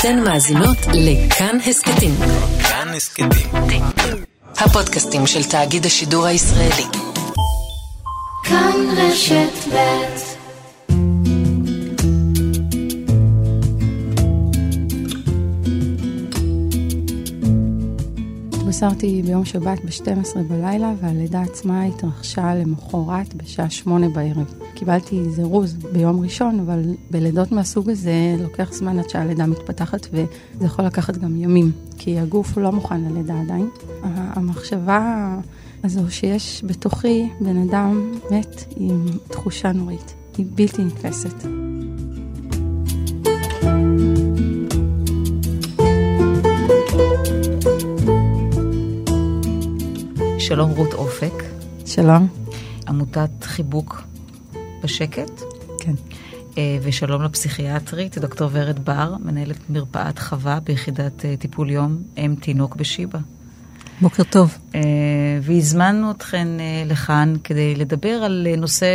אתן 0.00 0.20
מאזינות 0.24 0.76
לכאן 0.94 1.58
הסכתים. 1.66 2.14
כאן 2.68 2.88
הסכתים. 2.96 3.28
הפודקאסטים 4.58 5.26
של 5.26 5.44
תאגיד 5.44 5.86
השידור 5.86 6.26
הישראלי. 6.26 6.84
כאן 8.44 8.72
רשת 8.96 9.68
ב' 9.74 10.27
התבשרתי 18.78 19.22
ביום 19.22 19.44
שבת 19.44 19.84
ב-12 19.84 20.38
בלילה, 20.48 20.92
והלידה 21.00 21.42
עצמה 21.42 21.82
התרחשה 21.82 22.54
למחרת 22.54 23.34
בשעה 23.34 23.70
שמונה 23.70 24.08
בערב. 24.08 24.54
קיבלתי 24.74 25.30
זירוז 25.30 25.76
ביום 25.92 26.20
ראשון, 26.20 26.60
אבל 26.60 26.94
בלידות 27.10 27.52
מהסוג 27.52 27.90
הזה 27.90 28.36
לוקח 28.38 28.72
זמן 28.72 28.98
עד 28.98 29.10
שהלידה 29.10 29.46
מתפתחת, 29.46 30.06
וזה 30.12 30.66
יכול 30.66 30.84
לקחת 30.84 31.16
גם 31.16 31.36
ימים, 31.36 31.72
כי 31.96 32.18
הגוף 32.18 32.58
לא 32.58 32.72
מוכן 32.72 33.00
ללידה 33.00 33.40
עדיין. 33.40 33.68
המחשבה 34.02 35.34
הזו 35.84 36.10
שיש 36.10 36.64
בתוכי 36.66 37.28
בן 37.40 37.56
אדם 37.56 38.12
מת 38.30 38.64
היא 38.76 38.92
תחושה 39.28 39.72
נוראית, 39.72 40.14
היא 40.36 40.46
בלתי 40.54 40.84
נתפסת. 40.84 41.46
שלום 50.48 50.70
רות 50.70 50.94
אופק. 50.94 51.32
שלום. 51.86 52.28
עמותת 52.88 53.30
חיבוק 53.42 54.02
בשקט. 54.82 55.42
כן. 55.78 55.92
אה, 56.58 56.78
ושלום 56.82 57.22
לפסיכיאטרית, 57.22 58.18
דוקטור 58.18 58.50
ורד 58.52 58.84
בר, 58.84 59.14
מנהלת 59.20 59.70
מרפאת 59.70 60.18
חווה 60.18 60.60
ביחידת 60.60 61.24
אה, 61.24 61.36
טיפול 61.36 61.70
יום 61.70 62.02
אם 62.18 62.34
תינוק 62.40 62.76
בשיבא. 62.76 63.18
בוקר 64.00 64.22
טוב. 64.22 64.58
אה, 64.74 64.80
והזמנו 65.42 66.10
אתכן 66.10 66.48
לכאן 66.86 67.34
כדי 67.44 67.74
לדבר 67.74 68.08
על 68.08 68.46
נושא 68.58 68.86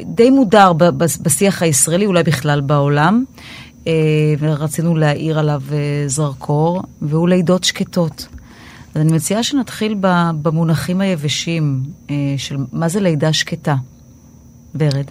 די 0.00 0.30
מודר 0.30 0.72
בשיח 1.22 1.62
הישראלי, 1.62 2.06
אולי 2.06 2.22
בכלל 2.22 2.60
בעולם, 2.60 3.24
ורצינו 4.38 4.96
להאיר 4.96 5.38
עליו 5.38 5.62
זרקור, 6.06 6.82
והוא 7.02 7.28
לידות 7.28 7.64
שקטות. 7.64 8.26
אז 8.94 9.00
אני 9.00 9.12
מציעה 9.12 9.42
שנתחיל 9.42 9.94
במונחים 10.42 11.00
היבשים 11.00 11.82
אה, 12.10 12.14
של 12.36 12.56
מה 12.72 12.88
זה 12.88 13.00
לידה 13.00 13.32
שקטה. 13.32 13.76
ורד. 14.74 15.04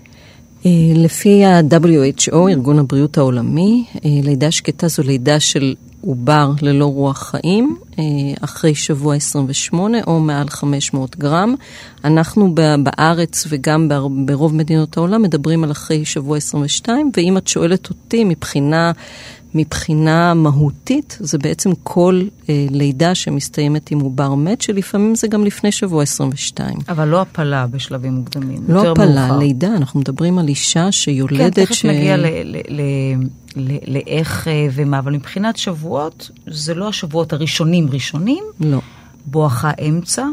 אה, 0.66 0.72
לפי 0.96 1.46
ה-WHO, 1.46 2.36
ארגון 2.50 2.80
הבריאות 2.80 3.18
העולמי, 3.18 3.86
אה, 3.96 4.10
לידה 4.24 4.52
שקטה 4.52 4.88
זו 4.88 5.04
לידה 5.04 5.40
של 5.40 5.76
עובר 6.02 6.52
ללא 6.62 6.86
רוח 6.86 7.18
חיים, 7.18 7.78
אחרי 8.42 8.76
שבוע 8.76 9.16
28 9.16 9.98
או 10.08 10.20
מעל 10.20 10.50
500 10.50 11.18
גרם. 11.18 11.56
אנחנו 12.06 12.56
בארץ 12.84 13.46
וגם 13.50 13.90
ברוב 14.26 14.56
מדינות 14.56 14.98
העולם 14.98 15.22
מדברים 15.22 15.64
על 15.64 15.72
אחרי 15.72 16.06
שבוע 16.06 16.38
22, 16.38 17.12
ואם 17.18 17.38
את 17.38 17.48
שואלת 17.48 17.90
אותי 17.90 18.24
מבחינה 18.24 18.92
מבחינה 19.54 20.34
מהותית, 20.34 21.18
זה 21.20 21.38
בעצם 21.38 21.72
כל 21.84 22.22
אה, 22.50 22.66
לידה 22.70 23.16
שמסתיימת 23.16 23.92
עם 23.92 24.00
עובר 24.00 24.36
מת, 24.36 24.62
שלפעמים 24.62 25.16
זה 25.16 25.28
גם 25.28 25.46
לפני 25.46 25.72
שבוע 25.72 26.04
22. 26.04 26.78
אבל 26.90 27.08
לא 27.08 27.22
הפלה 27.22 27.68
בשלבים 27.68 28.14
מוקדמים, 28.14 28.64
לא 28.68 28.80
יותר 28.80 28.92
הפלה, 28.92 29.28
מאוחר. 29.28 29.38
לידה, 29.38 29.76
אנחנו 29.76 30.00
מדברים 30.00 30.40
על 30.40 30.48
אישה 30.48 30.92
שיולדת 30.92 31.56
כן, 31.56 31.66
תכף 31.66 31.76
ש... 31.76 31.86
נגיע 31.86 32.18
לאיך 33.88 34.48
אה, 34.48 34.68
ומה, 34.72 35.00
אבל 35.00 35.14
מבחינת 35.14 35.58
שבועות, 35.58 36.32
זה 36.48 36.74
לא 36.74 36.90
השבועות 36.90 37.34
הראשונים 37.34 37.90
ראשונים. 37.90 38.44
לא. 38.60 38.80
בואכה 39.26 39.72
אמצע 39.88 40.26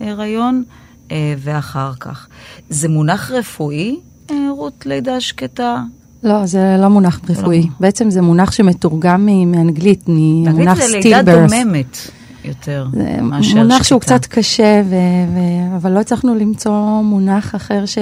הריון 0.00 0.64
אה, 1.10 1.34
ואחר 1.38 1.92
כך. 2.00 2.28
זה 2.70 2.88
מונח 2.88 3.30
רפואי, 3.30 3.96
אה, 4.30 4.36
רות, 4.56 4.86
לידה 4.86 5.20
שקטה? 5.20 5.82
לא, 6.22 6.46
זה 6.46 6.76
לא 6.80 6.88
מונח 6.88 7.20
רפואי. 7.28 7.60
לא. 7.62 7.68
בעצם 7.80 8.10
זה 8.10 8.22
מונח 8.22 8.52
שמתורגם 8.52 9.26
מאנגלית, 9.26 10.04
ממונח 10.08 10.80
סטיל 10.80 10.86
ברס. 10.86 11.02
זה 11.02 11.08
לידה 11.08 11.22
דוממת 11.22 11.98
יותר 12.44 12.86
מאשר 13.22 13.48
שקטה. 13.48 13.62
מונח 13.62 13.82
שהוא 13.82 14.00
קצת 14.00 14.26
קשה, 14.26 14.82
ו- 14.84 14.94
ו- 15.34 15.76
אבל 15.76 15.92
לא 15.92 16.00
הצלחנו 16.00 16.34
למצוא 16.34 17.02
מונח 17.02 17.54
אחר 17.54 17.86
ש- 17.86 17.98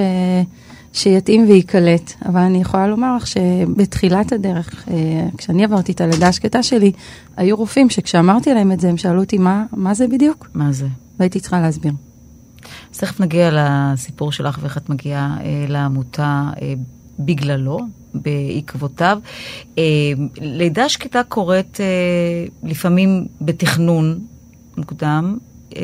שיתאים 0.93 1.45
וייקלט. 1.47 2.13
אבל 2.25 2.39
אני 2.39 2.61
יכולה 2.61 2.87
לומר 2.87 3.15
לך 3.15 3.27
שבתחילת 3.27 4.31
הדרך, 4.31 4.83
אה, 4.91 4.93
כשאני 5.37 5.63
עברתי 5.63 5.91
את 5.91 6.01
הלידה 6.01 6.27
השקטה 6.27 6.63
שלי, 6.63 6.91
היו 7.37 7.55
רופאים 7.57 7.89
שכשאמרתי 7.89 8.53
להם 8.53 8.71
את 8.71 8.79
זה, 8.79 8.89
הם 8.89 8.97
שאלו 8.97 9.21
אותי, 9.21 9.37
מה, 9.37 9.65
מה 9.71 9.93
זה 9.93 10.07
בדיוק? 10.07 10.47
מה 10.53 10.71
זה? 10.71 10.87
והייתי 11.19 11.39
צריכה 11.39 11.61
להסביר. 11.61 11.93
אז 12.93 12.97
תכף 12.97 13.19
נגיע 13.19 13.49
לסיפור 13.53 14.31
שלך 14.31 14.59
ואיך 14.61 14.77
את 14.77 14.89
מגיעה 14.89 15.37
אה, 15.41 15.65
לעמותה 15.67 16.49
אה, 16.61 16.73
בגללו, 17.19 17.79
בעקבותיו. 18.13 19.19
אה, 19.77 19.83
לידה 20.37 20.89
שקטה 20.89 21.23
קורית 21.23 21.81
אה, 21.81 21.85
לפעמים 22.63 23.27
בתכנון 23.41 24.19
מוקדם 24.77 25.37
אה, 25.75 25.81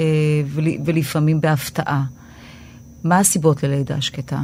ולפעמים 0.86 1.42
בהפתעה. 1.42 2.04
מה 3.04 3.20
הסיבות 3.20 3.64
ללידה 3.64 4.02
שקטה? 4.02 4.42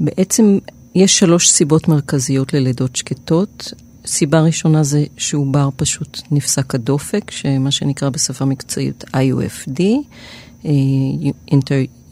בעצם 0.00 0.58
יש 0.94 1.18
שלוש 1.18 1.50
סיבות 1.50 1.88
מרכזיות 1.88 2.52
ללידות 2.54 2.96
שקטות. 2.96 3.72
סיבה 4.06 4.40
ראשונה 4.40 4.82
זה 4.82 5.04
שעובר 5.16 5.68
פשוט 5.76 6.20
נפסק 6.30 6.74
הדופק, 6.74 7.30
שמה 7.30 7.70
שנקרא 7.70 8.08
בשפה 8.08 8.44
מקצועית 8.44 9.04
IUFD, 9.04 9.80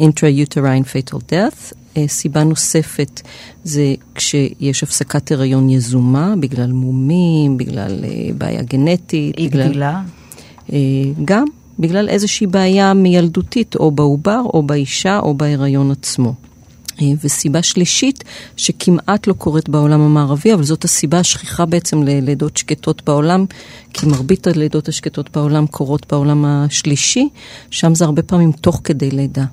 Intra-Uterine 0.02 0.84
Fatal 0.92 1.18
Death. 1.30 1.74
סיבה 2.08 2.44
נוספת 2.44 3.20
זה 3.64 3.94
כשיש 4.14 4.82
הפסקת 4.82 5.32
הריון 5.32 5.70
יזומה, 5.70 6.34
בגלל 6.40 6.72
מומים, 6.72 7.56
בגלל 7.56 8.04
בעיה 8.38 8.62
גנטית. 8.62 9.36
היא 9.36 9.50
בגלל... 9.50 9.68
גדילה? 9.68 10.02
גם, 11.24 11.44
בגלל 11.78 12.08
איזושהי 12.08 12.46
בעיה 12.46 12.94
מילדותית, 12.94 13.76
או 13.76 13.90
בעובר, 13.90 14.40
או 14.54 14.62
באישה, 14.62 15.18
או 15.18 15.34
בהיריון 15.34 15.90
עצמו. 15.90 16.34
וסיבה 17.24 17.62
שלישית, 17.62 18.24
שכמעט 18.56 19.26
לא 19.26 19.32
קורית 19.32 19.68
בעולם 19.68 20.00
המערבי, 20.00 20.54
אבל 20.54 20.64
זאת 20.64 20.84
הסיבה 20.84 21.18
השכיחה 21.18 21.66
בעצם 21.66 22.02
ללידות 22.02 22.56
שקטות 22.56 23.02
בעולם, 23.06 23.44
כי 23.92 24.06
מרבית 24.06 24.46
הלידות 24.46 24.88
השקטות 24.88 25.30
בעולם 25.36 25.66
קורות 25.66 26.06
בעולם 26.12 26.44
השלישי, 26.44 27.28
שם 27.70 27.94
זה 27.94 28.04
הרבה 28.04 28.22
פעמים 28.22 28.52
תוך 28.52 28.80
כדי 28.84 29.10
לידה. 29.10 29.44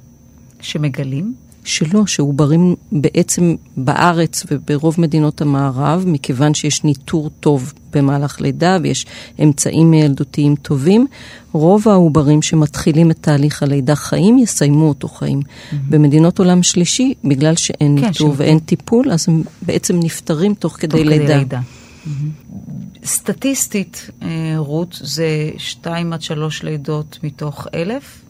שמגלים? 0.62 1.34
שלא, 1.64 2.06
שעוברים 2.06 2.76
בעצם 2.92 3.56
בארץ 3.78 4.44
וברוב 4.52 4.96
מדינות 4.98 5.42
המערב, 5.42 6.04
מכיוון 6.08 6.54
שיש 6.54 6.84
ניטור 6.84 7.30
טוב 7.40 7.74
במהלך 7.94 8.42
לידה 8.42 8.78
ויש 8.84 9.06
אמצעים 9.44 9.94
ילדותיים 9.94 10.56
טובים, 10.56 11.08
רוב 11.52 11.88
העוברים 11.88 12.42
שמתחילים 12.42 13.12
את 13.12 13.18
תהליך 13.22 13.64
הלידה 13.64 13.96
חיים, 13.96 14.38
יסיימו 14.38 14.90
אותו 14.90 15.08
חיים. 15.08 15.40
Mm-hmm. 15.40 15.76
במדינות 15.90 16.40
עולם 16.40 16.64
שלישי, 16.64 17.14
בגלל 17.24 17.56
שאין 17.56 18.00
כן, 18.00 18.08
ניטור 18.08 18.34
ואין 18.38 18.60
טיפול, 18.60 19.12
אז 19.12 19.26
הם 19.30 19.44
בעצם 19.62 20.00
נפטרים 20.00 20.54
תוך 20.54 20.78
כדי 20.80 20.98
תוך 20.98 21.00
לידה. 21.00 21.26
כדי 21.26 21.38
לידה. 21.38 21.60
Mm-hmm. 21.60 23.06
סטטיסטית, 23.06 24.10
רות, 24.58 25.00
זה 25.02 25.50
שתיים 25.58 26.14
עד 26.14 26.22
שלוש 26.22 26.64
לידות 26.64 27.20
מתוך 27.24 27.68
אלף? 27.74 28.23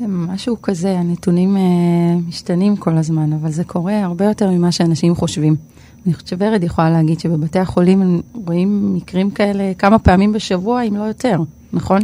משהו 0.00 0.62
כזה, 0.62 0.98
הנתונים 0.98 1.56
uh, 1.56 2.28
משתנים 2.28 2.76
כל 2.76 2.96
הזמן, 2.96 3.32
אבל 3.32 3.50
זה 3.50 3.64
קורה 3.64 4.04
הרבה 4.04 4.24
יותר 4.24 4.50
ממה 4.50 4.72
שאנשים 4.72 5.14
חושבים. 5.14 5.56
אני 6.06 6.14
חושבת 6.14 6.28
שוורד 6.28 6.64
יכולה 6.64 6.90
להגיד 6.90 7.20
שבבתי 7.20 7.58
החולים 7.58 8.22
רואים 8.46 8.94
מקרים 8.94 9.30
כאלה 9.30 9.72
כמה 9.78 9.98
פעמים 9.98 10.32
בשבוע, 10.32 10.82
אם 10.82 10.96
לא 10.96 11.02
יותר, 11.02 11.40
נכון? 11.72 12.02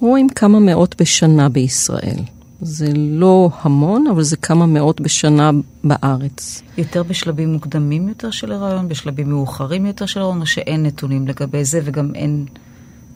רואים 0.00 0.28
כמה 0.28 0.60
מאות 0.60 1.00
בשנה 1.00 1.48
בישראל. 1.48 2.18
זה 2.60 2.92
לא 2.96 3.50
המון, 3.60 4.06
אבל 4.06 4.22
זה 4.22 4.36
כמה 4.36 4.66
מאות 4.66 5.00
בשנה 5.00 5.50
בארץ. 5.84 6.62
יותר 6.78 7.02
בשלבים 7.02 7.52
מוקדמים 7.52 8.08
יותר 8.08 8.30
של 8.30 8.52
הריון, 8.52 8.88
בשלבים 8.88 9.28
מאוחרים 9.28 9.86
יותר 9.86 10.06
של 10.06 10.20
הריון, 10.20 10.40
או 10.40 10.46
שאין 10.46 10.82
נתונים 10.82 11.28
לגבי 11.28 11.64
זה 11.64 11.80
וגם 11.84 12.14
אין, 12.14 12.46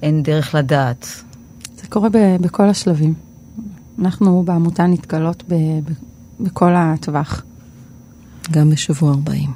אין 0.03 0.23
דרך 0.23 0.55
לדעת? 0.55 1.07
זה 1.77 1.87
קורה 1.89 2.09
ב- 2.09 2.37
בכל 2.41 2.69
השלבים. 2.69 3.30
אנחנו 4.01 4.43
בעמותה 4.47 4.87
נתקלות 4.87 5.45
ב- 5.49 5.55
ב- 5.55 5.93
בכל 6.41 6.73
הטווח. 6.75 7.43
גם 8.51 8.71
בשבוע 8.71 9.11
40. 9.11 9.51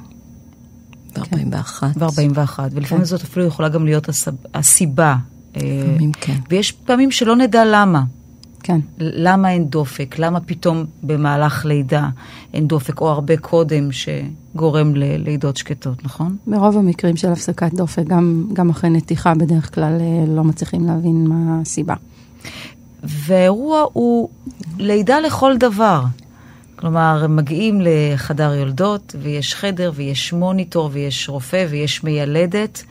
ב-41. 1.15 1.83
ב-41, 1.97 2.59
ולפעמים 2.71 2.83
כן. 2.83 3.03
זאת 3.03 3.21
אפילו 3.21 3.45
יכולה 3.45 3.69
גם 3.69 3.85
להיות 3.85 4.09
הסב... 4.09 4.31
הסיבה. 4.53 5.15
לפעמים 5.55 6.11
כן. 6.11 6.37
ויש 6.49 6.71
פעמים 6.71 7.11
שלא 7.11 7.35
נדע 7.35 7.63
למה. 7.65 8.03
כן. 8.63 8.79
למה 8.97 9.51
אין 9.51 9.65
דופק? 9.65 10.15
למה 10.19 10.39
פתאום 10.39 10.85
במהלך 11.03 11.65
לידה 11.65 12.09
אין 12.53 12.67
דופק, 12.67 13.01
או 13.01 13.09
הרבה 13.09 13.37
קודם 13.37 13.89
שגורם 13.91 14.95
ללידות 14.95 15.57
שקטות, 15.57 16.05
נכון? 16.05 16.37
ברוב 16.47 16.77
המקרים 16.77 17.15
של 17.15 17.31
הפסקת 17.31 17.73
דופק, 17.73 18.03
גם, 18.07 18.47
גם 18.53 18.69
אחרי 18.69 18.89
נתיחה, 18.89 19.33
בדרך 19.33 19.75
כלל 19.75 19.97
אה, 20.01 20.25
לא 20.27 20.43
מצליחים 20.43 20.85
להבין 20.85 21.27
מה 21.27 21.59
הסיבה. 21.61 21.95
והאירוע 23.07 23.85
הוא 23.93 24.29
לידה 24.77 25.19
לכל 25.19 25.57
דבר. 25.57 26.03
כלומר, 26.75 27.21
הם 27.23 27.35
מגיעים 27.35 27.81
לחדר 27.83 28.53
יולדות, 28.53 29.15
ויש 29.21 29.55
חדר, 29.55 29.91
ויש 29.95 30.33
מוניטור, 30.33 30.89
ויש 30.93 31.29
רופא, 31.29 31.65
ויש 31.69 32.03
מיילדת, 32.03 32.83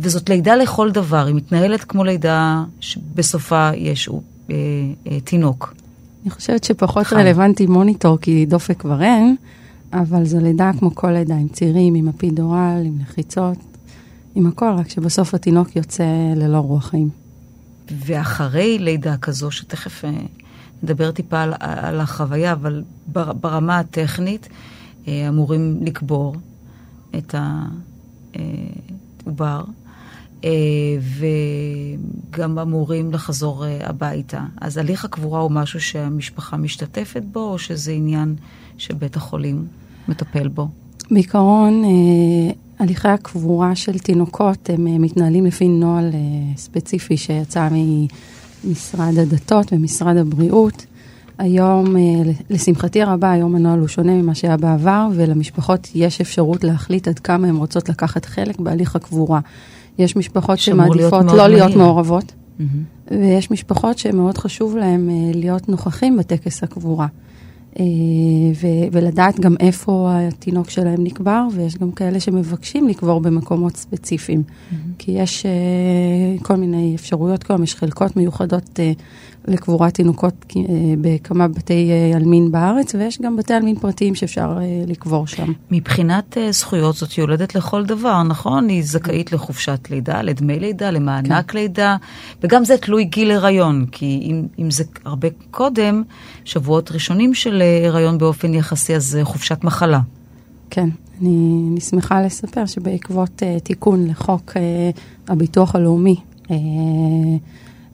וזאת 0.00 0.28
לידה 0.28 0.56
לכל 0.56 0.90
דבר. 0.90 1.26
היא 1.26 1.34
מתנהלת 1.34 1.84
כמו 1.84 2.04
לידה 2.04 2.64
שבסופה 2.80 3.70
יש 3.74 4.08
אה, 4.50 4.54
אה, 5.06 5.20
תינוק. 5.20 5.74
אני 6.22 6.30
חושבת 6.30 6.64
שפחות 6.64 7.06
חם. 7.06 7.16
רלוונטי 7.16 7.66
מוניטור, 7.66 8.18
כי 8.18 8.46
דופק 8.46 8.80
כבר 8.80 9.02
אין, 9.02 9.36
אבל 9.92 10.24
זו 10.24 10.38
לידה 10.40 10.70
כמו 10.78 10.94
כל 10.94 11.10
לידה, 11.10 11.34
עם 11.34 11.48
צירים, 11.48 11.94
עם 11.94 12.08
אפידורל, 12.08 12.82
עם 12.84 12.98
לחיצות, 13.02 13.58
עם 14.34 14.46
הכל, 14.46 14.72
רק 14.78 14.88
שבסוף 14.88 15.34
התינוק 15.34 15.76
יוצא 15.76 16.04
ללא 16.36 16.58
רוח 16.58 16.86
חיים. 16.86 17.19
ואחרי 17.98 18.78
לידה 18.78 19.16
כזו, 19.16 19.50
שתכף 19.50 20.04
אה, 20.04 20.10
נדבר 20.82 21.10
טיפה 21.10 21.42
על, 21.42 21.54
על 21.60 22.00
החוויה, 22.00 22.52
אבל 22.52 22.82
בר, 23.06 23.32
ברמה 23.32 23.78
הטכנית, 23.78 24.48
אה, 25.08 25.28
אמורים 25.28 25.78
לקבור 25.82 26.36
את 27.18 27.34
העובר. 29.26 29.64
אה, 30.44 30.50
וגם 32.30 32.58
אמורים 32.58 33.12
לחזור 33.12 33.64
הביתה. 33.84 34.44
אז 34.60 34.76
הליך 34.76 35.04
הקבורה 35.04 35.40
הוא 35.40 35.50
משהו 35.50 35.80
שהמשפחה 35.80 36.56
משתתפת 36.56 37.22
בו, 37.32 37.40
או 37.40 37.58
שזה 37.58 37.92
עניין 37.92 38.36
שבית 38.78 39.16
החולים 39.16 39.66
מטפל 40.08 40.48
בו? 40.48 40.68
בעיקרון, 41.10 41.82
הליכי 42.80 43.08
הקבורה 43.08 43.76
של 43.76 43.98
תינוקות 43.98 44.70
הם 44.72 45.02
מתנהלים 45.02 45.46
לפי 45.46 45.68
נוהל 45.68 46.10
ספציפי 46.56 47.16
שיצא 47.16 47.68
ממשרד 48.64 49.18
הדתות 49.18 49.72
ומשרד 49.72 50.16
הבריאות. 50.16 50.86
היום, 51.38 51.96
אה, 51.96 52.02
לשמחתי 52.50 53.02
הרבה, 53.02 53.30
היום 53.30 53.54
הנוהל 53.54 53.78
הוא 53.78 53.88
שונה 53.88 54.12
ממה 54.12 54.34
שהיה 54.34 54.56
בעבר, 54.56 55.08
ולמשפחות 55.14 55.88
יש 55.94 56.20
אפשרות 56.20 56.64
להחליט 56.64 57.08
עד 57.08 57.18
כמה 57.18 57.46
הן 57.46 57.56
רוצות 57.56 57.88
לקחת 57.88 58.24
חלק 58.24 58.60
בהליך 58.60 58.96
הקבורה. 58.96 59.40
יש 59.98 60.16
משפחות 60.16 60.58
שמעדיפות 60.58 61.24
להיות 61.24 61.36
לא 61.36 61.48
להיות 61.48 61.76
מעורבות, 61.76 62.24
mm-hmm. 62.32 62.62
ויש 63.10 63.50
משפחות 63.50 63.98
שמאוד 63.98 64.38
חשוב 64.38 64.76
להן 64.76 65.10
אה, 65.10 65.14
להיות 65.34 65.68
נוכחים 65.68 66.16
בטקס 66.16 66.62
הקבורה. 66.62 67.06
אה, 67.78 67.84
ו- 68.54 68.86
ולדעת 68.92 69.40
גם 69.40 69.54
איפה 69.60 70.08
התינוק 70.12 70.70
שלהם 70.70 71.04
נקבר, 71.04 71.46
ויש 71.52 71.76
גם 71.76 71.92
כאלה 71.92 72.20
שמבקשים 72.20 72.88
לקבור 72.88 73.20
במקומות 73.20 73.76
ספציפיים. 73.76 74.42
Mm-hmm. 74.42 74.74
כי 74.98 75.12
יש 75.12 75.46
uh, 75.46 76.44
כל 76.44 76.56
מיני 76.56 76.94
אפשרויות 76.94 77.42
כיום, 77.42 77.62
יש 77.62 77.74
חלקות 77.74 78.16
מיוחדות 78.16 78.78
uh, 78.78 79.00
לקבורת 79.48 79.94
תינוקות 79.94 80.34
uh, 80.48 80.56
בכמה 81.00 81.48
בתי 81.48 81.90
uh, 82.12 82.16
עלמין 82.16 82.52
בארץ, 82.52 82.94
ויש 82.94 83.20
גם 83.20 83.36
בתי 83.36 83.54
עלמין 83.54 83.78
פרטיים 83.78 84.14
שאפשר 84.14 84.58
uh, 84.58 84.90
לקבור 84.90 85.26
שם. 85.26 85.52
מבחינת 85.70 86.36
זכויות 86.50 86.94
זאת 86.94 87.18
יולדת 87.18 87.54
לכל 87.54 87.84
דבר, 87.84 88.22
נכון? 88.22 88.68
היא 88.68 88.82
זכאית 88.84 89.32
לחופשת 89.32 89.90
לידה, 89.90 90.22
לדמי 90.22 90.58
לידה, 90.60 90.90
למענק 90.90 91.50
כן. 91.50 91.58
לידה, 91.58 91.96
וגם 92.42 92.64
זה 92.64 92.76
תלוי 92.76 93.04
גיל 93.04 93.30
הריון, 93.30 93.86
כי 93.92 94.20
אם, 94.22 94.46
אם 94.58 94.70
זה 94.70 94.84
הרבה 95.04 95.28
קודם, 95.50 96.02
שבועות 96.44 96.92
ראשונים 96.92 97.34
של 97.34 97.62
הריון 97.88 98.18
באופן 98.18 98.54
יחסי, 98.54 98.96
אז 98.96 99.18
חופשת 99.22 99.64
מחלה. 99.64 100.00
כן, 100.70 100.88
אני, 101.20 101.66
אני 101.70 101.80
שמחה 101.80 102.22
לספר 102.22 102.66
שבעקבות 102.66 103.42
uh, 103.42 103.60
תיקון 103.60 104.06
לחוק 104.06 104.50
uh, 104.50 105.00
הביטוח 105.28 105.74
הלאומי, 105.74 106.16
uh, 106.44 106.50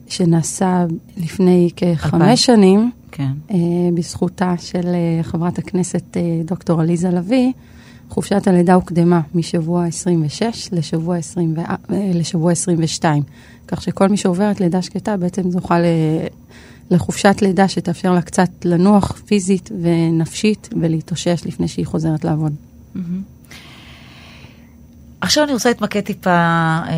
שנעשה 0.07 0.85
לפני 1.17 1.69
כחמש 1.75 2.45
שנים, 2.45 2.91
כן. 3.11 3.31
uh, 3.49 3.53
בזכותה 3.93 4.55
של 4.57 4.81
uh, 4.81 5.23
חברת 5.23 5.59
הכנסת 5.59 6.03
uh, 6.13 6.47
דוקטור 6.47 6.81
עליזה 6.81 7.09
לביא, 7.09 7.51
חופשת 8.09 8.47
הלידה 8.47 8.73
הוקדמה 8.73 9.21
משבוע 9.35 9.85
26 9.85 10.69
לשבוע, 10.71 11.17
20, 11.17 11.55
uh, 11.57 11.71
לשבוע 12.13 12.51
22. 12.51 13.23
כך 13.67 13.81
שכל 13.81 14.09
מי 14.09 14.17
שעוברת 14.17 14.59
לידה 14.59 14.81
שקטה 14.81 15.17
בעצם 15.17 15.51
זוכה 15.51 15.79
ל... 15.79 15.85
לחופשת 16.91 17.41
לידה 17.41 17.67
שתאפשר 17.67 18.13
לה 18.13 18.21
קצת 18.21 18.49
לנוח 18.65 19.11
פיזית 19.25 19.69
ונפשית 19.81 20.69
ולהתאושש 20.81 21.41
לפני 21.45 21.67
שהיא 21.67 21.85
חוזרת 21.85 22.25
לעבוד. 22.25 22.53
עכשיו 25.21 25.43
אני 25.43 25.53
רוצה 25.53 25.69
להתמקד 25.69 26.01
טיפה 26.01 26.29
אה, 26.29 26.93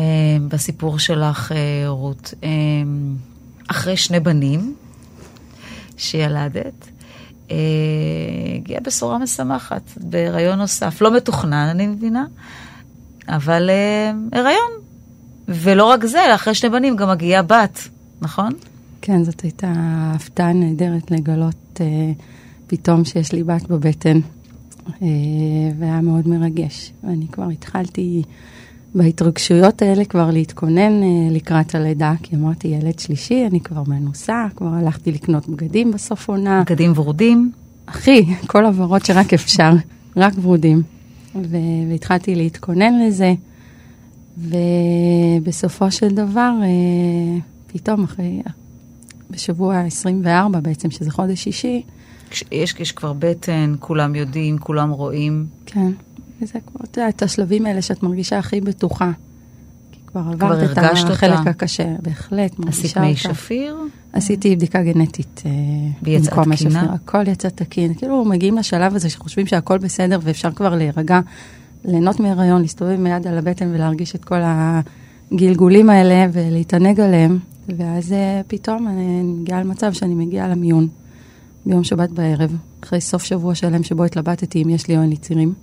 בסיפור 0.48 0.98
שלך, 0.98 1.52
אה, 1.52 1.88
רות. 1.88 2.34
אה, 2.44 2.48
אחרי 3.68 3.96
שני 3.96 4.20
בנים 4.20 4.74
שילדת, 5.96 6.88
אה, 7.50 7.56
הגיעה 8.56 8.80
בשורה 8.80 9.18
משמחת 9.18 9.82
בהיריון 9.96 10.58
נוסף. 10.58 11.00
לא 11.00 11.16
מתוכנן, 11.16 11.68
אני 11.70 11.86
מבינה, 11.86 12.24
אבל 13.28 13.70
אה, 13.70 14.12
הריון. 14.40 14.70
ולא 15.48 15.84
רק 15.84 16.04
זה, 16.04 16.34
אחרי 16.34 16.54
שני 16.54 16.70
בנים 16.70 16.96
גם 16.96 17.10
מגיעה 17.10 17.42
בת, 17.42 17.80
נכון? 18.20 18.52
כן, 19.02 19.24
זאת 19.24 19.40
הייתה 19.40 19.72
הפתעה 20.14 20.52
נהדרת 20.52 21.10
לגלות 21.10 21.80
אה, 21.80 21.86
פתאום 22.66 23.04
שיש 23.04 23.32
לי 23.32 23.42
בת 23.42 23.62
בבטן. 23.62 24.20
אה, 25.02 25.06
והיה 25.78 26.00
מאוד 26.00 26.28
מרגש. 26.28 26.92
ואני 27.04 27.28
כבר 27.28 27.48
התחלתי 27.48 28.22
בהתרגשויות 28.94 29.82
האלה 29.82 30.04
כבר 30.04 30.30
להתכונן 30.30 31.02
אה, 31.02 31.08
לקראת 31.30 31.74
הלידה, 31.74 32.12
כי 32.22 32.36
אמרתי, 32.36 32.68
ילד 32.68 32.98
שלישי, 32.98 33.46
אני 33.46 33.60
כבר 33.60 33.82
מנוסה, 33.86 34.46
כבר 34.56 34.68
הלכתי 34.68 35.12
לקנות 35.12 35.48
בגדים 35.48 35.92
בסוף 35.92 36.28
עונה. 36.28 36.62
בגדים 36.66 36.92
ורודים? 36.96 37.52
אחי, 37.86 38.24
כל 38.46 38.66
עברות 38.66 39.04
שרק 39.04 39.32
אפשר, 39.32 39.72
רק 40.16 40.32
ורודים. 40.42 40.82
והתחלתי 41.88 42.34
להתכונן 42.34 43.02
לזה, 43.02 43.34
ובסופו 44.38 45.90
של 45.90 46.08
דבר, 46.08 46.52
אה, 46.62 47.38
פתאום 47.66 48.04
אחרי, 48.04 48.42
בשבוע 49.30 49.80
24 49.80 50.60
בעצם, 50.60 50.90
שזה 50.90 51.10
חודש 51.10 51.44
שישי, 51.44 51.82
יש, 52.52 52.74
יש 52.78 52.92
כבר 52.92 53.12
בטן, 53.18 53.74
כולם 53.78 54.14
יודעים, 54.14 54.58
כולם 54.58 54.90
רואים. 54.90 55.46
כן, 55.66 55.90
וזה 56.42 56.58
כבר, 56.66 57.08
את 57.08 57.22
השלבים 57.22 57.66
האלה 57.66 57.82
שאת 57.82 58.02
מרגישה 58.02 58.38
הכי 58.38 58.60
בטוחה. 58.60 59.10
כי 59.92 60.00
כבר 60.06 60.20
עברת 60.32 60.70
את 60.72 60.78
החלק 60.78 61.38
אותה. 61.38 61.50
הקשה, 61.50 61.94
בהחלט, 62.02 62.58
מרגישה 62.58 62.88
אותה. 62.88 63.10
עשית 63.10 63.28
מי 63.28 63.34
שפיר? 63.34 63.76
עשיתי 64.12 64.56
בדיקה 64.56 64.82
גנטית. 64.82 65.42
אה, 65.46 65.50
ויצאת 66.02 66.32
תקינה? 66.32 66.80
השפיר. 66.80 66.94
הכל 66.94 67.28
יצא 67.28 67.48
תקין. 67.48 67.94
כאילו, 67.94 68.24
מגיעים 68.24 68.58
לשלב 68.58 68.94
הזה 68.94 69.10
שחושבים 69.10 69.46
שהכל 69.46 69.78
בסדר 69.78 70.18
ואפשר 70.22 70.50
כבר 70.50 70.74
להירגע, 70.76 71.20
ליהנות 71.84 72.20
מהיריון, 72.20 72.62
להסתובב 72.62 72.96
מיד 72.96 73.26
על 73.26 73.38
הבטן 73.38 73.74
ולהרגיש 73.74 74.14
את 74.14 74.24
כל 74.24 74.40
הגלגולים 74.42 75.90
האלה 75.90 76.26
ולהתענג 76.32 77.00
עליהם. 77.00 77.38
ואז 77.76 78.12
אה, 78.12 78.40
פתאום 78.46 78.88
אני 78.88 79.22
מגיעה 79.22 79.60
למצב 79.60 79.92
שאני 79.92 80.14
מגיעה 80.14 80.48
למיון. 80.48 80.88
ביום 81.66 81.84
שבת 81.84 82.10
בערב, 82.10 82.56
אחרי 82.84 83.00
סוף 83.00 83.24
שבוע 83.24 83.54
שלם 83.54 83.82
שבו 83.82 84.04
התלבטתי 84.04 84.62
אם 84.62 84.68
יש 84.68 84.88
לי 84.88 84.96
או 84.96 85.02
אין 85.02 85.10
לי 85.10 85.16
צירים, 85.16 85.54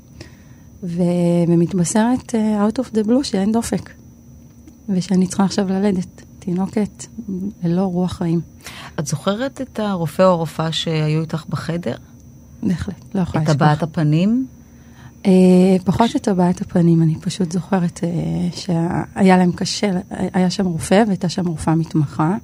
ו... 0.84 1.02
ומתבשרת 1.48 2.36
uh, 2.36 2.72
out 2.72 2.80
of 2.80 2.96
the 2.96 3.08
blue 3.08 3.24
שאין 3.24 3.52
דופק, 3.52 3.92
ושאני 4.90 5.28
צריכה 5.28 5.44
עכשיו 5.44 5.68
ללדת, 5.70 6.22
תינוקת 6.40 7.06
ללא 7.64 7.82
רוח 7.82 8.14
חיים. 8.14 8.42
את 9.00 9.08
זוכרת 9.08 9.62
את 9.62 9.80
הרופא 9.80 10.24
או 10.24 10.28
הרופאה 10.28 10.72
שהיו 10.72 11.22
איתך 11.22 11.46
בחדר? 11.50 11.96
בהחלט, 12.64 12.96
לא 13.16 13.22
יכולה 13.22 13.44
לשכוח. 13.44 13.56
את 13.56 13.62
הבעת 13.62 13.84
הפנים? 13.84 14.48
Uh, 15.24 15.28
פחות 15.86 16.16
את 16.16 16.28
הבעת 16.28 16.62
הפנים, 16.62 17.02
אני 17.02 17.16
פשוט 17.16 17.52
זוכרת 17.52 18.00
uh, 18.00 18.56
שהיה 18.56 19.38
להם 19.38 19.52
קשה, 19.52 19.92
היה 20.10 20.50
שם 20.50 20.66
רופא 20.66 21.04
והייתה 21.08 21.30
שם 21.30 21.48
רופאה 21.48 21.76
מתמחה. 21.76 22.38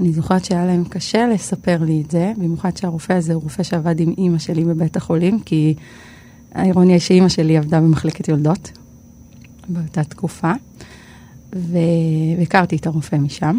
אני 0.00 0.12
זוכרת 0.12 0.44
שהיה 0.44 0.66
להם 0.66 0.84
קשה 0.84 1.26
לספר 1.26 1.78
לי 1.84 2.02
את 2.06 2.10
זה, 2.10 2.32
במיוחד 2.36 2.76
שהרופא 2.76 3.12
הזה 3.12 3.34
הוא 3.34 3.42
רופא 3.42 3.62
שעבד 3.62 4.00
עם 4.00 4.14
אימא 4.18 4.38
שלי 4.38 4.64
בבית 4.64 4.96
החולים, 4.96 5.40
כי 5.40 5.74
האירוניה 6.54 6.94
היא 6.94 7.00
שאימא 7.00 7.28
שלי 7.28 7.58
עבדה 7.58 7.80
במחלקת 7.80 8.28
יולדות 8.28 8.70
באותה 9.68 10.04
תקופה, 10.04 10.52
והכרתי 11.52 12.76
את 12.76 12.86
הרופא 12.86 13.16
משם, 13.16 13.58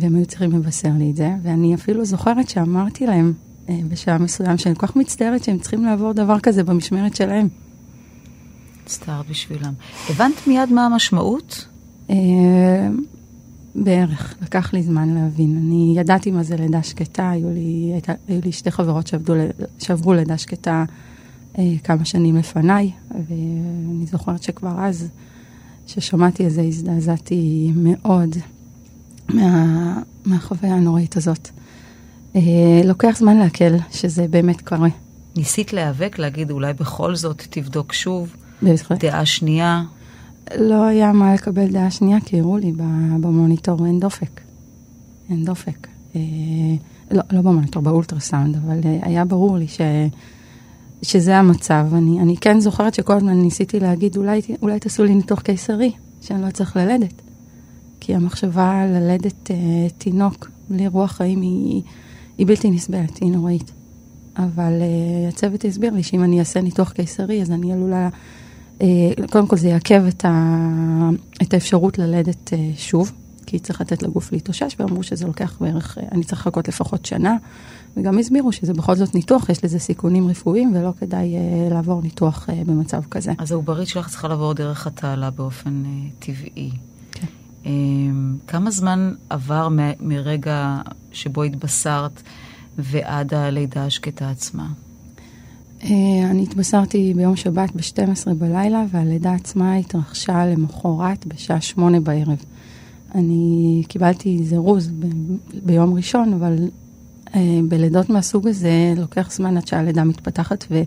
והם 0.00 0.14
היו 0.14 0.26
צריכים 0.26 0.52
לבשר 0.52 0.92
לי 0.98 1.10
את 1.10 1.16
זה, 1.16 1.30
ואני 1.42 1.74
אפילו 1.74 2.04
זוכרת 2.04 2.48
שאמרתי 2.48 3.06
להם 3.06 3.32
אה, 3.68 3.80
בשעה 3.88 4.18
מסוים 4.18 4.58
שאני 4.58 4.74
כל 4.74 4.86
כך 4.86 4.96
מצטערת 4.96 5.44
שהם 5.44 5.58
צריכים 5.58 5.84
לעבור 5.84 6.12
דבר 6.12 6.40
כזה 6.40 6.64
במשמרת 6.64 7.16
שלהם. 7.16 7.48
מצטער 8.84 9.22
בשבילם. 9.30 9.72
הבנת 10.10 10.46
מיד 10.46 10.72
מה 10.72 10.86
המשמעות? 10.86 11.66
בערך, 13.74 14.34
לקח 14.42 14.72
לי 14.72 14.82
זמן 14.82 15.14
להבין. 15.14 15.56
אני 15.56 15.94
ידעתי 15.96 16.30
מה 16.30 16.42
זה 16.42 16.56
לידה 16.56 16.82
שקטה, 16.82 17.30
היו 17.30 17.50
לי, 17.50 17.90
הייתה, 17.92 18.12
היו 18.28 18.40
לי 18.44 18.52
שתי 18.52 18.70
חברות 18.70 19.06
שעבדו, 19.06 19.34
שעברו 19.78 20.12
לידה 20.12 20.38
שקטה 20.38 20.84
אה, 21.58 21.72
כמה 21.84 22.04
שנים 22.04 22.36
לפניי, 22.36 22.90
ואני 23.10 24.06
זוכרת 24.06 24.42
שכבר 24.42 24.74
אז, 24.78 25.08
כששמעתי 25.86 26.46
את 26.46 26.52
זה, 26.52 26.62
הזדעזעתי 26.62 27.72
מאוד 27.76 28.36
מה, 29.28 30.02
מהחוויה 30.24 30.74
הנוראית 30.74 31.16
הזאת. 31.16 31.48
אה, 32.36 32.40
לוקח 32.84 33.16
זמן 33.18 33.36
להקל 33.36 33.76
שזה 33.90 34.28
באמת 34.28 34.60
קורה. 34.60 34.88
ניסית 35.36 35.72
להיאבק, 35.72 36.18
להגיד 36.18 36.50
אולי 36.50 36.72
בכל 36.72 37.14
זאת 37.14 37.42
תבדוק 37.50 37.92
שוב, 37.92 38.36
בהחלט. 38.62 39.04
דעה 39.04 39.26
שנייה? 39.26 39.82
לא 40.58 40.84
היה 40.84 41.12
מה 41.12 41.34
לקבל 41.34 41.66
דעה 41.66 41.90
שנייה, 41.90 42.20
כי 42.20 42.40
הראו 42.40 42.56
לי 42.56 42.72
במוניטור 43.20 43.86
אין 43.86 44.00
דופק. 44.00 44.40
אין 45.30 45.44
דופק. 45.44 45.88
אה, 46.16 46.20
לא, 47.10 47.22
לא 47.32 47.40
במוניטור, 47.40 47.82
באולטרסאונד, 47.82 48.56
אבל 48.56 48.80
אה, 48.84 48.98
היה 49.02 49.24
ברור 49.24 49.58
לי 49.58 49.68
ש, 49.68 49.80
שזה 51.02 51.36
המצב. 51.36 51.86
אני, 51.92 52.20
אני 52.20 52.36
כן 52.36 52.60
זוכרת 52.60 52.94
שכל 52.94 53.16
הזמן 53.16 53.40
ניסיתי 53.40 53.80
להגיד, 53.80 54.16
אולי, 54.16 54.40
אולי 54.62 54.80
תעשו 54.80 55.04
לי 55.04 55.14
ניתוח 55.14 55.40
קיסרי, 55.40 55.92
שאני 56.20 56.42
לא 56.42 56.50
צריך 56.50 56.76
ללדת. 56.76 57.22
כי 58.00 58.14
המחשבה 58.14 58.86
ללדת 58.86 59.50
אה, 59.50 59.56
תינוק 59.98 60.50
בלי 60.70 60.86
רוח 60.86 61.12
חיים 61.12 61.40
היא, 61.40 61.82
היא 62.38 62.46
בלתי 62.46 62.70
נסבלת, 62.70 63.16
היא 63.16 63.32
נוראית. 63.32 63.72
אבל 64.36 64.72
אה, 64.80 65.28
הצוות 65.28 65.64
הסביר 65.64 65.92
לי 65.92 66.02
שאם 66.02 66.24
אני 66.24 66.38
אעשה 66.40 66.60
ניתוח 66.60 66.92
קיסרי, 66.92 67.42
אז 67.42 67.50
אני 67.50 67.72
עלולה... 67.72 68.08
אה, 68.82 68.88
קודם 69.30 69.46
כל 69.46 69.56
זה 69.56 69.68
יעכב 69.68 70.02
את, 70.08 70.24
ה, 70.24 70.30
את 71.42 71.54
האפשרות 71.54 71.98
ללדת 71.98 72.52
אה, 72.52 72.70
שוב, 72.76 73.12
כי 73.46 73.58
צריך 73.58 73.80
לתת 73.80 74.02
לגוף 74.02 74.32
להתאושש, 74.32 74.76
ואמרו 74.78 75.02
שזה 75.02 75.26
לוקח 75.26 75.56
בערך, 75.60 75.98
אה, 75.98 76.04
אני 76.12 76.24
צריך 76.24 76.40
לחכות 76.40 76.68
לפחות 76.68 77.06
שנה, 77.06 77.36
וגם 77.96 78.18
הסבירו 78.18 78.52
שזה 78.52 78.72
בכל 78.74 78.94
זאת 78.96 79.14
ניתוח, 79.14 79.48
יש 79.48 79.64
לזה 79.64 79.78
סיכונים 79.78 80.28
רפואיים, 80.28 80.72
ולא 80.74 80.92
כדאי 81.00 81.34
לעבור 81.70 82.02
ניתוח 82.02 82.48
במצב 82.66 83.02
כזה. 83.10 83.32
אז 83.38 83.52
העוברית 83.52 83.88
שלך 83.88 84.08
צריכה 84.08 84.28
לעבור 84.28 84.52
דרך 84.52 84.86
התעלה 84.86 85.30
באופן 85.30 85.82
טבעי. 86.18 86.70
כן. 87.12 87.26
אה, 87.66 87.70
כמה 88.46 88.70
זמן 88.70 89.14
עבר 89.30 89.68
מ- 89.68 89.78
מרגע 90.08 90.76
שבו 91.12 91.42
התבשרת 91.42 92.22
ועד 92.78 93.34
הלידה 93.34 93.84
השקטה 93.84 94.30
עצמה? 94.30 94.66
אה, 95.84 96.30
אני 96.30 96.42
התבשרתי 96.42 97.12
ביום 97.16 97.36
שבת 97.36 97.70
ב-12 97.74 98.34
בלילה, 98.34 98.84
והלידה 98.90 99.32
עצמה 99.32 99.74
התרחשה 99.74 100.46
למחרת 100.46 101.26
בשעה 101.26 101.60
שמונה 101.60 102.00
בערב. 102.00 102.44
אני 103.14 103.82
קיבלתי 103.88 104.44
זירוז 104.44 104.88
ב- 104.88 105.06
ביום 105.64 105.94
ראשון, 105.94 106.32
אבל 106.32 106.56
אה, 107.34 107.60
בלידות 107.68 108.10
מהסוג 108.10 108.48
הזה 108.48 108.94
לוקח 108.96 109.32
זמן 109.32 109.56
עד 109.56 109.66
שהלידה 109.66 110.04
מתפתחת, 110.04 110.64
וזה 110.70 110.84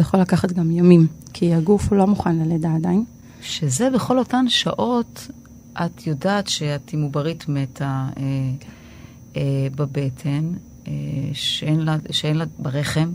יכול 0.00 0.20
לקחת 0.20 0.52
גם 0.52 0.70
ימים, 0.70 1.06
כי 1.32 1.54
הגוף 1.54 1.92
לא 1.92 2.06
מוכן 2.06 2.36
ללידה 2.36 2.74
עדיין. 2.74 3.04
שזה 3.42 3.90
בכל 3.90 4.18
אותן 4.18 4.48
שעות, 4.48 5.28
את 5.72 6.06
יודעת 6.06 6.48
שאת 6.48 6.92
עם 6.92 7.02
עוברית 7.02 7.48
מתה 7.48 8.08
אה, 8.16 8.22
אה, 9.36 9.66
בבטן, 9.76 10.52
אה, 10.88 10.92
שאין, 11.32 11.80
לה, 11.80 11.96
שאין 12.10 12.36
לה 12.36 12.44
ברחם, 12.58 13.10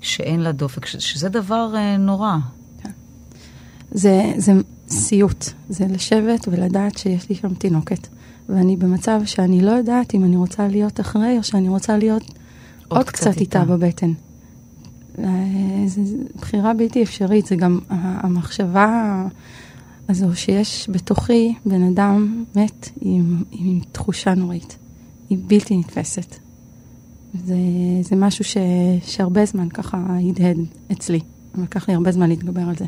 שאין 0.00 0.40
לה 0.40 0.52
דופק, 0.52 0.86
ש, 0.86 0.96
שזה 0.96 1.28
דבר 1.28 1.72
אה, 1.76 1.96
נורא. 1.96 2.36
זה, 3.90 4.32
זה 4.36 4.52
סיוט, 4.88 5.44
זה 5.68 5.86
לשבת 5.88 6.48
ולדעת 6.48 6.98
שיש 6.98 7.28
לי 7.28 7.34
שם 7.34 7.54
תינוקת, 7.54 8.08
ואני 8.48 8.76
במצב 8.76 9.20
שאני 9.24 9.60
לא 9.60 9.70
יודעת 9.70 10.14
אם 10.14 10.24
אני 10.24 10.36
רוצה 10.36 10.68
להיות 10.68 11.00
אחרי, 11.00 11.38
או 11.38 11.42
שאני 11.42 11.68
רוצה 11.68 11.96
להיות 11.96 12.22
עוד, 12.88 12.98
עוד 12.98 13.10
קצת 13.10 13.36
איתה 13.36 13.64
בבטן. 13.64 14.12
אה, 15.18 15.24
זו 15.86 16.02
בחירה 16.40 16.74
בלתי 16.74 17.02
אפשרית, 17.02 17.46
זה 17.46 17.56
גם 17.56 17.78
המחשבה 17.88 19.26
הזו 20.08 20.36
שיש 20.36 20.90
בתוכי 20.92 21.54
בן 21.66 21.82
אדם 21.82 22.44
מת 22.56 22.88
עם, 23.00 23.42
עם 23.52 23.80
תחושה 23.92 24.34
נוראית. 24.34 24.76
היא 25.30 25.38
בלתי 25.46 25.76
נתפסת. 25.76 26.36
זה, 27.34 27.56
זה 28.02 28.16
משהו 28.16 28.44
ש, 28.44 28.56
שהרבה 29.04 29.44
זמן 29.44 29.68
ככה 29.68 29.98
הדהד 30.30 30.56
אצלי. 30.92 31.20
לקח 31.58 31.88
לי 31.88 31.94
הרבה 31.94 32.12
זמן 32.12 32.28
להתגבר 32.28 32.62
על 32.62 32.76
זה. 32.76 32.84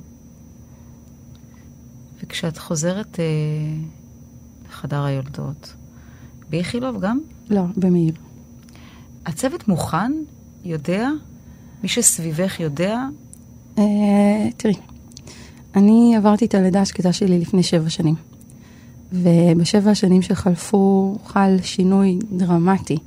וכשאת 2.22 2.58
חוזרת 2.58 3.20
אה, 3.20 3.24
לחדר 4.68 5.04
היולדות, 5.04 5.74
באיכילוב 6.50 7.00
גם, 7.00 7.18
לא, 7.50 7.62
במאיר. 7.76 8.14
הצוות 9.26 9.68
מוכן? 9.68 10.12
יודע? 10.64 11.08
מי 11.82 11.88
שסביבך 11.88 12.60
יודע? 12.60 12.98
Uh, 13.76 13.80
תראי, 14.56 14.74
אני 15.76 16.16
עברתי 16.16 16.44
את 16.44 16.54
הלידה 16.54 16.80
השקטה 16.80 17.12
שלי 17.12 17.38
לפני 17.38 17.62
שבע 17.62 17.90
שנים. 17.90 18.14
ובשבע 19.12 19.90
השנים 19.90 20.22
שחלפו 20.22 21.16
חל 21.26 21.56
שינוי 21.62 22.18
דרמטי 22.32 22.98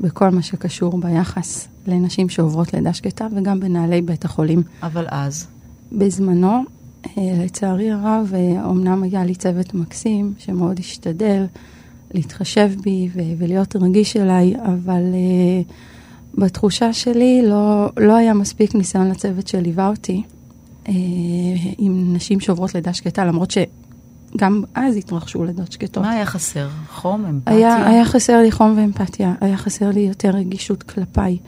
בכל 0.00 0.30
מה 0.30 0.42
שקשור 0.42 1.00
ביחס 1.00 1.68
לנשים 1.86 2.28
שעוברות 2.28 2.74
לידה 2.74 2.92
שקטה 2.92 3.26
וגם 3.36 3.60
בנהלי 3.60 4.02
בית 4.02 4.24
החולים. 4.24 4.62
אבל 4.82 5.06
אז, 5.08 5.46
בזמנו, 5.92 6.62
אה, 7.06 7.22
לצערי 7.44 7.90
הרב, 7.90 8.32
אה, 8.34 8.70
אמנם 8.70 9.02
היה 9.02 9.24
לי 9.24 9.34
צוות 9.34 9.74
מקסים 9.74 10.34
שמאוד 10.38 10.78
השתדל 10.78 11.46
להתחשב 12.14 12.70
בי 12.82 13.08
ו- 13.14 13.32
ולהיות 13.38 13.76
רגיש 13.76 14.16
אליי, 14.16 14.54
אבל 14.56 15.02
uh, 15.12 15.72
בתחושה 16.40 16.92
שלי 16.92 17.42
לא, 17.44 17.90
לא 17.96 18.16
היה 18.16 18.34
מספיק 18.34 18.74
ניסיון 18.74 19.08
לצוות 19.08 19.48
שליווה 19.48 19.88
אותי 19.88 20.22
uh, 20.84 20.88
עם 21.78 22.14
נשים 22.14 22.40
שעוברות 22.40 22.74
לידה 22.74 22.92
שקטה, 22.92 23.24
למרות 23.24 23.50
שגם 24.34 24.62
אז 24.74 24.96
התרחשו 24.96 25.44
לידות 25.44 25.72
שקטות. 25.72 26.02
מה 26.02 26.10
היה 26.10 26.26
חסר? 26.26 26.68
חום, 26.88 27.24
אמפתיה? 27.26 27.56
היה, 27.56 27.86
היה 27.86 28.04
חסר 28.04 28.42
לי 28.42 28.52
חום 28.52 28.74
ואמפתיה, 28.76 29.34
היה 29.40 29.56
חסר 29.56 29.90
לי 29.90 30.00
יותר 30.00 30.30
רגישות 30.30 30.82
כלפיי. 30.82 31.38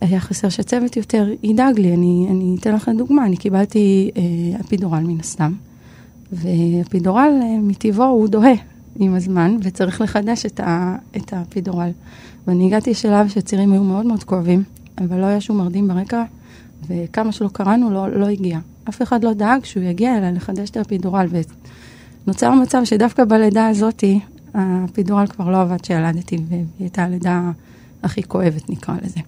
היה 0.00 0.20
חסר 0.20 0.48
שהצוות 0.48 0.96
יותר 0.96 1.28
ידאג 1.42 1.78
לי. 1.78 1.94
אני, 1.94 2.26
אני 2.30 2.56
אתן 2.60 2.74
לכם 2.74 2.96
דוגמה, 2.96 3.26
אני 3.26 3.36
קיבלתי 3.36 4.10
אה, 4.16 4.60
אפידורל 4.60 5.00
מן 5.00 5.20
הסתם, 5.20 5.52
ואפידורל 6.32 7.38
אה, 7.42 7.58
מטבעו 7.60 8.04
הוא 8.04 8.28
דוהה 8.28 8.54
עם 8.96 9.14
הזמן, 9.14 9.56
וצריך 9.62 10.00
לחדש 10.00 10.46
את, 10.46 10.60
ה, 10.60 10.96
את 11.16 11.32
האפידורל. 11.32 11.90
ואני 12.46 12.66
הגעתי 12.66 12.90
לשלב 12.90 13.28
שהצירים 13.28 13.72
היו 13.72 13.84
מאוד 13.84 14.06
מאוד 14.06 14.24
כואבים, 14.24 14.62
אבל 14.98 15.20
לא 15.20 15.26
היה 15.26 15.40
שום 15.40 15.58
מרדים 15.58 15.88
ברקע, 15.88 16.24
וכמה 16.88 17.32
שלא 17.32 17.48
קראנו, 17.48 17.90
לא, 17.90 18.08
לא 18.08 18.26
הגיע. 18.26 18.58
אף 18.88 19.02
אחד 19.02 19.24
לא 19.24 19.32
דאג 19.32 19.64
שהוא 19.64 19.82
יגיע 19.82 20.18
אליי 20.18 20.32
לחדש 20.32 20.70
את 20.70 20.76
האפידורל, 20.76 21.26
ונוצר 22.26 22.54
מצב 22.54 22.80
שדווקא 22.84 23.24
בלידה 23.24 23.68
הזאתי, 23.68 24.20
האפידורל 24.54 25.26
כבר 25.26 25.50
לא 25.50 25.60
עבד 25.60 25.80
כשילדתי, 25.80 26.38
והיא 26.48 26.64
הייתה 26.80 27.04
הלידה 27.04 27.50
הכי 28.02 28.22
כואבת, 28.22 28.70
נקרא 28.70 28.94
לזה. 29.02 29.20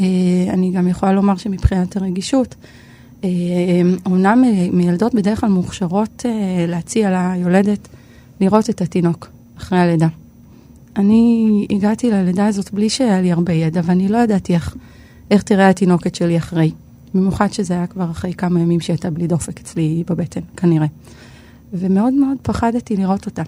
אה, 0.00 0.04
אני 0.48 0.70
גם 0.70 0.88
יכולה 0.88 1.12
לומר 1.12 1.36
שמבחינת 1.36 1.96
הרגישות, 1.96 2.54
אה, 3.24 3.28
אומנם 4.06 4.44
אה, 4.44 4.68
מילדות 4.72 5.14
בדרך 5.14 5.40
כלל 5.40 5.50
מוכשרות 5.50 6.22
אה, 6.26 6.66
להציע 6.68 7.10
ליולדת 7.10 7.88
לראות 8.40 8.70
את 8.70 8.80
התינוק 8.80 9.28
אחרי 9.58 9.78
הלידה. 9.78 10.08
אני 10.96 11.66
הגעתי 11.70 12.10
ללידה 12.10 12.46
הזאת 12.46 12.72
בלי 12.72 12.90
שהיה 12.90 13.20
לי 13.20 13.32
הרבה 13.32 13.52
ידע, 13.52 13.80
ואני 13.84 14.08
לא 14.08 14.18
ידעתי 14.18 14.54
איך, 14.54 14.76
איך 15.30 15.42
תראה 15.42 15.68
התינוקת 15.68 16.14
שלי 16.14 16.38
אחרי. 16.38 16.70
במיוחד 17.14 17.52
שזה 17.52 17.74
היה 17.74 17.86
כבר 17.86 18.10
אחרי 18.10 18.34
כמה 18.34 18.60
ימים 18.60 18.80
שהייתה 18.80 19.10
בלי 19.10 19.26
דופק 19.26 19.60
אצלי 19.60 20.04
בבטן, 20.10 20.40
כנראה. 20.56 20.86
ומאוד 21.72 22.12
מאוד 22.14 22.36
פחדתי 22.42 22.96
לראות 22.96 23.26
אותה. 23.26 23.42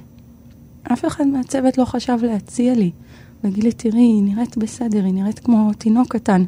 אף 0.92 1.04
אחד 1.04 1.26
מהצוות 1.26 1.78
לא 1.78 1.84
חשב 1.84 2.18
להציע 2.22 2.74
לי, 2.74 2.90
להגיד 3.44 3.64
לי, 3.64 3.72
תראי, 3.72 4.00
היא 4.00 4.22
נראית 4.22 4.56
בסדר, 4.56 5.04
היא 5.04 5.14
נראית 5.14 5.38
כמו 5.38 5.70
תינוק 5.78 6.12
קטן. 6.12 6.44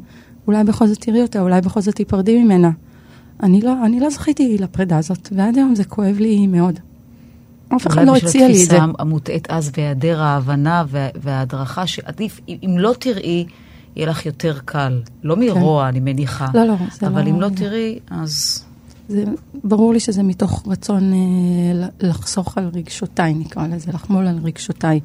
אולי 0.46 0.64
בכל 0.64 0.86
זאת 0.86 1.00
תראי 1.00 1.22
אותה, 1.22 1.40
אולי 1.40 1.60
בכל 1.60 1.80
זאת 1.80 1.94
תיפרדי 1.94 2.42
ממנה. 2.42 2.70
אני 3.42 3.60
לא, 3.60 3.86
אני 3.86 4.00
לא 4.00 4.10
זכיתי 4.10 4.58
לפרידה 4.58 4.98
הזאת, 4.98 5.28
ועד 5.32 5.56
היום 5.56 5.74
זה 5.74 5.84
כואב 5.84 6.16
לי 6.18 6.46
מאוד. 6.46 6.80
אף 7.76 7.86
אחד 7.86 8.06
לא 8.06 8.16
הציע 8.16 8.48
לי 8.48 8.64
את 8.64 8.68
זה. 8.70 8.76
אולי 8.76 8.82
בשביל 8.82 8.84
התפיסה 8.84 9.02
המוטעית 9.02 9.50
אז 9.50 9.70
והיעדר 9.76 10.22
ההבנה 10.22 10.84
וה, 10.88 11.08
וההדרכה, 11.22 11.86
שעדיף, 11.86 12.40
אם 12.48 12.76
לא 12.78 12.94
תראי, 12.98 13.46
יהיה 13.96 14.08
לך 14.08 14.26
יותר 14.26 14.58
קל. 14.64 15.02
לא 15.22 15.36
מרוע, 15.36 15.88
אני 15.88 16.00
מניחה. 16.00 16.46
לא, 16.54 16.64
לא, 16.64 16.74
זה 17.00 17.06
אבל 17.06 17.24
לא- 17.24 17.30
אם 17.30 17.40
לא 17.40 17.48
תראי, 17.48 17.98
אז... 18.10 18.64
זה 19.08 19.24
ברור 19.64 19.92
לי 19.92 20.00
שזה 20.00 20.22
מתוך 20.22 20.62
רצון 20.66 21.12
אה, 21.12 21.18
לחסוך 22.00 22.58
על 22.58 22.70
רגשותיי, 22.74 23.34
נקרא 23.34 23.66
לזה, 23.66 23.92
לחמול 23.92 24.26
על 24.26 24.38
רגשותיי. 24.44 25.00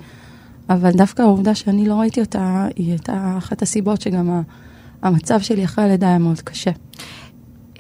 אבל 0.70 0.92
דווקא 0.92 1.22
העובדה 1.22 1.56
שאני 1.56 1.86
לא 1.86 1.96
ראיתי 1.96 2.22
אותה, 2.22 2.68
היא 2.76 2.90
הייתה 2.90 3.36
אחת 3.38 3.62
הסיבות 3.62 4.02
שגם 4.02 4.30
ה- 4.32 4.42
המצב 5.02 5.40
שלי 5.42 5.66
אחרי 5.66 5.84
הלידה 5.86 6.08
היה 6.08 6.18
מאוד 6.18 6.42
קשה. 6.42 6.72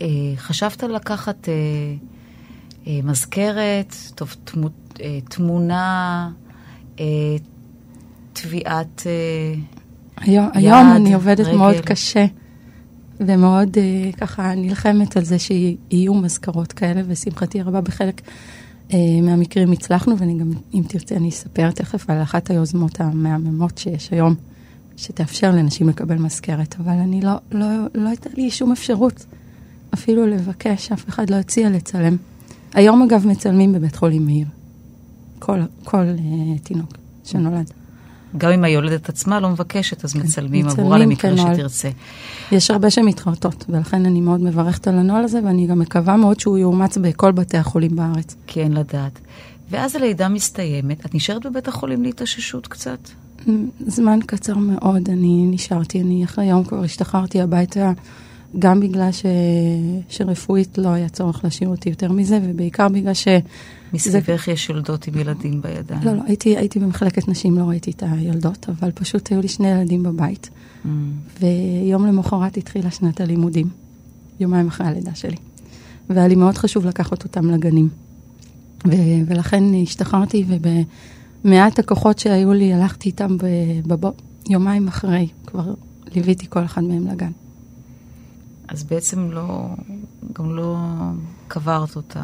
אה, 0.01 0.07
חשבת 0.37 0.83
לקחת 0.83 1.49
אה, 1.49 1.53
אה, 2.87 2.99
מזכרת, 3.03 3.95
טוב, 4.15 4.35
תמו, 4.43 4.67
אה, 5.01 5.19
תמונה, 5.29 6.29
אה, 6.99 7.05
תביעת... 8.33 9.03
אה, 9.05 9.59
היום, 10.17 10.45
יד, 10.45 10.51
היום 10.55 10.91
אני 10.95 11.13
עובדת 11.13 11.45
רגל. 11.45 11.57
מאוד 11.57 11.75
קשה, 11.75 12.25
ומאוד 13.27 13.77
אה, 13.77 14.11
ככה 14.17 14.55
נלחמת 14.55 15.17
על 15.17 15.23
זה 15.23 15.39
שיהיו 15.39 16.13
מזכרות 16.13 16.73
כאלה, 16.73 17.01
ושמחתי 17.07 17.61
הרבה 17.61 17.81
בחלק 17.81 18.21
אה, 18.93 18.97
מהמקרים 19.23 19.71
הצלחנו, 19.71 20.17
ואני 20.17 20.39
גם, 20.39 20.51
אם 20.73 20.83
תרצה, 20.87 21.15
אני 21.15 21.29
אספר 21.29 21.71
תכף 21.71 22.09
על 22.09 22.21
אחת 22.21 22.49
היוזמות 22.49 22.99
המהממות 23.01 23.77
שיש 23.77 24.09
היום, 24.11 24.35
שתאפשר 24.97 25.51
לנשים 25.51 25.89
לקבל 25.89 26.15
מזכרת, 26.15 26.75
אבל 26.79 26.93
אני 26.93 27.21
לא, 27.21 27.33
לא, 27.51 27.67
לא 27.95 28.09
הייתה 28.09 28.29
לי 28.37 28.51
שום 28.51 28.71
אפשרות 28.71 29.25
אפילו 29.93 30.27
לבקש, 30.27 30.91
אף 30.91 31.09
אחד 31.09 31.29
לא 31.29 31.35
הציע 31.35 31.69
לצלם. 31.69 32.17
היום 32.73 33.01
אגב 33.01 33.27
מצלמים 33.27 33.73
בבית 33.73 33.95
חולים 33.95 34.25
מאיר, 34.25 34.47
כל, 35.39 35.59
כל 35.83 35.97
אה, 35.97 36.57
תינוק 36.63 36.93
שנולד. 37.23 37.80
גם 38.37 38.51
אם 38.51 38.63
היולדת 38.63 39.09
עצמה 39.09 39.39
לא 39.39 39.49
מבקשת, 39.49 40.05
אז 40.05 40.15
מצלמים 40.15 40.65
מצלמים 40.65 40.67
עבורה 40.67 40.97
למקרה 40.97 41.35
כנוהל. 41.35 41.55
שתרצה. 41.55 41.89
יש 42.51 42.71
הרבה 42.71 42.89
שמתחרטות, 42.89 43.65
ולכן 43.69 44.05
אני 44.05 44.21
מאוד 44.21 44.41
מברכת 44.41 44.87
על 44.87 44.97
הנוהל 44.97 45.23
הזה, 45.23 45.39
ואני 45.45 45.67
גם 45.67 45.79
מקווה 45.79 46.17
מאוד 46.17 46.39
שהוא 46.39 46.57
יאומץ 46.57 46.97
בכל 46.97 47.31
בתי 47.31 47.57
החולים 47.57 47.95
בארץ. 47.95 48.35
אין 48.55 48.73
לדעת. 48.73 49.19
ואז 49.71 49.95
הלידה 49.95 50.29
מסתיימת, 50.29 51.05
את 51.05 51.15
נשארת 51.15 51.45
בבית 51.45 51.67
החולים 51.67 52.03
להתאוששות 52.03 52.67
קצת? 52.67 52.99
זמן 53.87 54.19
קצר 54.25 54.57
מאוד 54.57 55.09
אני 55.09 55.47
נשארתי, 55.51 56.01
אני 56.01 56.23
אחרי 56.23 56.45
יום 56.45 56.63
כבר 56.63 56.83
השתחררתי 56.83 57.41
הביתה, 57.41 57.91
גם 58.59 58.79
בגלל 58.79 59.11
ש... 59.11 59.25
שרפואית 60.09 60.77
לא 60.77 60.89
היה 60.89 61.09
צורך 61.09 61.43
להשאיר 61.43 61.69
אותי 61.69 61.89
יותר 61.89 62.11
מזה, 62.11 62.39
ובעיקר 62.43 62.89
בגלל 62.89 63.13
ש... 63.13 63.27
מסביבך 63.93 64.47
יש 64.47 64.69
יולדות 64.69 65.07
עם 65.07 65.17
ילדים 65.17 65.61
בידיים. 65.61 66.01
לא, 66.03 66.13
לא, 66.13 66.21
הייתי, 66.25 66.57
הייתי 66.57 66.79
במחלקת 66.79 67.27
נשים, 67.27 67.57
לא 67.57 67.63
ראיתי 67.63 67.91
את 67.91 68.03
היולדות, 68.05 68.69
אבל 68.69 68.91
פשוט 68.91 69.31
היו 69.31 69.41
לי 69.41 69.47
שני 69.47 69.67
ילדים 69.67 70.03
בבית, 70.03 70.49
Mm. 70.85 70.87
ויום 71.41 72.05
למחרת 72.05 72.57
התחילה 72.57 72.91
שנת 72.91 73.21
הלימודים, 73.21 73.69
יומיים 74.39 74.67
אחרי 74.67 74.87
הלידה 74.87 75.15
שלי. 75.15 75.35
והיה 76.09 76.27
לי 76.27 76.35
מאוד 76.35 76.57
חשוב 76.57 76.85
לקחת 76.85 77.23
אותם 77.23 77.51
לגנים. 77.51 77.89
ו- 78.87 78.91
ולכן 79.27 79.63
השתחררתי, 79.83 80.45
ובמעט 80.47 81.79
הכוחות 81.79 82.19
שהיו 82.19 82.53
לי, 82.53 82.73
הלכתי 82.73 83.09
איתם 83.09 83.37
בבוא, 83.87 84.11
יומיים 84.49 84.87
אחרי, 84.87 85.27
כבר 85.47 85.73
ליוויתי 86.15 86.45
כל 86.49 86.65
אחד 86.65 86.83
מהם 86.83 87.07
לגן. 87.07 87.31
אז 88.67 88.83
בעצם 88.83 89.31
לא, 89.31 89.67
גם 90.33 90.55
לא 90.55 90.77
קברת 91.47 91.95
אותה. 91.95 92.23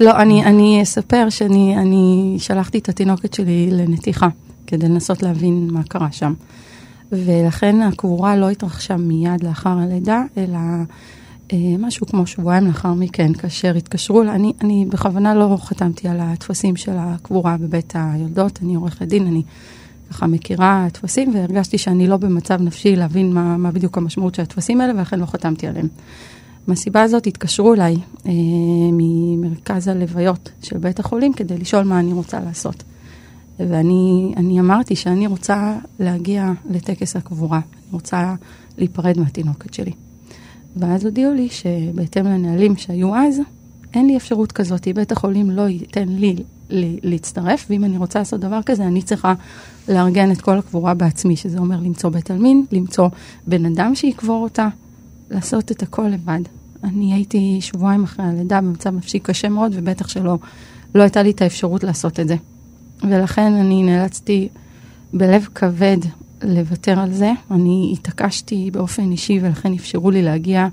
לא, 0.00 0.16
אני, 0.16 0.44
אני 0.44 0.82
אספר 0.82 1.26
שאני 1.30 1.76
אני 1.78 2.36
שלחתי 2.38 2.78
את 2.78 2.88
התינוקת 2.88 3.34
שלי 3.34 3.68
לנתיחה, 3.70 4.28
כדי 4.66 4.88
לנסות 4.88 5.22
להבין 5.22 5.68
מה 5.72 5.82
קרה 5.82 6.12
שם. 6.12 6.34
ולכן 7.12 7.80
הקבורה 7.80 8.36
לא 8.36 8.50
התרחשה 8.50 8.96
מיד 8.96 9.42
לאחר 9.42 9.78
הלידה, 9.78 10.22
אלא 10.36 10.58
אה, 11.52 11.58
משהו 11.78 12.06
כמו 12.06 12.26
שבועיים 12.26 12.66
לאחר 12.66 12.94
מכן, 12.94 13.32
כאשר 13.34 13.74
התקשרו, 13.74 14.22
אני, 14.22 14.52
אני 14.60 14.86
בכוונה 14.88 15.34
לא 15.34 15.56
חתמתי 15.60 16.08
על 16.08 16.20
הטפסים 16.20 16.76
של 16.76 16.94
הקבורה 16.98 17.56
בבית 17.56 17.92
היולדות, 17.96 18.58
אני 18.62 18.74
עורכת 18.74 19.02
דין, 19.02 19.26
אני 19.26 19.42
ככה 20.10 20.26
מכירה 20.26 20.86
טפסים, 20.92 21.34
והרגשתי 21.34 21.78
שאני 21.78 22.06
לא 22.06 22.16
במצב 22.16 22.62
נפשי 22.62 22.96
להבין 22.96 23.32
מה, 23.32 23.56
מה 23.56 23.70
בדיוק 23.70 23.98
המשמעות 23.98 24.34
של 24.34 24.42
הטפסים 24.42 24.80
האלה, 24.80 24.92
ולכן 24.96 25.20
לא 25.20 25.26
חתמתי 25.26 25.66
עליהם. 25.66 25.88
מהסיבה 26.66 27.02
הזאת 27.02 27.26
התקשרו 27.26 27.74
אליי 27.74 27.96
אה, 28.26 28.32
ממרכז 28.92 29.88
הלוויות 29.88 30.50
של 30.62 30.78
בית 30.78 30.98
החולים 30.98 31.32
כדי 31.32 31.58
לשאול 31.58 31.82
מה 31.82 32.00
אני 32.00 32.12
רוצה 32.12 32.40
לעשות. 32.40 32.82
ואני 33.58 34.34
אני 34.36 34.60
אמרתי 34.60 34.96
שאני 34.96 35.26
רוצה 35.26 35.78
להגיע 35.98 36.52
לטקס 36.70 37.16
הקבורה, 37.16 37.58
אני 37.58 37.92
רוצה 37.92 38.34
להיפרד 38.78 39.18
מהתינוקת 39.18 39.74
שלי. 39.74 39.92
ואז 40.76 41.04
הודיעו 41.04 41.34
לי 41.34 41.48
שבהתאם 41.48 42.26
לנהלים 42.26 42.76
שהיו 42.76 43.16
אז, 43.16 43.40
אין 43.94 44.06
לי 44.06 44.16
אפשרות 44.16 44.52
כזאת, 44.52 44.88
בית 44.94 45.12
החולים 45.12 45.50
לא 45.50 45.68
ייתן 45.68 46.08
לי 46.08 46.36
להצטרף, 47.02 47.66
ואם 47.70 47.84
אני 47.84 47.98
רוצה 47.98 48.18
לעשות 48.18 48.40
דבר 48.40 48.62
כזה, 48.62 48.86
אני 48.86 49.02
צריכה 49.02 49.34
לארגן 49.88 50.32
את 50.32 50.40
כל 50.40 50.58
הקבורה 50.58 50.94
בעצמי, 50.94 51.36
שזה 51.36 51.58
אומר 51.58 51.80
למצוא 51.80 52.10
בית 52.10 52.30
עלמין, 52.30 52.64
למצוא 52.72 53.08
בן 53.46 53.66
אדם 53.66 53.94
שיקבור 53.94 54.42
אותה, 54.42 54.68
לעשות 55.30 55.72
את 55.72 55.82
הכל 55.82 56.06
לבד. 56.08 56.40
אני 56.84 57.12
הייתי 57.14 57.58
שבועיים 57.60 58.04
אחרי 58.04 58.24
הלידה 58.26 58.60
במצב 58.60 58.94
נפשי 58.94 59.18
קשה 59.18 59.48
מאוד, 59.48 59.72
ובטח 59.74 60.08
שלא 60.08 60.38
לא 60.94 61.02
הייתה 61.02 61.22
לי 61.22 61.30
את 61.30 61.42
האפשרות 61.42 61.84
לעשות 61.84 62.20
את 62.20 62.28
זה. 62.28 62.36
ולכן 63.02 63.52
אני 63.52 63.82
נאלצתי 63.82 64.48
בלב 65.14 65.48
כבד 65.54 65.96
לוותר 66.42 67.00
על 67.00 67.12
זה. 67.12 67.32
אני 67.50 67.90
התעקשתי 67.98 68.70
באופן 68.72 69.10
אישי, 69.10 69.38
ולכן 69.42 69.72
אפשרו 69.72 70.10
לי 70.10 70.22
להגיע 70.22 70.68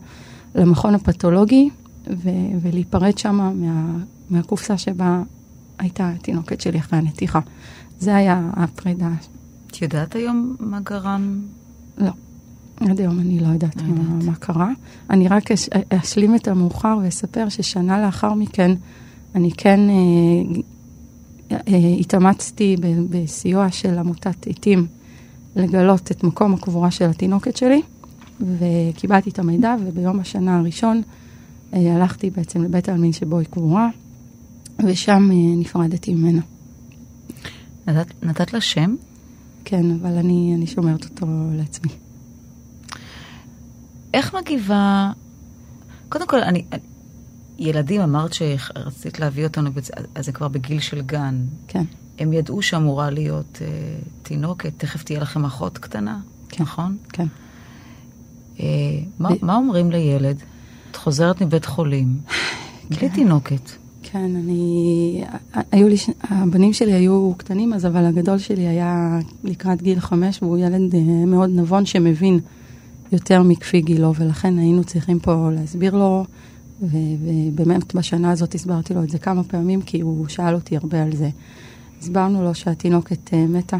למכון 0.55 0.95
הפתולוגי 0.95 1.69
ו- 2.07 2.29
ולהיפרד 2.61 3.17
שם 3.17 3.35
מה- 3.35 3.97
מהקופסה 4.29 4.77
שבה 4.77 5.21
הייתה 5.79 6.09
התינוקת 6.09 6.61
שלי 6.61 6.79
אחרי 6.79 6.99
הנתיחה. 6.99 7.39
זה 7.99 8.15
היה 8.15 8.49
הפרידה. 8.53 9.09
את 9.67 9.81
יודעת 9.81 10.15
היום 10.15 10.55
מה 10.59 10.79
גרם? 10.79 11.41
לא. 11.97 12.11
עד 12.79 12.99
היום 12.99 13.19
אני 13.19 13.39
לא 13.39 13.47
יודעת 13.47 13.75
לא 13.75 13.83
מה, 13.83 14.13
יודעת. 14.13 14.23
מה 14.23 14.35
קרה. 14.35 14.69
אני 15.09 15.27
רק 15.27 15.51
אש, 15.51 15.69
אשלים 15.89 16.35
את 16.35 16.47
המאוחר 16.47 16.97
ואספר 17.03 17.49
ששנה 17.49 18.05
לאחר 18.05 18.33
מכן, 18.33 18.71
אני 19.35 19.51
כן 19.51 19.79
אה, 19.89 20.61
אה, 21.51 21.95
התאמצתי 21.99 22.75
ב- 22.81 23.05
בסיוע 23.09 23.71
של 23.71 23.97
עמותת 23.97 24.47
עתים 24.47 24.87
לגלות 25.55 26.11
את 26.11 26.23
מקום 26.23 26.53
הקבורה 26.53 26.91
של 26.91 27.09
התינוקת 27.09 27.57
שלי, 27.57 27.81
וקיבלתי 28.41 29.29
את 29.29 29.39
המידע, 29.39 29.75
וביום 29.85 30.19
השנה 30.19 30.59
הראשון 30.59 31.01
אה, 31.73 31.95
הלכתי 31.95 32.29
בעצם 32.29 32.63
לבית 32.63 32.89
העלמין 32.89 33.13
שבו 33.13 33.39
היא 33.39 33.47
קבורה, 33.47 33.89
ושם 34.85 35.29
אה, 35.31 35.55
נפרדתי 35.57 36.13
ממנה. 36.13 36.41
נתת, 37.87 38.23
נתת 38.23 38.53
לה 38.53 38.61
שם? 38.61 38.95
כן, 39.65 39.91
אבל 39.91 40.17
אני, 40.17 40.53
אני 40.57 40.67
שומרת 40.67 41.03
אותו 41.05 41.25
לעצמי. 41.55 41.91
איך 44.13 44.35
מגיבה... 44.35 45.11
קודם 46.09 46.27
כל, 46.27 46.39
אני... 46.39 46.65
ילדים, 47.59 48.01
אמרת 48.01 48.33
שרצית 48.33 49.19
להביא 49.19 49.43
אותנו, 49.43 49.69
אז 50.15 50.25
זה 50.25 50.31
כבר 50.31 50.47
בגיל 50.47 50.79
של 50.79 51.01
גן. 51.01 51.45
כן. 51.67 51.83
הם 52.19 52.33
ידעו 52.33 52.61
שאמורה 52.61 53.09
להיות 53.09 53.59
אה, 53.61 53.67
תינוקת, 54.23 54.71
תכף 54.77 55.03
תהיה 55.03 55.19
לכם 55.19 55.45
אחות 55.45 55.77
קטנה, 55.77 56.19
כן. 56.49 56.63
נכון? 56.63 56.97
כן. 57.09 57.25
אה, 58.59 58.65
מה, 59.19 59.29
ב- 59.29 59.45
מה 59.45 59.55
אומרים 59.55 59.91
לילד? 59.91 60.37
את 60.91 60.95
חוזרת 60.95 61.41
מבית 61.41 61.65
חולים, 61.65 62.17
בלי 62.89 63.09
תינוקת. 63.09 63.71
כן, 64.03 64.35
אני... 64.35 65.23
היו 65.71 65.87
לי... 65.87 65.95
הבנים 66.23 66.73
שלי 66.73 66.93
היו 66.93 67.33
קטנים 67.37 67.73
אז, 67.73 67.85
אבל 67.85 68.05
הגדול 68.05 68.37
שלי 68.37 68.67
היה 68.67 69.19
לקראת 69.43 69.81
גיל 69.81 69.99
חמש, 69.99 70.43
והוא 70.43 70.57
ילד 70.57 70.95
אה, 70.95 71.25
מאוד 71.25 71.49
נבון 71.53 71.85
שמבין 71.85 72.39
יותר 73.13 73.43
מכפי 73.43 73.81
גילו, 73.81 74.13
ולכן 74.15 74.57
היינו 74.57 74.83
צריכים 74.83 75.19
פה 75.19 75.49
להסביר 75.51 75.95
לו, 75.95 76.25
ובאמת 76.81 77.95
בשנה 77.95 78.31
הזאת 78.31 78.55
הסברתי 78.55 78.93
לו 78.93 79.03
את 79.03 79.09
זה 79.09 79.19
כמה 79.19 79.43
פעמים, 79.43 79.81
כי 79.81 80.01
הוא 80.01 80.27
שאל 80.27 80.55
אותי 80.55 80.77
הרבה 80.77 81.03
על 81.03 81.15
זה. 81.15 81.29
הסברנו 81.99 82.43
לו 82.43 82.55
שהתינוקת 82.55 83.33
אה, 83.33 83.45
מתה, 83.47 83.77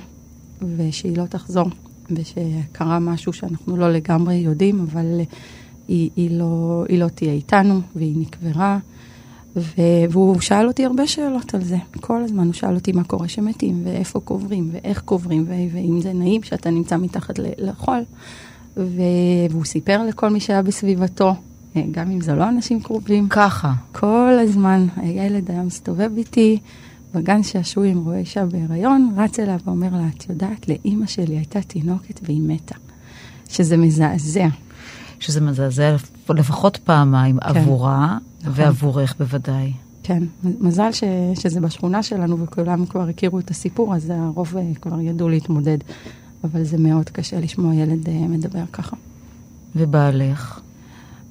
ושהיא 0.78 1.17
לא 1.17 1.26
תחזור, 1.26 1.69
ושקרה 2.12 3.00
משהו 3.00 3.34
שאנחנו 3.34 3.78
לא 3.78 3.91
לגמרי 3.91 4.36
יודעים, 4.36 4.80
אבל 4.80 5.06
אה, 5.19 5.24
היא, 5.88 6.10
היא, 6.15 6.32
לא, 6.32 6.84
היא 6.89 7.00
לא 7.00 7.08
תהיה 7.08 7.34
איתנו, 7.34 7.82
והיא 7.96 8.17
נקברה. 8.17 8.80
והוא 10.10 10.41
שאל 10.41 10.67
אותי 10.67 10.86
הרבה 10.86 11.08
שאלות 11.08 11.54
על 11.54 11.63
זה. 11.63 11.78
כל 12.02 12.24
הזמן 12.24 12.46
הוא 12.46 12.54
שאל 12.54 12.76
אותי 12.76 12.91
מה 12.91 13.04
קורה 13.04 13.28
שמתים, 13.28 13.82
ואיפה 13.84 14.19
קוברים, 14.19 14.69
ואיך 14.72 15.02
קוברים, 15.02 15.46
ואם 15.48 16.00
זה 16.02 16.13
נעים 16.13 16.43
שאתה 16.43 16.69
נמצא 16.69 16.98
מתחת 16.98 17.39
לחול. 17.58 18.04
והוא 18.77 19.65
סיפר 19.65 20.03
לכל 20.03 20.29
מי 20.29 20.39
שהיה 20.39 20.62
בסביבתו, 20.62 21.36
אה, 21.75 21.81
גם 21.91 22.12
אם 22.12 22.21
זה 22.21 22.36
לא 22.36 22.49
אנשים 22.49 22.81
קרובים, 22.81 23.29
ככה. 23.29 23.73
כל 23.91 24.38
הזמן 24.41 24.88
הילד 24.95 25.51
היה 25.51 25.63
מסתובב 25.63 26.09
איתי 26.17 26.59
בגן 27.13 27.43
שעשועים, 27.43 28.05
רואה 28.05 28.17
אישה 28.17 28.45
בהיריון, 28.45 29.13
רץ 29.17 29.39
אליה 29.39 29.57
ואומר 29.65 29.89
לה, 29.91 30.07
את 30.17 30.29
יודעת, 30.29 30.67
לאימא 30.67 31.07
שלי 31.07 31.36
הייתה 31.36 31.62
תינוקת 31.62 32.19
והיא 32.23 32.41
מתה. 32.41 32.75
שזה 33.49 33.77
מזעזע. 33.77 34.47
שזה 35.19 35.41
מזעזע 35.41 35.95
לפחות 36.29 36.77
פעמיים 36.77 37.39
כן. 37.39 37.47
עבורה, 37.49 38.17
נכון. 38.41 38.53
ועבורך 38.55 39.15
בוודאי. 39.19 39.73
כן, 40.03 40.23
מזל 40.43 40.91
ש, 40.91 41.03
שזה 41.39 41.62
בשכונה 41.62 42.03
שלנו 42.03 42.39
וכולם 42.39 42.86
כבר 42.86 43.09
הכירו 43.09 43.39
את 43.39 43.51
הסיפור, 43.51 43.95
אז 43.95 44.09
הרוב 44.15 44.57
אה, 44.57 44.63
כבר 44.81 45.01
ידעו 45.01 45.29
להתמודד. 45.29 45.77
אבל 46.43 46.63
זה 46.63 46.77
מאוד 46.77 47.10
קשה 47.10 47.39
לשמוע 47.39 47.75
ילד 47.75 48.10
אה, 48.10 48.27
מדבר 48.27 48.63
ככה. 48.73 48.95
ובעלך? 49.75 50.60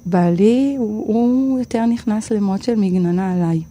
בעלי, 0.05 0.75
הוא, 0.77 1.07
הוא 1.07 1.59
יותר 1.59 1.85
נכנס 1.85 2.31
למוד 2.31 2.63
של 2.63 2.75
מגננה 2.75 3.33
עליי. 3.33 3.61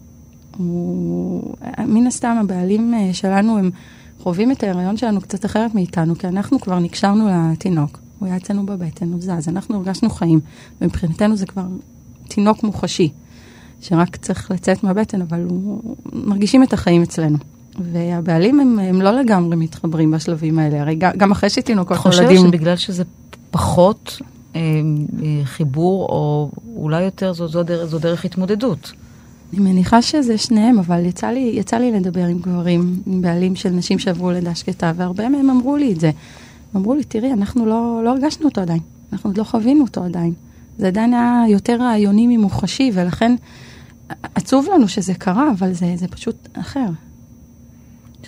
הוא, 0.57 1.55
מן 1.79 2.07
הסתם 2.07 2.37
הבעלים 2.41 2.95
אה, 2.95 3.15
שלנו 3.15 3.59
הם 3.59 3.71
חווים 4.19 4.53
את 4.53 4.63
ההיריון 4.63 4.97
שלנו 4.97 5.21
קצת 5.21 5.45
אחרת 5.45 5.75
מאיתנו, 5.75 6.15
כי 6.15 6.29
אנחנו 6.29 6.61
כבר 6.61 6.79
נקשרנו 6.79 7.29
לתינוק. 7.53 7.99
הוא 8.19 8.27
היה 8.27 8.37
אצלנו 8.37 8.67
בבטן, 8.67 9.13
הוא 9.13 9.21
זז, 9.21 9.49
אנחנו 9.49 9.77
הרגשנו 9.77 10.11
חיים, 10.11 10.41
ומבחינתנו 10.81 11.37
זה 11.37 11.47
כבר 11.47 11.65
תינוק 12.29 12.63
מוחשי, 12.63 13.09
שרק 13.81 14.17
צריך 14.17 14.51
לצאת 14.51 14.85
מהבטן, 14.85 15.23
אבל 15.23 15.43
הוא, 15.43 15.97
מרגישים 16.13 16.63
את 16.63 16.73
החיים 16.73 17.03
אצלנו. 17.03 17.39
והבעלים 17.79 18.61
הם, 18.61 18.79
הם 18.79 19.03
לא 19.03 19.11
לגמרי 19.11 19.57
מתחברים 19.57 20.11
בשלבים 20.11 20.59
האלה, 20.59 20.81
הרי 20.81 20.95
גם 21.17 21.31
אחרי 21.31 21.51
שתינוקות 21.51 21.97
נולדים... 22.05 22.25
אתה 22.25 22.35
חושב 22.37 22.49
שבגלל 22.49 22.77
שזה 22.77 23.03
פחות 23.51 24.19
אה, 24.57 24.61
אה, 24.61 25.45
חיבור, 25.45 26.07
או 26.09 26.51
אולי 26.77 27.03
יותר 27.03 27.33
זו, 27.33 27.49
זו, 27.49 27.63
דרך, 27.63 27.85
זו 27.85 27.99
דרך 27.99 28.25
התמודדות? 28.25 28.93
אני 29.53 29.61
מניחה 29.61 30.03
שזה 30.03 30.39
שניהם, 30.39 30.79
אבל 30.79 31.07
יצא 31.07 31.27
לי, 31.27 31.53
יצא 31.55 31.77
לי 31.77 31.93
לדבר 31.93 32.25
עם 32.25 32.39
גברים, 32.39 33.03
עם 33.07 33.23
בעלים 33.23 33.57
של 33.57 33.71
נשים 33.71 33.99
שעברו 33.99 34.31
לידה 34.31 34.55
שקטה, 34.55 34.93
והרבה 34.97 35.29
מהם 35.29 35.51
אמרו 35.51 35.77
לי 35.77 35.93
את 35.93 36.01
זה. 36.01 36.11
אמרו 36.77 36.95
לי, 36.95 37.05
תראי, 37.05 37.33
אנחנו 37.33 37.67
לא, 37.67 38.01
לא 38.05 38.11
הרגשנו 38.11 38.49
אותו 38.49 38.61
עדיין, 38.61 38.81
אנחנו 39.13 39.31
עוד 39.31 39.39
לא 39.39 39.45
חווינו 39.45 39.85
אותו 39.85 40.05
עדיין. 40.05 40.33
זה 40.79 40.87
עדיין 40.87 41.15
היה 41.15 41.45
יותר 41.49 41.77
רעיוני 41.81 42.37
ממוחשי, 42.37 42.91
ולכן 42.95 43.35
עצוב 44.35 44.67
לנו 44.75 44.89
שזה 44.89 45.15
קרה, 45.15 45.51
אבל 45.59 45.73
זה, 45.73 45.93
זה 45.97 46.09
פשוט 46.09 46.49
אחר. 46.53 46.87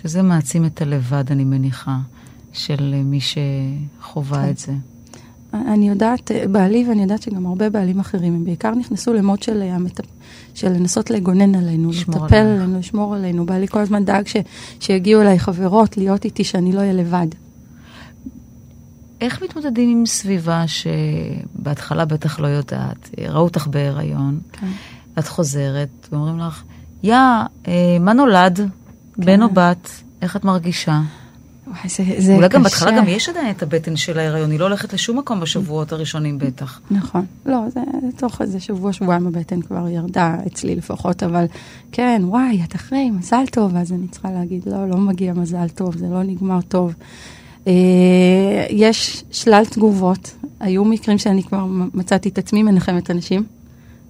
שזה 0.05 0.23
מעצים 0.23 0.65
את 0.65 0.83
הלבד, 0.83 1.25
אני 1.31 1.45
מניחה, 1.45 1.99
של 2.53 3.03
מי 3.05 3.19
שחווה 3.21 4.43
כן. 4.43 4.51
את 4.51 4.59
זה. 4.59 4.73
אני 5.55 5.89
יודעת, 5.89 6.31
בעלי 6.53 6.85
ואני 6.89 7.03
יודעת 7.03 7.23
שגם 7.23 7.47
הרבה 7.47 7.71
בעלים 7.71 8.01
אחרים, 8.01 8.35
הם 8.35 8.45
בעיקר 8.45 8.71
נכנסו 8.75 9.13
למוד 9.13 9.43
של, 9.43 9.63
אה, 9.63 9.75
המטפ... 9.75 10.05
של 10.55 10.69
לנסות 10.69 11.11
לגונן 11.11 11.55
עלינו, 11.55 11.91
לטפל 11.91 12.37
עלינו, 12.37 12.63
עלינו, 12.63 12.79
לשמור 12.79 13.15
עלינו. 13.15 13.47
בעלי 13.47 13.69
כל 13.69 13.79
הזמן 13.79 14.05
דאג 14.05 14.27
ש... 14.27 14.37
שיגיעו 14.81 15.23
אליי 15.23 15.39
חברות, 15.39 15.97
להיות 15.97 16.25
איתי, 16.25 16.45
שאני 16.45 16.73
לא 16.73 16.81
אהיה 16.81 16.93
לבד. 16.93 17.27
איך 19.21 19.43
מתמודדים 19.43 19.99
עם 19.99 20.07
סביבה 20.07 20.65
שבהתחלה 20.67 22.05
בטח 22.05 22.41
לא 22.41 22.47
יודעת, 22.47 23.11
ראו 23.29 23.43
אותך 23.43 23.67
בהיריון, 23.67 24.41
כן. 24.53 24.67
את 25.19 25.29
חוזרת, 25.29 26.09
ואומרים 26.13 26.39
לך, 26.39 26.63
יא, 27.03 27.15
אה, 27.15 27.99
מה 28.01 28.13
נולד? 28.13 28.61
כן. 29.17 29.25
בן 29.25 29.43
או 29.43 29.49
בת? 29.49 29.91
איך 30.23 30.37
את 30.37 30.45
מרגישה? 30.45 31.01
וואי, 31.67 31.89
זה, 31.89 32.05
זה 32.19 32.35
אולי 32.35 32.49
קשה. 32.49 32.59
גם 32.59 32.63
בהתחלה 32.63 32.99
גם 32.99 33.09
יש 33.09 33.29
עדיין 33.29 33.51
את 33.51 33.63
הבטן 33.63 33.97
של 33.97 34.19
ההיריון, 34.19 34.51
היא 34.51 34.61
לא 34.61 34.65
הולכת 34.65 34.93
לשום 34.93 35.19
מקום 35.19 35.41
בשבועות 35.41 35.93
הראשונים 35.93 36.39
בטח. 36.39 36.81
נכון. 36.91 37.27
לא, 37.47 37.59
זה 37.69 37.81
תוך 38.17 38.43
איזה 38.43 38.61
שבוע, 38.61 38.93
שבועיים 38.93 39.27
הבטן 39.27 39.63
כבר 39.63 39.89
ירדה, 39.89 40.37
אצלי 40.47 40.75
לפחות, 40.75 41.23
אבל 41.23 41.45
כן, 41.93 42.23
וואי, 42.25 42.61
את 42.65 42.75
אחרי, 42.75 43.11
מזל 43.11 43.45
טוב, 43.53 43.75
ואז 43.75 43.93
אני 43.93 44.09
צריכה 44.09 44.31
להגיד, 44.31 44.63
לא, 44.67 44.89
לא 44.89 44.97
מגיע 44.97 45.33
מזל 45.33 45.69
טוב, 45.69 45.97
זה 45.97 46.07
לא 46.07 46.23
נגמר 46.23 46.61
טוב. 46.61 46.95
אה, 47.67 47.73
יש 48.71 49.25
שלל 49.31 49.65
תגובות, 49.65 50.35
היו 50.61 50.85
מקרים 50.85 51.19
שאני 51.19 51.43
כבר 51.43 51.67
מצאתי 51.95 52.29
את 52.29 52.39
עצמי 52.39 52.63
מנחמת 52.63 53.11
אנשים. 53.11 53.45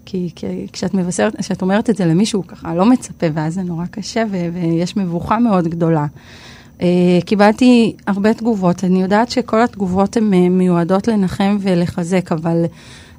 כי, 0.04 0.30
כי 0.34 0.66
כשאת 0.72 0.94
מבשרת, 0.94 1.36
כשאת 1.36 1.62
אומרת 1.62 1.90
את 1.90 1.96
זה 1.96 2.06
למישהו 2.06 2.46
ככה 2.46 2.74
לא 2.74 2.86
מצפה, 2.86 3.26
ואז 3.34 3.54
זה 3.54 3.62
נורא 3.62 3.86
קשה 3.90 4.24
ו- 4.30 4.48
ויש 4.52 4.96
מבוכה 4.96 5.38
מאוד 5.38 5.68
גדולה. 5.68 6.06
Uh, 6.78 6.82
קיבלתי 7.24 7.96
הרבה 8.06 8.34
תגובות, 8.34 8.84
אני 8.84 9.02
יודעת 9.02 9.30
שכל 9.30 9.62
התגובות 9.62 10.16
הן 10.16 10.32
uh, 10.32 10.36
מיועדות 10.50 11.08
לנחם 11.08 11.58
ולחזק, 11.60 12.32
אבל 12.32 12.64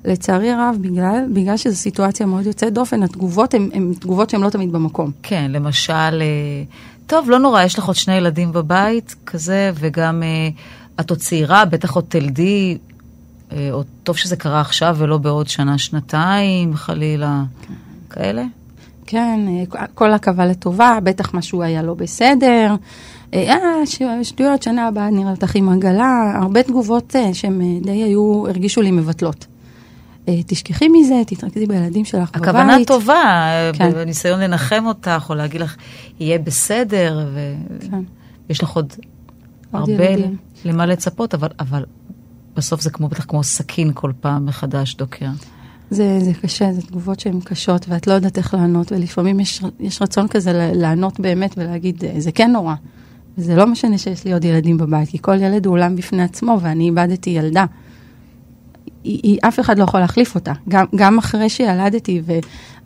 לצערי 0.05 0.51
הרב, 0.51 0.75
בגלל, 0.81 1.25
בגלל 1.33 1.57
שזו 1.57 1.75
סיטואציה 1.75 2.25
מאוד 2.25 2.45
יוצאת 2.45 2.73
דופן, 2.73 3.03
התגובות 3.03 3.53
הן 3.53 3.93
תגובות 3.99 4.29
שהן 4.29 4.41
לא 4.41 4.49
תמיד 4.49 4.71
במקום. 4.71 5.11
כן, 5.23 5.51
למשל, 5.51 5.93
uh, 6.21 7.07
טוב, 7.07 7.29
לא 7.29 7.39
נורא, 7.39 7.63
יש 7.63 7.79
לך 7.79 7.85
עוד 7.85 7.95
שני 7.95 8.13
ילדים 8.13 8.51
בבית, 8.51 9.15
כזה, 9.25 9.71
וגם 9.75 10.23
את 10.99 11.09
עוד 11.09 11.19
צעירה, 11.19 11.65
בטח 11.65 11.95
עוד 11.95 12.05
תלדי, 12.07 12.77
או 13.71 13.83
טוב 14.03 14.17
שזה 14.17 14.35
קרה 14.35 14.61
עכשיו 14.61 14.95
ולא 14.99 15.17
בעוד 15.17 15.47
שנה, 15.47 15.77
שנתיים, 15.77 16.75
חלילה, 16.75 17.43
כן. 17.67 17.73
כאלה? 18.09 18.43
כן, 19.05 19.39
כל 19.93 20.11
עכבה 20.11 20.45
לטובה, 20.45 20.97
בטח 21.03 21.33
משהו 21.33 21.61
היה 21.61 21.83
לא 21.83 21.93
בסדר. 21.93 22.75
אה, 23.33 23.53
אה 23.53 24.23
שטויות, 24.23 24.63
שנה 24.63 24.87
הבאה 24.87 25.09
נראה 25.09 25.31
אותך 25.31 25.55
עם 25.55 25.69
עגלה, 25.69 26.37
הרבה 26.41 26.63
תגובות 26.63 27.15
אה, 27.15 27.33
שהם 27.33 27.61
אה, 27.61 27.79
די 27.81 28.03
היו, 28.03 28.47
הרגישו 28.47 28.81
לי 28.81 28.91
מבטלות. 28.91 29.45
תשכחי 30.45 30.87
מזה, 30.87 31.15
תתרכזי 31.27 31.65
בילדים 31.65 32.05
שלך 32.05 32.29
הכוונה 32.33 32.51
בבית. 32.51 32.89
הכוונה 32.89 32.99
טובה, 32.99 33.51
כן. 33.73 33.91
בניסיון 33.91 34.39
לנחם 34.39 34.83
אותך, 34.85 35.25
או 35.29 35.35
להגיד 35.35 35.61
לך, 35.61 35.75
יהיה 36.19 36.39
בסדר, 36.39 37.27
ויש 38.47 38.59
כן. 38.59 38.65
לך 38.65 38.71
עוד, 38.71 38.93
עוד 39.71 39.89
הרבה 39.89 40.03
ילדים. 40.03 40.37
למה 40.65 40.85
לצפות, 40.85 41.33
אבל, 41.33 41.49
אבל 41.59 41.83
בסוף 42.57 42.81
זה 42.81 42.89
כמו, 42.89 43.07
בטח 43.07 43.25
כמו 43.25 43.43
סכין 43.43 43.91
כל 43.93 44.11
פעם 44.19 44.45
מחדש 44.45 44.95
דוקר. 44.95 45.27
זה, 45.89 46.19
זה 46.19 46.31
קשה, 46.41 46.73
זה 46.73 46.81
תגובות 46.81 47.19
שהן 47.19 47.39
קשות, 47.39 47.85
ואת 47.89 48.07
לא 48.07 48.13
יודעת 48.13 48.37
איך 48.37 48.53
לענות, 48.53 48.91
ולפעמים 48.91 49.39
יש, 49.39 49.61
יש 49.79 50.01
רצון 50.01 50.27
כזה 50.27 50.71
לענות 50.75 51.19
באמת 51.19 51.53
ולהגיד, 51.57 52.03
זה 52.17 52.31
כן 52.31 52.51
נורא. 52.51 52.75
וזה 53.37 53.55
לא 53.55 53.67
משנה 53.67 53.97
שיש 53.97 54.25
לי 54.25 54.33
עוד 54.33 54.45
ילדים 54.45 54.77
בבית, 54.77 55.09
כי 55.09 55.17
כל 55.21 55.41
ילד 55.41 55.65
הוא 55.65 55.73
עולם 55.73 55.95
בפני 55.95 56.23
עצמו, 56.23 56.57
ואני 56.61 56.85
איבדתי 56.85 57.29
ילדה. 57.29 57.65
היא, 59.03 59.19
היא, 59.23 59.39
אף 59.47 59.59
אחד 59.59 59.79
לא 59.79 59.83
יכול 59.83 59.99
להחליף 59.99 60.35
אותה. 60.35 60.53
גם, 60.69 60.85
גם 60.95 61.17
אחרי 61.17 61.49
שילדתי, 61.49 62.21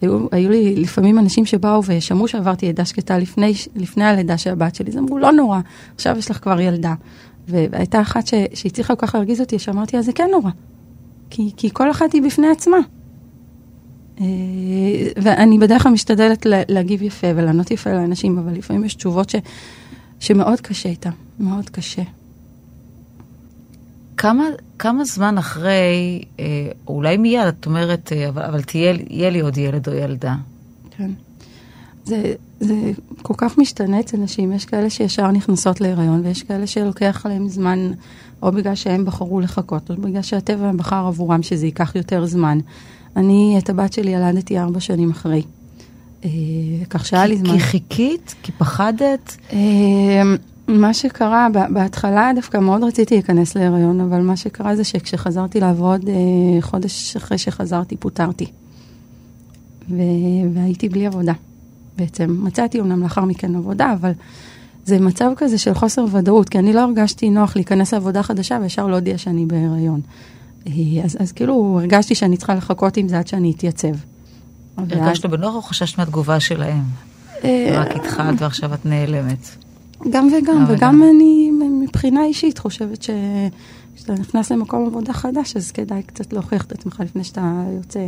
והיו 0.01 0.49
לי 0.49 0.75
לפעמים 0.75 1.19
אנשים 1.19 1.45
שבאו 1.45 1.81
ושמעו 1.85 2.27
שעברתי 2.27 2.65
לידה 2.65 2.85
שקטה 2.85 3.17
לפני, 3.17 3.53
לפני 3.75 4.03
הלידה 4.03 4.37
של 4.37 4.49
הבת 4.49 4.75
שלי, 4.75 4.91
אז 4.91 4.97
אמרו, 4.97 5.17
לא 5.17 5.31
נורא, 5.31 5.59
עכשיו 5.95 6.17
יש 6.17 6.31
לך 6.31 6.37
כבר 6.43 6.59
ילדה. 6.59 6.93
והייתה 7.49 8.01
אחת 8.01 8.27
ש, 8.27 8.33
שהצליחה 8.53 8.95
כל 8.95 9.07
כך 9.07 9.15
להרגיז 9.15 9.41
אותי, 9.41 9.59
שאמרתי 9.59 9.95
לה, 9.95 10.01
זה 10.01 10.13
כן 10.13 10.27
נורא. 10.31 10.51
כי, 11.29 11.51
כי 11.57 11.69
כל 11.73 11.91
אחת 11.91 12.13
היא 12.13 12.21
בפני 12.21 12.47
עצמה. 12.47 12.77
אה, 14.21 14.25
ואני 15.17 15.59
בדרך 15.59 15.83
כלל 15.83 15.91
משתדלת 15.91 16.45
להגיב 16.45 17.01
יפה 17.01 17.27
ולענות 17.35 17.71
יפה 17.71 17.93
לאנשים, 17.93 18.37
אבל 18.37 18.53
לפעמים 18.53 18.83
יש 18.83 18.95
תשובות 18.95 19.29
ש, 19.29 19.35
שמאוד 20.19 20.61
קשה 20.61 20.89
איתה, 20.89 21.09
מאוד 21.39 21.69
קשה. 21.69 22.03
כמה, 24.17 24.43
כמה 24.79 25.03
זמן 25.05 25.37
אחרי, 25.37 26.21
אה, 26.39 26.45
אולי 26.87 27.17
מיד, 27.17 27.47
את 27.47 27.65
אומרת, 27.65 28.11
אה, 28.15 28.29
אבל, 28.29 28.41
אבל 28.41 28.61
תהיה 28.61 29.29
לי 29.29 29.39
עוד 29.39 29.57
ילד 29.57 29.87
או 29.87 29.93
ילדה. 29.93 30.35
כן. 30.97 31.11
זה, 32.09 32.33
זה 32.59 32.91
כל 33.21 33.33
כך 33.37 33.57
משתנה 33.57 33.99
אצל 33.99 34.17
נשים, 34.17 34.51
יש 34.51 34.65
כאלה 34.65 34.89
שישר 34.89 35.31
נכנסות 35.31 35.81
להיריון, 35.81 36.21
ויש 36.23 36.43
כאלה 36.43 36.67
שלוקח 36.67 37.25
להם 37.25 37.49
זמן, 37.49 37.91
או 38.41 38.51
בגלל 38.51 38.75
שהם 38.75 39.05
בחרו 39.05 39.39
לחכות, 39.39 39.91
או 39.91 39.95
בגלל 39.95 40.21
שהטבע 40.21 40.71
בחר 40.71 41.05
עבורם 41.07 41.43
שזה 41.43 41.65
ייקח 41.65 41.95
יותר 41.95 42.25
זמן. 42.25 42.59
אני 43.15 43.55
את 43.57 43.69
הבת 43.69 43.93
שלי 43.93 44.11
ילדתי 44.11 44.59
ארבע 44.59 44.79
שנים 44.79 45.11
אחרי. 45.11 45.41
אה, 46.25 46.29
כך 46.89 47.05
שהיה 47.05 47.25
לי 47.25 47.37
זמן. 47.37 47.53
כי 47.53 47.59
חיכית? 47.59 48.35
כי 48.43 48.51
פחדת? 48.51 49.37
אה, 49.53 49.57
מה 50.67 50.93
שקרה, 50.93 51.47
בהתחלה 51.73 52.31
דווקא 52.35 52.57
מאוד 52.57 52.83
רציתי 52.83 53.15
להיכנס 53.15 53.55
להיריון, 53.55 54.01
אבל 54.01 54.21
מה 54.21 54.37
שקרה 54.37 54.75
זה 54.75 54.83
שכשחזרתי 54.83 55.59
לעבוד, 55.59 56.09
אה, 56.09 56.61
חודש 56.61 57.15
אחרי 57.15 57.37
שחזרתי, 57.37 57.97
פוטרתי. 57.97 58.45
והייתי 60.53 60.89
בלי 60.89 61.07
עבודה. 61.07 61.33
בעצם 61.99 62.39
מצאתי 62.43 62.79
אומנם 62.79 63.03
לאחר 63.03 63.25
מכן 63.25 63.55
עבודה, 63.55 63.93
אבל 63.93 64.11
זה 64.85 64.99
מצב 64.99 65.31
כזה 65.37 65.57
של 65.57 65.73
חוסר 65.73 66.05
ודאות, 66.11 66.49
כי 66.49 66.59
אני 66.59 66.73
לא 66.73 66.79
הרגשתי 66.79 67.29
נוח 67.29 67.55
להיכנס 67.55 67.93
לעבודה 67.93 68.23
חדשה 68.23 68.59
וישר 68.61 68.87
להודיע 68.87 69.17
שאני 69.17 69.45
בהיריון. 69.45 70.01
אז, 71.03 71.17
אז 71.19 71.31
כאילו 71.31 71.77
הרגשתי 71.81 72.15
שאני 72.15 72.37
צריכה 72.37 72.55
לחכות 72.55 72.97
עם 72.97 73.07
זה 73.07 73.19
עד 73.19 73.27
שאני 73.27 73.51
אתייצב. 73.51 73.87
הרגשת 74.77 75.25
בנוח 75.25 75.55
או 75.55 75.61
חששת 75.61 75.97
מהתגובה 75.97 76.39
שלהם? 76.39 76.83
אה, 77.43 77.71
רק 77.73 77.95
התחלת 77.95 78.41
ועכשיו 78.41 78.73
את 78.73 78.85
נעלמת. 78.85 79.37
גם 80.09 80.29
וגם, 80.33 80.65
וגם 80.67 81.03
אני 81.03 81.51
מבחינה 81.83 82.25
אישית 82.25 82.57
חושבת 82.57 83.03
ש... 83.03 83.09
כשאתה 83.99 84.13
נכנס 84.13 84.51
למקום 84.51 84.85
עבודה 84.87 85.13
חדש, 85.13 85.55
אז 85.55 85.71
כדאי 85.71 86.03
קצת 86.03 86.33
להוכיח 86.33 86.65
את 86.65 86.71
עצמך 86.71 87.01
לפני 87.05 87.23
שאתה 87.23 87.63
יוצא 87.77 88.07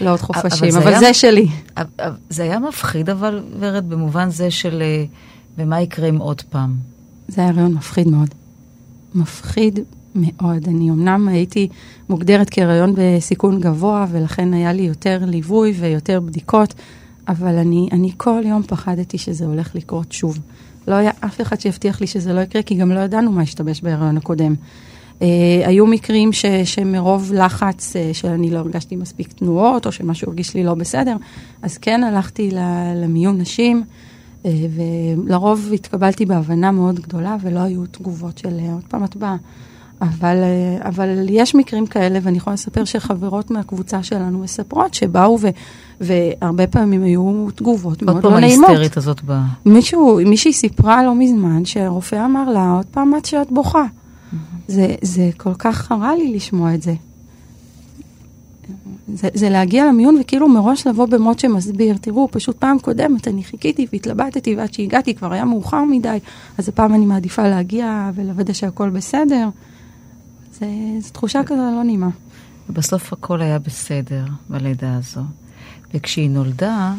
לעוד 0.00 0.20
חופשים, 0.20 0.76
אבל, 0.76 0.82
אבל 0.82 0.98
זה, 0.98 1.04
היה, 1.04 1.14
שלי. 1.14 1.48
זה 2.30 2.42
היה 2.42 2.58
מפחיד, 2.58 3.10
אבל, 3.10 3.42
ורד, 3.58 3.88
במובן 3.88 4.30
זה 4.30 4.50
של... 4.50 4.82
אה, 4.82 5.04
ומה 5.58 5.80
יקרה 5.80 6.08
אם 6.08 6.16
עוד 6.16 6.42
פעם? 6.42 6.76
זה 7.28 7.42
היה 7.42 7.50
רעיון 7.50 7.74
מפחיד 7.74 8.08
מאוד. 8.08 8.28
מפחיד 9.14 9.78
מאוד. 10.14 10.68
אני 10.68 10.90
אמנם 10.90 11.28
הייתי 11.28 11.68
מוגדרת 12.08 12.50
כהריון 12.50 12.94
בסיכון 12.96 13.60
גבוה, 13.60 14.06
ולכן 14.10 14.54
היה 14.54 14.72
לי 14.72 14.82
יותר 14.82 15.18
ליווי 15.26 15.72
ויותר 15.80 16.20
בדיקות, 16.20 16.74
אבל 17.28 17.58
אני, 17.58 17.88
אני 17.92 18.12
כל 18.16 18.42
יום 18.44 18.62
פחדתי 18.62 19.18
שזה 19.18 19.46
הולך 19.46 19.74
לקרות 19.74 20.12
שוב. 20.12 20.38
לא 20.88 20.94
היה 20.94 21.10
אף 21.20 21.40
אחד 21.40 21.60
שיבטיח 21.60 22.00
לי 22.00 22.06
שזה 22.06 22.32
לא 22.32 22.40
יקרה, 22.40 22.62
כי 22.62 22.74
גם 22.74 22.92
לא 22.92 23.00
ידענו 23.00 23.32
מה 23.32 23.42
השתבש 23.42 23.80
בהריון 23.80 24.16
הקודם. 24.16 24.54
אה, 25.22 25.68
היו 25.68 25.86
מקרים 25.86 26.32
ש, 26.32 26.46
שמרוב 26.64 27.32
לחץ, 27.34 27.96
אה, 27.96 28.10
שאני 28.12 28.50
לא 28.50 28.58
הרגשתי 28.58 28.96
מספיק 28.96 29.32
תנועות, 29.32 29.86
או 29.86 29.92
שמשהו 29.92 30.28
הרגיש 30.28 30.54
לי 30.54 30.64
לא 30.64 30.74
בסדר, 30.74 31.16
אז 31.62 31.78
כן 31.78 32.04
הלכתי 32.04 32.50
למיון 32.96 33.38
נשים, 33.40 33.82
אה, 34.46 34.50
ולרוב 34.74 35.70
התקבלתי 35.74 36.26
בהבנה 36.26 36.70
מאוד 36.70 37.00
גדולה, 37.00 37.36
ולא 37.40 37.60
היו 37.60 37.86
תגובות 37.86 38.38
של 38.38 38.58
עוד 38.72 38.84
פעם 38.88 39.04
את 39.04 39.16
באה. 39.16 39.36
אבל, 40.00 40.36
אבל 40.80 41.26
יש 41.28 41.54
מקרים 41.54 41.86
כאלה, 41.86 42.18
ואני 42.22 42.36
יכולה 42.36 42.54
לספר 42.54 42.84
שחברות 42.84 43.50
מהקבוצה 43.50 44.02
שלנו 44.02 44.38
מספרות 44.38 44.94
שבאו 44.94 45.38
ו, 45.40 45.48
והרבה 46.00 46.66
פעמים 46.66 47.02
היו 47.02 47.46
תגובות 47.54 48.02
מאוד 48.02 48.14
עוד 48.14 48.24
לא 48.24 48.30
פעם 48.30 48.40
נעימות. 48.40 48.68
ההיסטרית 48.68 48.96
הזאת 48.96 49.22
באה. 49.22 49.42
מישהי 50.26 50.52
סיפרה 50.52 51.04
לא 51.04 51.14
מזמן 51.14 51.64
שהרופא 51.64 52.24
אמר 52.24 52.50
לה, 52.50 52.72
עוד 52.76 52.86
פעם 52.86 53.12
את 53.16 53.24
שאת 53.24 53.50
בוכה. 53.50 53.84
זה, 54.72 54.94
זה 55.02 55.30
כל 55.36 55.54
כך 55.58 55.76
חרה 55.76 56.16
לי 56.16 56.34
לשמוע 56.34 56.74
את 56.74 56.82
זה. 56.82 56.94
זה, 59.14 59.28
זה 59.34 59.50
להגיע 59.50 59.86
למיון 59.86 60.18
וכאילו 60.20 60.48
מראש 60.48 60.86
לבוא 60.86 61.06
במוד 61.06 61.38
שמסביר, 61.38 61.96
תראו, 61.96 62.28
פשוט 62.30 62.56
פעם 62.56 62.78
קודמת 62.78 63.28
אני 63.28 63.44
חיכיתי 63.44 63.86
והתלבטתי 63.92 64.56
ועד 64.56 64.74
שהגעתי 64.74 65.14
כבר 65.14 65.32
היה 65.32 65.44
מאוחר 65.44 65.84
מדי, 65.84 66.18
אז 66.58 66.68
הפעם 66.68 66.94
אני 66.94 67.06
מעדיפה 67.06 67.48
להגיע 67.48 68.10
ולוודא 68.14 68.52
שהכל 68.52 68.90
בסדר. 68.90 69.48
זה, 70.52 70.66
זו 71.00 71.10
תחושה 71.12 71.44
כזו 71.44 71.56
לא 71.56 71.82
נעימה. 71.82 72.08
ובסוף 72.70 73.12
הכל 73.12 73.40
היה 73.40 73.58
בסדר 73.58 74.24
בלידה 74.48 74.96
הזו. 74.96 75.20
וכשהיא 75.94 76.30
נולדה, 76.30 76.94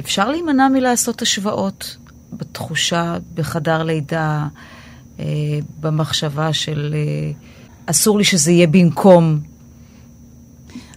אפשר 0.00 0.30
להימנע 0.30 0.68
מלעשות 0.68 1.22
השוואות 1.22 1.96
בתחושה, 2.32 3.16
בחדר 3.34 3.82
לידה, 3.82 4.46
אה, 5.20 5.24
במחשבה 5.80 6.52
של 6.52 6.94
אה, 6.94 7.32
אסור 7.86 8.18
לי 8.18 8.24
שזה 8.24 8.50
יהיה 8.50 8.66
במקום. 8.66 9.38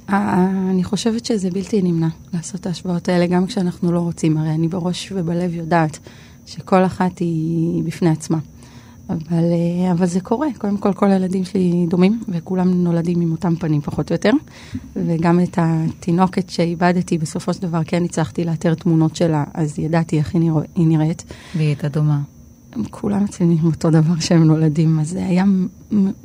אה, 0.09 0.47
אני 0.69 0.83
חושבת 0.83 1.25
שזה 1.25 1.49
בלתי 1.49 1.81
נמנע 1.81 2.07
לעשות 2.33 2.61
את 2.61 2.65
ההשוואות 2.65 3.09
האלה, 3.09 3.25
גם 3.25 3.45
כשאנחנו 3.45 3.91
לא 3.91 3.99
רוצים. 3.99 4.37
הרי 4.37 4.49
אני 4.49 4.67
בראש 4.67 5.11
ובלב 5.15 5.53
יודעת 5.53 5.99
שכל 6.45 6.85
אחת 6.85 7.19
היא 7.19 7.83
בפני 7.83 8.09
עצמה. 8.09 8.37
אבל, 9.09 9.43
אה, 9.43 9.91
אבל 9.91 10.05
זה 10.05 10.21
קורה. 10.21 10.47
קודם 10.57 10.77
כל, 10.77 10.93
כל 10.93 11.11
הילדים 11.11 11.45
שלי 11.45 11.85
דומים, 11.89 12.21
וכולם 12.29 12.83
נולדים 12.83 13.21
עם 13.21 13.31
אותם 13.31 13.55
פנים 13.55 13.81
פחות 13.81 14.11
או 14.11 14.13
יותר. 14.13 14.31
וגם 14.95 15.39
את 15.39 15.59
התינוקת 15.61 16.49
שאיבדתי, 16.49 17.17
בסופו 17.17 17.53
של 17.53 17.61
דבר 17.61 17.83
כן 17.85 18.03
הצלחתי 18.03 18.43
לאתר 18.43 18.73
תמונות 18.73 19.15
שלה, 19.15 19.43
אז 19.53 19.79
ידעתי 19.79 20.17
איך. 20.17 20.35
היא 20.75 20.87
נראית. 20.87 21.23
והיא 21.55 21.67
הייתה 21.67 21.87
דומה. 21.87 22.36
הם 22.73 22.83
כולם 22.83 23.23
אצלי 23.23 23.45
נראים 23.45 23.65
אותו 23.65 23.89
דבר 23.89 24.15
כשהם 24.15 24.43
נולדים, 24.43 24.99
אז 24.99 25.09
זה 25.09 25.25
היה 25.25 25.43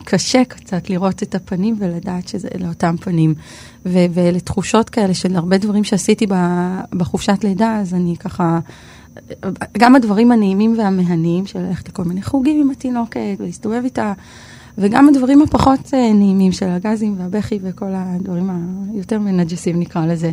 קשה 0.04 0.44
קצת 0.44 0.90
לראות 0.90 1.22
את 1.22 1.34
הפנים 1.34 1.76
ולדעת 1.78 2.28
שזה 2.28 2.48
לאותם 2.60 2.96
פנים. 3.00 3.34
ו- 3.86 4.06
ואלה 4.12 4.40
תחושות 4.40 4.90
כאלה 4.90 5.14
של 5.14 5.36
הרבה 5.36 5.58
דברים 5.58 5.84
שעשיתי 5.84 6.26
בחופשת 6.92 7.44
לידה, 7.44 7.78
אז 7.80 7.94
אני 7.94 8.16
ככה, 8.16 8.58
גם 9.78 9.94
הדברים 9.94 10.32
הנעימים 10.32 10.74
והמהנים 10.78 11.46
של 11.46 11.58
ללכת 11.58 11.88
לכל 11.88 12.04
מיני 12.04 12.22
חוגים 12.22 12.60
עם 12.60 12.70
התינוקת 12.70 13.36
ולהסתובב 13.38 13.80
איתה, 13.84 14.12
וגם 14.78 15.08
הדברים 15.08 15.42
הפחות 15.42 15.94
אה, 15.94 16.12
נעימים 16.12 16.52
של 16.52 16.68
הגזים 16.68 17.14
והבכי 17.18 17.58
וכל 17.62 17.92
הדברים 17.94 18.50
היותר 18.92 19.18
מנג'סים 19.18 19.80
נקרא 19.80 20.06
לזה. 20.06 20.30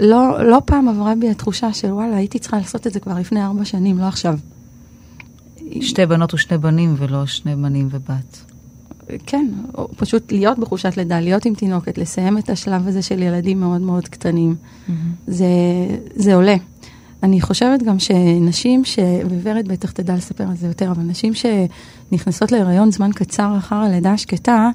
לא, 0.00 0.44
לא 0.44 0.58
פעם 0.64 0.88
עברה 0.88 1.14
בי 1.14 1.30
התחושה 1.30 1.72
של 1.72 1.92
וואלה, 1.92 2.16
הייתי 2.16 2.38
צריכה 2.38 2.56
לעשות 2.56 2.86
את 2.86 2.92
זה 2.92 3.00
כבר 3.00 3.18
לפני 3.18 3.44
ארבע 3.44 3.64
שנים, 3.64 3.98
לא 3.98 4.04
עכשיו. 4.04 4.38
שתי 5.82 6.06
בנות 6.06 6.34
ושני 6.34 6.58
בנים, 6.58 6.94
ולא 6.98 7.26
שני 7.26 7.56
בנים 7.56 7.88
ובת. 7.90 8.44
כן, 9.26 9.46
פשוט 9.96 10.32
להיות 10.32 10.58
בחופשת 10.58 10.96
לידה, 10.96 11.20
להיות 11.20 11.44
עם 11.44 11.54
תינוקת, 11.54 11.98
לסיים 11.98 12.38
את 12.38 12.50
השלב 12.50 12.88
הזה 12.88 13.02
של 13.02 13.22
ילדים 13.22 13.60
מאוד 13.60 13.80
מאוד 13.80 14.08
קטנים, 14.08 14.54
זה, 15.26 15.46
זה 16.14 16.34
עולה. 16.34 16.56
אני 17.22 17.40
חושבת 17.40 17.82
גם 17.82 17.98
שנשים, 17.98 18.84
ש... 18.84 18.98
וורד 19.42 19.68
בטח 19.68 19.90
תדע 19.90 20.14
לספר 20.14 20.44
על 20.44 20.56
זה 20.56 20.66
יותר, 20.66 20.90
אבל 20.90 21.02
נשים 21.02 21.32
שנכנסות 21.34 22.52
להיריון 22.52 22.90
זמן 22.90 23.10
קצר 23.14 23.54
אחר 23.58 23.76
הלידה 23.76 24.12
השקטה, 24.12 24.70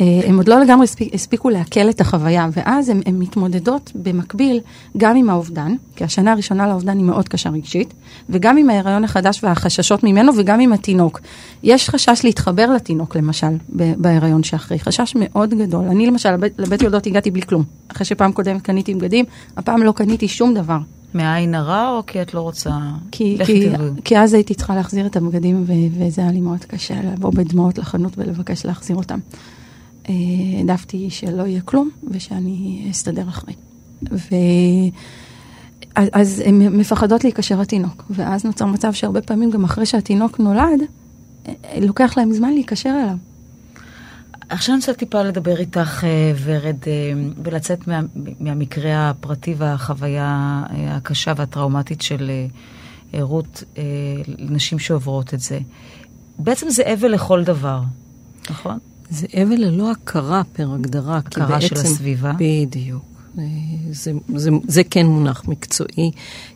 אה, 0.00 0.20
הן 0.24 0.36
עוד 0.36 0.48
לא 0.48 0.60
לגמרי 0.60 0.84
הספיק, 0.84 1.14
הספיקו 1.14 1.50
לעכל 1.50 1.90
את 1.90 2.00
החוויה, 2.00 2.48
ואז 2.52 2.88
הן 2.88 3.00
מתמודדות 3.06 3.92
במקביל 3.94 4.60
גם 4.96 5.16
עם 5.16 5.30
האובדן, 5.30 5.74
כי 5.96 6.04
השנה 6.04 6.32
הראשונה 6.32 6.68
לאובדן 6.68 6.98
היא 6.98 7.04
מאוד 7.04 7.28
קשה 7.28 7.50
רגשית, 7.50 7.94
וגם 8.30 8.56
עם 8.56 8.70
ההיריון 8.70 9.04
החדש 9.04 9.44
והחששות 9.44 10.04
ממנו, 10.04 10.32
וגם 10.36 10.60
עם 10.60 10.72
התינוק. 10.72 11.20
יש 11.62 11.90
חשש 11.90 12.20
להתחבר 12.24 12.70
לתינוק, 12.70 13.16
למשל, 13.16 13.56
בהיריון 13.96 14.42
שאחרי, 14.42 14.78
חשש 14.78 15.12
מאוד 15.16 15.54
גדול. 15.54 15.84
אני 15.84 16.06
למשל, 16.06 16.32
לבית, 16.32 16.52
לבית 16.58 16.82
יולדות 16.82 17.06
הגעתי 17.06 17.30
בלי 17.30 17.42
כלום. 17.42 17.62
אחרי 17.88 18.04
שפעם 18.04 18.32
קודמת 18.32 18.62
קניתי 18.62 18.94
בגדים, 18.94 19.24
הפעם 19.56 19.82
לא 19.82 19.92
קניתי 19.92 20.28
שום 20.28 20.54
דבר. 20.54 20.78
מעין 21.14 21.54
הרע, 21.54 21.90
או 21.90 22.06
כי 22.06 22.22
את 22.22 22.34
לא 22.34 22.40
רוצה... 22.40 22.70
כי, 23.10 23.38
כי. 23.46 23.68
כי 24.04 24.18
אז 24.18 24.34
הייתי 24.34 24.54
צריכה 24.54 24.74
להחזיר 24.74 25.06
את 25.06 25.16
הבגדים, 25.16 25.64
ו- 25.66 25.72
וזה 25.98 26.22
היה 26.22 26.32
לי 26.32 26.40
מאוד 26.40 26.64
קשה 26.64 26.94
לבוא 27.12 27.32
בדמעות 27.34 27.78
לחנות 27.78 28.12
ולבקש 28.16 28.66
להחזיר 28.66 28.96
אותם. 28.96 29.18
העדפתי 30.08 31.10
שלא 31.10 31.42
יהיה 31.42 31.60
כלום, 31.60 31.90
ושאני 32.10 32.86
אסתדר 32.90 33.28
אחרי. 33.28 33.54
ו... 34.12 34.34
אז- 35.96 36.42
הן 36.46 36.78
מפחדות 36.78 37.24
להיקשר 37.24 37.60
לתינוק, 37.60 38.04
ואז 38.10 38.44
נוצר 38.44 38.66
מצב 38.66 38.92
שהרבה 38.92 39.20
פעמים 39.20 39.50
גם 39.50 39.64
אחרי 39.64 39.86
שהתינוק 39.86 40.38
נולד, 40.38 40.80
אה, 41.48 41.54
לוקח 41.80 42.14
להם 42.16 42.32
זמן 42.32 42.52
להיקשר 42.52 42.90
אליו. 43.02 43.16
עכשיו 44.48 44.74
אני 44.74 44.80
רוצה 44.80 44.94
טיפה 44.94 45.22
לדבר 45.22 45.58
איתך, 45.58 46.04
אה, 46.04 46.32
ורד, 46.44 46.76
אה, 46.86 46.92
ולצאת 47.42 47.88
מה, 47.88 48.00
מהמקרה 48.40 49.10
הפרטי 49.10 49.54
והחוויה 49.58 50.62
הקשה 50.70 51.32
והטראומטית 51.36 52.02
של 52.02 52.30
רות, 53.20 53.64
לנשים 54.38 54.78
שעוברות 54.78 55.34
את 55.34 55.40
זה. 55.40 55.58
בעצם 56.38 56.70
זה 56.70 56.92
אבל 56.92 57.08
לכל 57.08 57.44
דבר, 57.44 57.80
נכון? 58.50 58.78
זה 59.10 59.26
אבל 59.42 59.54
ללא 59.56 59.90
הכרה 59.90 60.42
פר 60.52 60.72
הגדרה. 60.74 61.16
הכרה 61.16 61.60
של 61.60 61.74
בעצם- 61.74 61.86
הסביבה. 61.88 62.32
בדיוק. 62.38 63.04
אה, 63.38 63.42
זה, 63.90 64.12
זה, 64.36 64.50
זה 64.68 64.84
כן 64.84 65.06
מונח 65.06 65.42
מקצועי, 65.48 66.10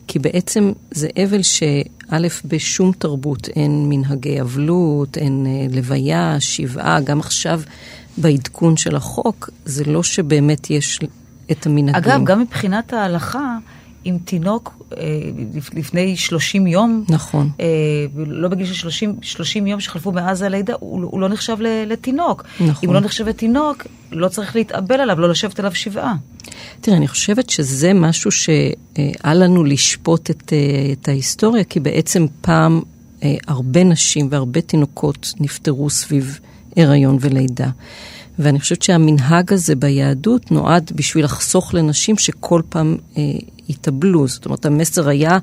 כי 0.07 0.19
בעצם 0.19 0.71
זה 0.91 1.07
אבל 1.25 1.41
שא', 1.41 2.17
בשום 2.45 2.91
תרבות 2.97 3.47
אין 3.55 3.85
מנהגי 3.89 4.41
אבלות, 4.41 5.17
אין 5.17 5.45
אה, 5.45 5.75
לוויה, 5.75 6.35
שבעה, 6.39 7.01
גם 7.01 7.19
עכשיו 7.19 7.61
בעדכון 8.17 8.77
של 8.77 8.95
החוק, 8.95 9.49
זה 9.65 9.83
לא 9.85 10.03
שבאמת 10.03 10.69
יש 10.69 10.99
את 11.51 11.65
המנהגים. 11.65 12.11
אגב, 12.11 12.25
גם 12.25 12.39
מבחינת 12.41 12.93
ההלכה, 12.93 13.57
אם 14.05 14.17
תינוק 14.25 14.73
אה, 14.97 15.03
לפ- 15.53 15.73
לפני 15.73 16.17
30 16.17 16.67
יום, 16.67 17.03
נכון. 17.09 17.49
אה, 17.59 17.65
לא 18.27 18.47
בגיל 18.49 18.65
של 18.65 18.73
30, 18.73 19.15
30 19.21 19.67
יום 19.67 19.79
שחלפו 19.79 20.11
מאז 20.11 20.41
הלידה, 20.41 20.73
הוא, 20.79 21.03
הוא 21.11 21.21
לא 21.21 21.29
נחשב 21.29 21.57
לתינוק. 21.87 22.43
נכון. 22.59 22.69
אם 22.83 22.89
הוא 22.89 22.93
לא 22.93 22.99
נחשב 22.99 23.27
לתינוק, 23.27 23.87
לא 24.11 24.27
צריך 24.27 24.55
להתאבל 24.55 24.95
עליו, 24.99 25.19
לא 25.19 25.29
לשבת 25.29 25.59
עליו 25.59 25.75
שבעה. 25.75 26.13
תראה, 26.81 26.97
אני 26.97 27.07
חושבת 27.07 27.49
שזה 27.49 27.93
משהו 27.93 28.31
שאל 28.31 29.43
לנו 29.43 29.63
לשפוט 29.63 30.29
את, 30.29 30.53
אה, 30.53 30.57
את 30.93 31.07
ההיסטוריה, 31.07 31.63
כי 31.63 31.79
בעצם 31.79 32.25
פעם 32.41 32.81
הרבה 33.47 33.83
נשים 33.83 34.27
והרבה 34.31 34.61
תינוקות 34.61 35.33
נפטרו 35.39 35.89
סביב 35.89 36.39
הריון 36.77 37.17
ולידה. 37.21 37.69
ואני 38.41 38.59
חושבת 38.59 38.81
שהמנהג 38.81 39.53
הזה 39.53 39.75
ביהדות 39.75 40.51
נועד 40.51 40.91
בשביל 40.95 41.25
לחסוך 41.25 41.73
לנשים 41.73 42.17
שכל 42.17 42.61
פעם 42.69 42.97
אה, 43.17 43.23
יתאבלו. 43.69 44.27
זאת 44.27 44.45
אומרת, 44.45 44.65
המסר 44.65 45.09
היה 45.09 45.37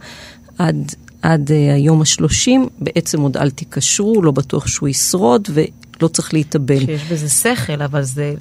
עד, 0.58 0.94
עד 1.22 1.52
אה, 1.52 1.74
היום 1.74 2.02
השלושים, 2.02 2.68
בעצם 2.78 3.20
עוד 3.20 3.36
אל 3.36 3.50
תיקשרו, 3.50 4.22
לא 4.22 4.30
בטוח 4.30 4.66
שהוא 4.66 4.88
ישרוד 4.88 5.48
ולא 5.54 6.08
צריך 6.08 6.34
להתאבל. 6.34 6.86
שיש 6.86 7.02
בזה 7.12 7.28
שכל, 7.28 7.82
אבל 7.82 8.02
זה, 8.02 8.34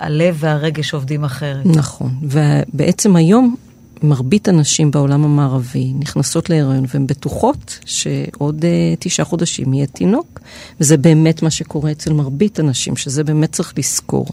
הלב 0.00 0.36
והרגש 0.38 0.94
עובדים 0.94 1.24
אחרת. 1.24 1.66
נכון, 1.66 2.10
ובעצם 2.22 3.16
היום 3.16 3.56
מרבית 4.02 4.48
הנשים 4.48 4.90
בעולם 4.90 5.24
המערבי 5.24 5.92
נכנסות 5.98 6.50
להיריון 6.50 6.84
והן 6.88 7.06
בטוחות 7.06 7.78
שעוד 7.84 8.64
uh, 8.64 8.96
תשעה 8.98 9.26
חודשים 9.26 9.74
יהיה 9.74 9.86
תינוק, 9.86 10.40
וזה 10.80 10.96
באמת 10.96 11.42
מה 11.42 11.50
שקורה 11.50 11.90
אצל 11.90 12.12
מרבית 12.12 12.58
הנשים, 12.58 12.96
שזה 12.96 13.24
באמת 13.24 13.52
צריך 13.52 13.74
לזכור. 13.76 14.26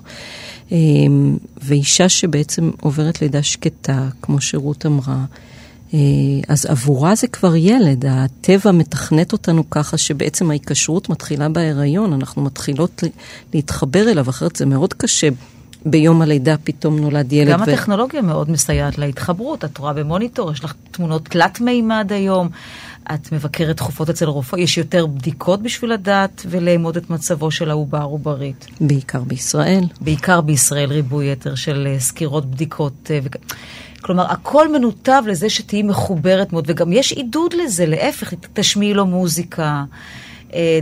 Um, 0.70 0.74
ואישה 1.62 2.10
שבעצם 2.10 2.72
עוברת 2.82 3.22
לידה 3.22 3.44
שקטה, 3.44 4.08
כמו 4.22 4.42
שרות 4.42 4.86
אמרה, 4.86 5.26
אה, 5.94 6.00
אז 6.48 6.66
עבורה 6.66 7.16
זה 7.16 7.28
כבר 7.28 7.56
ילד, 7.56 8.06
הטבע 8.06 8.72
מתכנת 8.72 9.34
אותנו 9.34 9.70
ככה 9.70 9.98
שבעצם 9.98 10.50
ההיקשרות 10.50 11.10
מתחילה 11.10 11.50
בהיריון, 11.50 12.14
אנחנו 12.14 12.44
מתחילות 12.44 13.04
להתחבר 13.54 14.12
אליו, 14.12 14.30
אחרת 14.30 14.56
זה 14.56 14.66
מאוד 14.66 14.94
קשה. 14.94 15.30
ביום 15.86 16.22
הלידה 16.22 16.56
פתאום 16.64 17.00
נולד 17.00 17.34
ילד. 17.34 17.52
גם 17.52 17.62
הטכנולוגיה 17.62 18.22
מאוד 18.22 18.50
מסייעת 18.52 18.98
להתחברות. 18.98 19.66
את 19.66 19.78
רואה 19.78 19.94
במוניטור, 19.94 20.52
יש 20.52 20.64
לך 20.64 20.74
תמונות 20.92 21.26
תלת 21.26 21.62
מימד 21.62 22.12
היום. 22.12 22.50
את 23.14 23.32
מבקרת 23.32 23.78
תכופות 23.78 24.10
אצל 24.10 24.26
רופא, 24.26 24.56
יש 24.56 24.78
יותר 24.78 25.06
בדיקות 25.06 25.62
בשביל 25.62 25.94
לדעת 25.94 26.46
ולאמוד 26.50 26.98
את 26.98 27.10
מצבו 27.10 27.52
של 27.52 27.70
העובר 27.70 28.02
עוברית. 28.02 28.66
בעיקר 28.82 29.20
בישראל. 29.24 29.84
בעיקר 30.02 30.42
בישראל 30.42 30.90
ריבוי 30.92 31.32
יתר 31.32 31.56
של 31.56 31.88
אה, 31.90 32.00
סקירות, 32.00 32.46
בדיקות. 32.46 33.12
אה, 33.12 33.20
וכ- 33.24 33.56
כלומר, 34.02 34.32
הכל 34.32 34.72
מנותב 34.74 35.24
לזה 35.28 35.50
שתהיי 35.50 35.84
מחוברת 35.84 36.54
מאוד, 36.54 36.66
וגם 36.68 36.94
יש 36.94 37.12
עידוד 37.12 37.54
לזה, 37.54 37.86
להפך, 37.86 38.34
תשמיעי 38.54 38.94
לו 38.94 39.06
מוזיקה, 39.06 39.84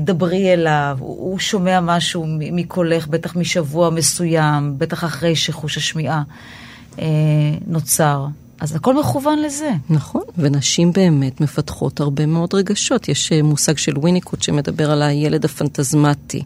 דברי 0.02 0.54
אליו, 0.54 0.98
הוא 1.00 1.40
שומע 1.40 1.80
משהו 1.82 2.26
מקולך, 2.30 3.08
בטח 3.08 3.36
משבוע 3.36 3.90
מסוים, 3.90 4.76
בטח 4.78 5.04
אחרי 5.04 5.36
שחוש 5.36 5.78
השמיעה 5.78 6.24
אה, 7.00 7.06
נוצר. 7.68 8.26
אז 8.60 8.76
הכל 8.76 9.00
מכוון 9.00 9.40
לזה. 9.40 9.72
נכון, 9.90 10.22
ונשים 10.38 10.92
באמת 10.94 11.42
מפתחות 11.42 12.00
הרבה 12.00 12.26
מאוד 12.26 12.54
רגשות. 12.54 13.10
יש 13.10 13.32
אה, 13.32 13.42
מושג 13.42 13.78
של 13.78 13.98
וויניקוט 13.98 14.42
שמדבר 14.42 14.92
על 14.92 15.02
הילד 15.02 15.46
הפנטזמטי, 15.46 16.44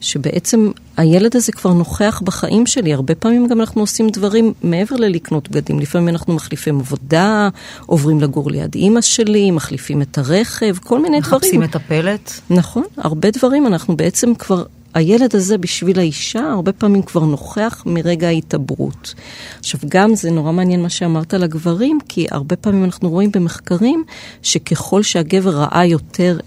שבעצם 0.00 0.70
הילד 0.96 1.36
הזה 1.36 1.52
כבר 1.52 1.72
נוכח 1.72 2.22
בחיים 2.24 2.66
שלי. 2.66 2.92
הרבה 2.92 3.14
פעמים 3.14 3.46
גם 3.46 3.60
אנחנו 3.60 3.80
עושים 3.80 4.08
דברים 4.08 4.52
מעבר 4.62 4.96
ללקנות 4.96 5.50
בגדים. 5.50 5.80
לפעמים 5.80 6.08
אנחנו 6.08 6.34
מחליפים 6.34 6.80
עבודה, 6.80 7.48
עוברים 7.86 8.20
לגור 8.20 8.50
ליד 8.50 8.74
אימא 8.74 9.00
שלי, 9.00 9.50
מחליפים 9.50 10.02
את 10.02 10.18
הרכב, 10.18 10.76
כל 10.78 11.02
מיני 11.02 11.20
דברים. 11.20 11.36
מחפשים 11.36 11.60
מטפלת. 11.60 12.40
נכון, 12.50 12.84
הרבה 12.96 13.30
דברים 13.30 13.66
אנחנו 13.66 13.96
בעצם 13.96 14.34
כבר, 14.34 14.64
הילד 14.94 15.36
הזה 15.36 15.58
בשביל 15.58 15.98
האישה 15.98 16.40
הרבה 16.40 16.72
פעמים 16.72 17.02
כבר 17.02 17.24
נוכח 17.24 17.82
מרגע 17.86 18.26
ההתעברות. 18.26 19.14
עכשיו 19.58 19.80
גם 19.88 20.14
זה 20.14 20.30
נורא 20.30 20.52
מעניין 20.52 20.82
מה 20.82 20.88
שאמרת 20.88 21.34
על 21.34 21.42
הגברים, 21.42 21.98
כי 22.08 22.26
הרבה 22.30 22.56
פעמים 22.56 22.84
אנחנו 22.84 23.10
רואים 23.10 23.32
במחקרים 23.32 24.04
שככל 24.42 25.02
שהגבר 25.02 25.50
ראה 25.50 25.84
יותר 25.84 26.38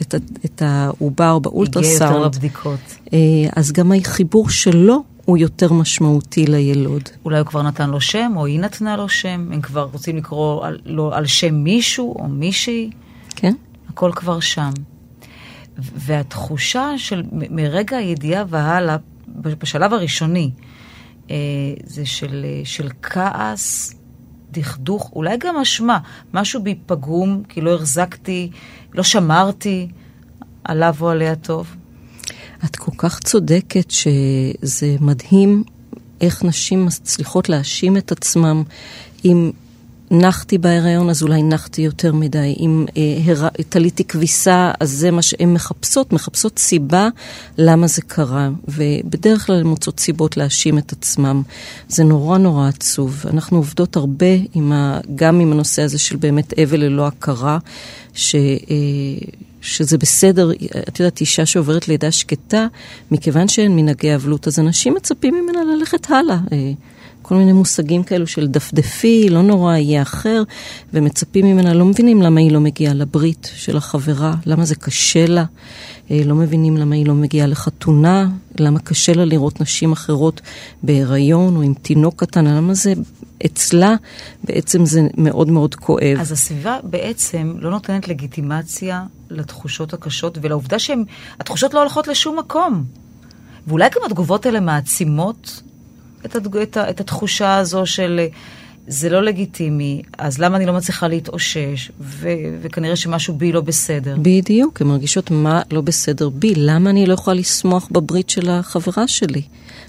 את, 0.45 0.61
העובר 0.61 1.23
הגיע 1.23 1.33
יותר 1.33 1.49
באולטרסאונד, 1.49 2.35
לבדיקות. 2.35 2.79
אה, 3.13 3.19
אז 3.55 3.71
גם 3.71 3.91
החיבור 3.91 4.49
שלו 4.49 5.03
הוא 5.25 5.37
יותר 5.37 5.73
משמעותי 5.73 6.45
לילוד. 6.45 7.09
אולי 7.25 7.39
הוא 7.39 7.47
כבר 7.47 7.61
נתן 7.61 7.89
לו 7.89 8.01
שם, 8.01 8.31
או 8.35 8.45
היא 8.45 8.59
נתנה 8.59 8.97
לו 8.97 9.09
שם, 9.09 9.49
הם 9.53 9.61
כבר 9.61 9.89
רוצים 9.91 10.17
לקרוא 10.17 10.65
על, 10.65 10.79
לו 10.85 11.13
על 11.13 11.25
שם 11.25 11.55
מישהו 11.55 12.15
או 12.19 12.27
מישהי, 12.27 12.89
כן? 13.35 13.53
הכל 13.89 14.11
כבר 14.15 14.39
שם. 14.39 14.71
והתחושה 15.77 16.93
של 16.97 17.23
מרגע 17.31 17.97
הידיעה 17.97 18.43
והלאה, 18.49 18.97
בשלב 19.27 19.93
הראשוני, 19.93 20.51
אה, 21.31 21.35
זה 21.85 22.05
של, 22.05 22.45
אה, 22.45 22.61
של 22.65 22.89
כעס, 23.01 23.95
דכדוך, 24.51 25.11
אולי 25.15 25.37
גם 25.37 25.57
אשמה, 25.57 25.99
משהו 26.33 26.63
בי 26.63 26.75
פגום, 26.85 27.43
כי 27.49 27.61
לא 27.61 27.75
החזקתי, 27.75 28.51
לא 28.93 29.03
שמרתי 29.03 29.87
עליו 30.63 30.95
או 31.01 31.09
עליה 31.09 31.35
טוב. 31.35 31.75
את 32.65 32.75
כל 32.75 32.91
כך 32.97 33.19
צודקת 33.19 33.91
שזה 33.91 34.95
מדהים 34.99 35.63
איך 36.21 36.43
נשים 36.43 36.85
מצליחות 36.85 37.49
להאשים 37.49 37.97
את 37.97 38.11
עצמם. 38.11 38.63
אם 39.25 39.51
נחתי 40.11 40.57
בהיריון, 40.57 41.09
אז 41.09 41.23
אולי 41.23 41.43
נחתי 41.43 41.81
יותר 41.81 42.13
מדי. 42.13 42.55
אם 42.59 42.85
אה. 42.97 43.49
תליתי 43.69 44.03
כביסה, 44.03 44.71
אז 44.79 44.91
זה 44.91 45.11
מה 45.11 45.21
שהן 45.21 45.53
מחפשות, 45.53 46.13
מחפשות 46.13 46.59
סיבה 46.59 47.09
למה 47.57 47.87
זה 47.87 48.01
קרה. 48.01 48.49
ובדרך 48.67 49.45
כלל 49.45 49.59
הן 49.59 49.67
מוצאות 49.67 49.99
סיבות 49.99 50.37
להאשים 50.37 50.77
את 50.77 50.91
עצמם. 50.91 51.41
זה 51.87 52.03
נורא 52.03 52.37
נורא 52.37 52.67
עצוב. 52.67 53.23
אנחנו 53.29 53.57
עובדות 53.57 53.95
הרבה 53.95 54.35
עם 54.53 54.71
ה... 54.71 54.99
גם 55.15 55.39
עם 55.39 55.51
הנושא 55.51 55.81
הזה 55.81 55.99
של 55.99 56.15
באמת 56.15 56.59
אבל 56.59 56.79
ללא 56.79 57.07
הכרה, 57.07 57.57
ש... 58.13 58.35
אה, 58.35 59.27
שזה 59.63 59.97
בסדר, 59.97 60.51
את 60.87 60.99
יודעת, 60.99 61.21
אישה 61.21 61.45
שעוברת 61.45 61.87
לידה 61.87 62.11
שקטה, 62.11 62.67
מכיוון 63.11 63.47
שאין 63.47 63.75
מנהגי 63.75 64.15
אבלות, 64.15 64.47
אז 64.47 64.59
אנשים 64.59 64.93
מצפים 64.93 65.35
ממנה 65.35 65.59
ללכת 65.63 66.11
הלאה. 66.11 66.37
כל 67.23 67.35
מיני 67.35 67.53
מושגים 67.53 68.03
כאלו 68.03 68.27
של 68.27 68.47
דפדפי, 68.47 69.29
לא 69.29 69.41
נורא, 69.41 69.75
יהיה 69.75 70.01
אחר, 70.01 70.43
ומצפים 70.93 71.45
ממנה, 71.45 71.73
לא 71.73 71.85
מבינים 71.85 72.21
למה 72.21 72.39
היא 72.39 72.51
לא 72.51 72.59
מגיעה 72.59 72.93
לברית 72.93 73.51
של 73.55 73.77
החברה, 73.77 74.35
למה 74.45 74.65
זה 74.65 74.75
קשה 74.75 75.25
לה, 75.25 75.45
אה, 76.11 76.21
לא 76.25 76.35
מבינים 76.35 76.77
למה 76.77 76.95
היא 76.95 77.05
לא 77.05 77.13
מגיעה 77.13 77.47
לחתונה, 77.47 78.29
למה 78.59 78.79
קשה 78.79 79.13
לה 79.13 79.25
לראות 79.25 79.61
נשים 79.61 79.91
אחרות 79.91 80.41
בהיריון 80.83 81.55
או 81.55 81.61
עם 81.61 81.73
תינוק 81.73 82.23
קטן, 82.23 82.45
למה 82.45 82.73
זה 82.73 82.93
אצלה 83.45 83.95
בעצם 84.43 84.85
זה 84.85 85.01
מאוד 85.17 85.49
מאוד 85.49 85.75
כואב. 85.75 86.17
אז 86.19 86.31
הסביבה 86.31 86.77
בעצם 86.83 87.55
לא 87.59 87.69
נותנת 87.71 88.07
לגיטימציה 88.07 89.03
לתחושות 89.29 89.93
הקשות 89.93 90.37
ולעובדה 90.41 90.79
שהתחושות 90.79 91.73
לא 91.73 91.79
הולכות 91.79 92.07
לשום 92.07 92.39
מקום. 92.39 92.83
ואולי 93.67 93.89
גם 93.95 94.01
התגובות 94.05 94.45
האלה 94.45 94.59
מעצימות 94.59 95.61
את. 96.25 96.35
את, 96.35 96.77
ה... 96.77 96.89
את 96.89 96.99
התחושה 96.99 97.57
הזו 97.57 97.85
של 97.85 98.19
זה 98.87 99.09
לא 99.09 99.23
לגיטימי, 99.23 100.01
אז 100.17 100.39
למה 100.39 100.57
אני 100.57 100.65
לא 100.65 100.73
מצליחה 100.73 101.07
להתאושש, 101.07 101.91
ו... 101.99 102.29
וכנראה 102.61 102.95
שמשהו 102.95 103.33
בי 103.33 103.51
לא 103.51 103.61
בסדר. 103.61 104.15
בדיוק, 104.21 104.81
הן 104.81 104.87
מרגישות 104.87 105.31
מה 105.31 105.61
לא 105.71 105.81
בסדר 105.81 106.29
בי, 106.29 106.53
למה 106.55 106.89
אני 106.89 107.05
לא 107.05 107.13
יכולה 107.13 107.35
לשמוח 107.35 107.87
בברית 107.91 108.29
של 108.29 108.49
החברה 108.49 109.07
שלי? 109.07 109.41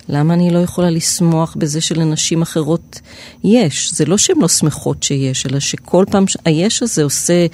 למה 0.08 0.34
אני 0.34 0.50
לא 0.50 0.58
יכולה 0.58 0.90
לשמוח 0.90 1.56
בזה 1.58 1.80
שלנשים 1.80 2.42
אחרות 2.42 3.00
יש? 3.44 3.92
זה 3.92 4.04
לא 4.04 4.18
שהן 4.18 4.36
לא 4.40 4.48
שמחות 4.48 5.02
שיש, 5.02 5.46
אלא 5.46 5.60
שכל 5.60 6.04
פעם 6.10 6.24
היש 6.44 6.82
הזה 6.82 7.04
עושה, 7.04 7.46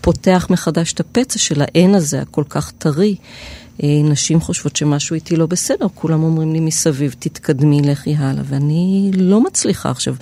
פותח 0.00 0.46
מחדש 0.50 0.92
את 0.92 1.00
הפצע 1.00 1.38
של 1.38 1.62
האין 1.62 1.94
הזה, 1.94 2.20
הכל 2.20 2.44
כך 2.48 2.72
טרי. 2.78 3.16
נשים 3.82 4.40
חושבות 4.40 4.76
שמשהו 4.76 5.14
איתי 5.14 5.36
לא 5.36 5.46
בסדר, 5.46 5.86
כולם 5.94 6.22
אומרים 6.22 6.52
לי 6.52 6.60
מסביב, 6.60 7.14
תתקדמי, 7.18 7.80
לכי 7.82 8.14
הלאה, 8.18 8.42
ואני 8.46 9.10
לא 9.14 9.40
מצליחה. 9.40 9.90
עכשיו, 9.90 10.14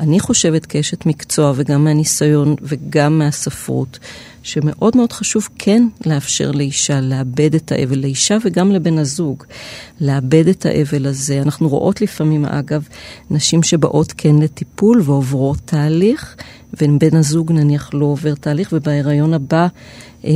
אני 0.00 0.20
חושבת 0.20 0.66
כאשת 0.66 1.06
מקצוע 1.06 1.52
וגם 1.56 1.84
מהניסיון 1.84 2.54
וגם 2.62 3.18
מהספרות, 3.18 3.98
שמאוד 4.42 4.96
מאוד 4.96 5.12
חשוב 5.12 5.48
כן 5.58 5.86
לאפשר 6.06 6.50
לאישה 6.50 7.00
לאבד 7.00 7.54
את 7.54 7.72
האבל, 7.72 7.98
לאישה 7.98 8.36
וגם 8.44 8.72
לבן 8.72 8.98
הזוג, 8.98 9.44
לאבד 10.00 10.48
את 10.48 10.66
האבל 10.66 11.06
הזה. 11.06 11.42
אנחנו 11.42 11.68
רואות 11.68 12.00
לפעמים, 12.00 12.44
אגב, 12.44 12.88
נשים 13.30 13.62
שבאות 13.62 14.12
כן 14.16 14.36
לטיפול 14.36 15.02
ועוברות 15.04 15.58
תהליך, 15.64 16.36
ובן 16.82 17.16
הזוג 17.16 17.52
נניח 17.52 17.90
לא 17.92 18.06
עובר 18.06 18.34
תהליך, 18.34 18.68
ובהיריון 18.72 19.34
הבא 19.34 19.66
אה, 20.24 20.30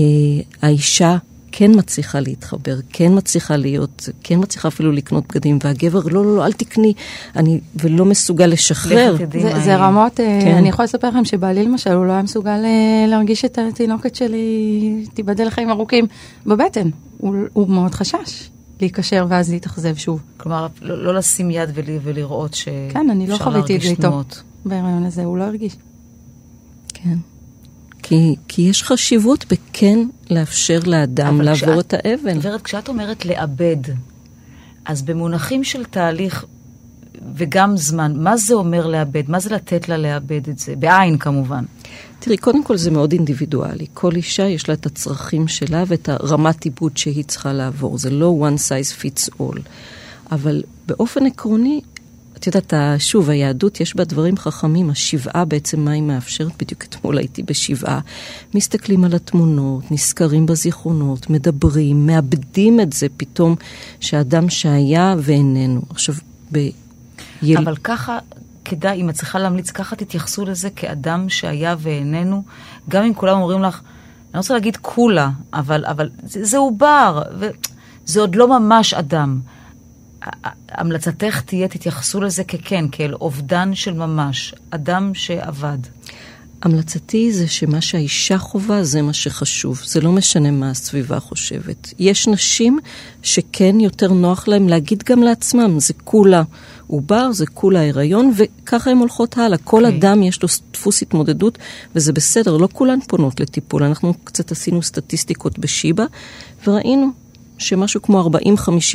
האישה 0.62 1.16
כן 1.58 1.70
מצליחה 1.74 2.20
להתחבר, 2.20 2.76
כן 2.88 3.12
מצליחה 3.14 3.56
להיות, 3.56 4.08
כן 4.22 4.38
מצליחה 4.40 4.68
אפילו 4.68 4.92
לקנות 4.92 5.24
בגדים, 5.28 5.58
והגבר, 5.64 6.00
לא, 6.04 6.24
לא, 6.24 6.36
לא, 6.36 6.46
אל 6.46 6.52
תקני, 6.52 6.92
אני, 7.36 7.60
ולא 7.76 8.04
מסוגל 8.04 8.46
לשחרר. 8.46 9.16
זה, 9.32 9.60
זה 9.64 9.76
רמות, 9.76 10.16
כן. 10.16 10.54
אני 10.58 10.68
יכולה 10.68 10.84
לספר 10.84 11.08
לכם 11.08 11.24
שבעלי 11.24 11.64
למשל, 11.64 11.92
הוא 11.92 12.06
לא 12.06 12.12
היה 12.12 12.22
מסוגל 12.22 12.60
להרגיש 13.08 13.44
את 13.44 13.58
התינוקת 13.58 14.14
שלי, 14.14 15.04
תיבדל 15.14 15.46
לחיים 15.46 15.70
ארוכים, 15.70 16.06
בבטן. 16.46 16.90
הוא, 17.18 17.36
הוא 17.52 17.68
מאוד 17.68 17.94
חשש 17.94 18.50
להיקשר 18.80 19.26
ואז 19.28 19.50
להתאכזב 19.50 19.96
שוב. 19.96 20.22
כלומר, 20.36 20.66
לא, 20.82 21.04
לא 21.04 21.14
לשים 21.14 21.50
יד 21.50 21.70
ול, 21.74 21.84
ולראות 22.02 22.54
שאפשר 22.54 23.00
להרגיש 23.02 23.02
תנועות. 23.02 23.04
כן, 23.04 23.10
אני 23.10 23.26
לא 23.26 23.36
חוויתי 23.36 23.76
את 23.76 23.80
זה 23.80 23.88
איתו. 23.88 24.22
בהיריון 24.64 25.04
הזה, 25.04 25.24
הוא 25.24 25.38
לא 25.38 25.44
הרגיש. 25.44 25.76
כן. 26.94 27.16
כי, 28.08 28.36
כי 28.48 28.62
יש 28.62 28.82
חשיבות 28.82 29.44
בכן 29.52 29.98
לאפשר 30.30 30.78
לאדם 30.86 31.40
לעבור 31.40 31.82
כשאת, 31.82 31.94
את 31.94 31.94
האבן. 31.94 32.38
גברת, 32.38 32.62
כשאת 32.62 32.88
אומרת 32.88 33.26
לאבד, 33.26 33.76
אז 34.84 35.02
במונחים 35.02 35.64
של 35.64 35.84
תהליך 35.84 36.44
וגם 37.34 37.76
זמן, 37.76 38.12
מה 38.16 38.36
זה 38.36 38.54
אומר 38.54 38.86
לאבד? 38.86 39.30
מה 39.30 39.40
זה 39.40 39.50
לתת 39.50 39.88
לה 39.88 39.96
לאבד 39.96 40.48
את 40.48 40.58
זה? 40.58 40.76
בעין 40.76 41.18
כמובן. 41.18 41.64
תראי, 42.18 42.36
קודם 42.36 42.64
כל 42.64 42.76
זה 42.76 42.90
מאוד 42.90 43.12
אינדיבידואלי. 43.12 43.86
כל 43.94 44.14
אישה 44.14 44.46
יש 44.46 44.68
לה 44.68 44.74
את 44.74 44.86
הצרכים 44.86 45.48
שלה 45.48 45.84
ואת 45.86 46.08
הרמת 46.08 46.64
עיבוד 46.64 46.96
שהיא 46.96 47.24
צריכה 47.24 47.52
לעבור. 47.52 47.98
זה 47.98 48.10
לא 48.10 48.48
one 48.48 48.58
size 48.58 49.02
fits 49.02 49.40
all. 49.40 49.60
אבל 50.32 50.62
באופן 50.86 51.26
עקרוני, 51.26 51.80
את 52.38 52.46
יודעת, 52.46 52.72
שוב, 52.98 53.30
היהדות 53.30 53.80
יש 53.80 53.96
בה 53.96 54.04
דברים 54.04 54.36
חכמים, 54.36 54.90
השבעה 54.90 55.44
בעצם 55.44 55.80
מה 55.80 55.90
היא 55.90 56.02
מאפשרת, 56.02 56.52
בדיוק 56.62 56.84
אתמול 56.84 57.18
הייתי 57.18 57.42
בשבעה, 57.42 58.00
מסתכלים 58.54 59.04
על 59.04 59.14
התמונות, 59.14 59.90
נזכרים 59.90 60.46
בזיכרונות, 60.46 61.30
מדברים, 61.30 62.06
מאבדים 62.06 62.80
את 62.80 62.92
זה 62.92 63.06
פתאום, 63.16 63.56
שאדם 64.00 64.50
שהיה 64.50 65.14
ואיננו. 65.18 65.82
עכשיו, 65.90 66.14
ב... 66.52 66.58
יל... 67.42 67.58
אבל 67.58 67.76
ככה, 67.76 68.18
כדאי, 68.64 69.00
אם 69.00 69.10
את 69.10 69.14
צריכה 69.14 69.38
להמליץ, 69.38 69.70
ככה 69.70 69.96
תתייחסו 69.96 70.44
לזה 70.44 70.70
כאדם 70.70 71.28
שהיה 71.28 71.76
ואיננו, 71.78 72.42
גם 72.88 73.04
אם 73.04 73.14
כולם 73.14 73.40
אומרים 73.40 73.62
לך, 73.62 73.74
אני 73.74 74.34
לא 74.34 74.38
רוצה 74.38 74.54
להגיד 74.54 74.76
כולה, 74.76 75.30
אבל, 75.54 75.84
אבל 75.86 76.10
זה, 76.22 76.44
זה 76.44 76.58
עובר, 76.58 77.22
וזה 77.38 78.20
עוד 78.20 78.34
לא 78.34 78.58
ממש 78.58 78.94
אדם. 78.94 79.40
המלצתך 80.68 81.40
תהיה, 81.40 81.68
תתייחסו 81.68 82.20
לזה 82.20 82.44
ככן, 82.44 82.84
כאל 82.92 83.14
אובדן 83.14 83.74
של 83.74 83.92
ממש, 83.92 84.54
אדם 84.70 85.14
שאבד. 85.14 85.78
המלצתי 86.62 87.32
זה 87.32 87.48
שמה 87.48 87.80
שהאישה 87.80 88.38
חווה 88.38 88.84
זה 88.84 89.02
מה 89.02 89.12
שחשוב, 89.12 89.80
זה 89.84 90.00
לא 90.00 90.12
משנה 90.12 90.50
מה 90.50 90.70
הסביבה 90.70 91.20
חושבת. 91.20 91.94
יש 91.98 92.28
נשים 92.28 92.78
שכן 93.22 93.80
יותר 93.80 94.12
נוח 94.12 94.48
להן 94.48 94.68
להגיד 94.68 95.02
גם 95.02 95.22
לעצמם, 95.22 95.80
זה 95.80 95.94
כולה 96.04 96.42
עובר, 96.86 97.32
זה 97.32 97.46
כולה 97.46 97.88
הריון, 97.88 98.32
וככה 98.36 98.90
הן 98.90 98.98
הולכות 98.98 99.38
הלאה. 99.38 99.58
כל 99.58 99.84
okay. 99.84 99.86
אוקיי. 99.86 99.98
אדם 99.98 100.22
יש 100.22 100.42
לו 100.42 100.48
דפוס 100.72 101.02
התמודדות, 101.02 101.58
וזה 101.94 102.12
בסדר, 102.12 102.56
לא 102.56 102.68
כולן 102.72 103.00
פונות 103.00 103.40
לטיפול. 103.40 103.82
אנחנו 103.82 104.14
קצת 104.24 104.52
עשינו 104.52 104.82
סטטיסטיקות 104.82 105.58
בשיבא, 105.58 106.04
וראינו 106.66 107.10
שמשהו 107.58 108.02
כמו 108.02 108.30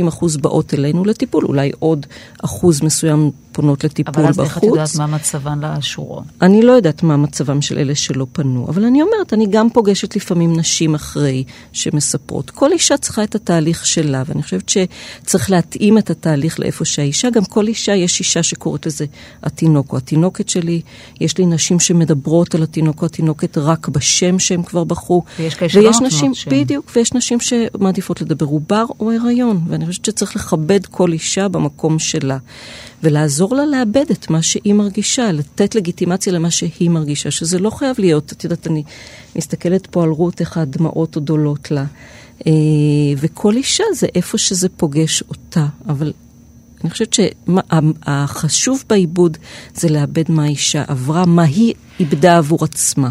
40-50 0.04 0.08
אחוז 0.08 0.38
באות 0.38 0.74
אלינו 0.74 1.06
לטיפול, 1.06 1.46
אולי 1.46 1.72
עוד 1.80 2.06
אחוז 2.44 2.82
מסוים 2.82 3.32
פונות 3.54 3.84
לטיפול 3.84 4.14
בחוץ. 4.14 4.38
אבל 4.38 4.46
אז 4.46 4.50
איך 4.50 4.58
את 4.58 4.64
יודעת 4.64 4.96
מה 4.98 5.08
מצבן 5.08 5.60
לאשורו? 5.60 6.22
אני 6.42 6.62
לא 6.62 6.72
יודעת 6.72 7.04
מה 7.04 7.18
מצבם 7.18 7.62
של 7.62 7.78
אלה 7.78 7.96
שלא 7.96 8.28
פנו, 8.32 8.68
אבל 8.70 8.86
אני 8.86 9.02
אומרת, 9.02 9.34
אני 9.34 9.48
גם 9.50 9.70
פוגשת 9.70 10.16
לפעמים 10.16 10.54
נשים 10.56 10.96
אחרי 10.96 11.44
שמספרות. 11.72 12.50
כל 12.50 12.72
אישה 12.72 12.98
צריכה 12.98 13.24
את 13.24 13.36
התהליך 13.36 13.86
שלה, 13.86 14.24
ואני 14.28 14.44
חושבת 14.44 14.70
שצריך 14.70 15.52
להתאים 15.52 15.98
את 15.98 16.10
התהליך 16.10 16.60
לאיפה 16.60 16.86
שהאישה, 16.86 17.30
גם 17.30 17.46
כל 17.46 17.68
אישה, 17.68 17.96
יש 17.96 18.20
אישה 18.20 18.44
שקוראת 18.44 18.86
לזה 18.86 19.06
התינוק 19.44 19.92
או 19.92 19.98
התינוקת 19.98 20.50
שלי, 20.50 20.82
יש 21.22 21.38
לי 21.38 21.46
נשים 21.46 21.80
שמדברות 21.80 22.56
על 22.56 22.64
התינוק 22.64 23.02
או 23.02 23.06
התינוקת 23.06 23.58
רק 23.58 23.88
בשם 23.88 24.40
שהם 24.40 24.64
כבר 24.64 24.84
בחרו. 24.84 25.24
ויש 25.40 25.56
כאלה 25.56 25.70
שלא 25.70 25.84
נותנות 25.84 26.02
נשים, 26.02 26.34
שם. 26.34 26.52
בדיוק, 26.52 26.92
ויש 26.96 27.14
נשים 27.14 27.40
שמעדיפות 27.40 28.22
לדבר 28.22 28.46
עובר 28.46 28.86
או 29.00 29.12
הריון, 29.12 29.62
ואני 29.68 29.86
חושבת 29.86 30.06
שצריך 30.06 30.36
לכבד 30.36 30.86
כל 30.86 31.12
אישה 31.12 31.48
במקום 31.48 32.00
שלה. 32.00 32.38
ולעזור 33.04 33.56
לה 33.56 33.66
לאבד 33.66 34.06
את 34.12 34.30
מה 34.30 34.42
שהיא 34.42 34.74
מרגישה, 34.74 35.32
לתת 35.32 35.76
לגיטימציה 35.76 36.34
למה 36.34 36.52
שהיא 36.52 36.90
מרגישה, 36.90 37.32
שזה 37.32 37.60
לא 37.60 37.70
חייב 37.70 37.96
להיות, 38.00 38.32
את 38.32 38.44
יודעת, 38.44 38.68
אני 38.68 38.84
מסתכלת 39.36 39.88
פה 39.88 40.04
על 40.04 40.10
רות 40.10 40.40
איך 40.40 40.58
הדמעות 40.58 41.16
עוד 41.16 41.30
עולות 41.30 41.72
לה. 41.72 41.86
אה, 42.48 42.52
וכל 43.18 43.56
אישה 43.56 43.84
זה 43.94 44.08
איפה 44.16 44.38
שזה 44.38 44.70
פוגש 44.70 45.22
אותה, 45.22 45.66
אבל 45.88 46.14
אני 46.84 46.90
חושבת 46.90 47.14
שהחשוב 47.14 48.84
בעיבוד 48.90 49.38
זה 49.74 49.90
לאבד 49.90 50.32
מה 50.32 50.44
האישה 50.44 50.84
עברה, 50.88 51.26
מה 51.26 51.44
היא 51.44 51.74
איבדה 52.00 52.38
עבור 52.38 52.64
עצמה. 52.64 53.10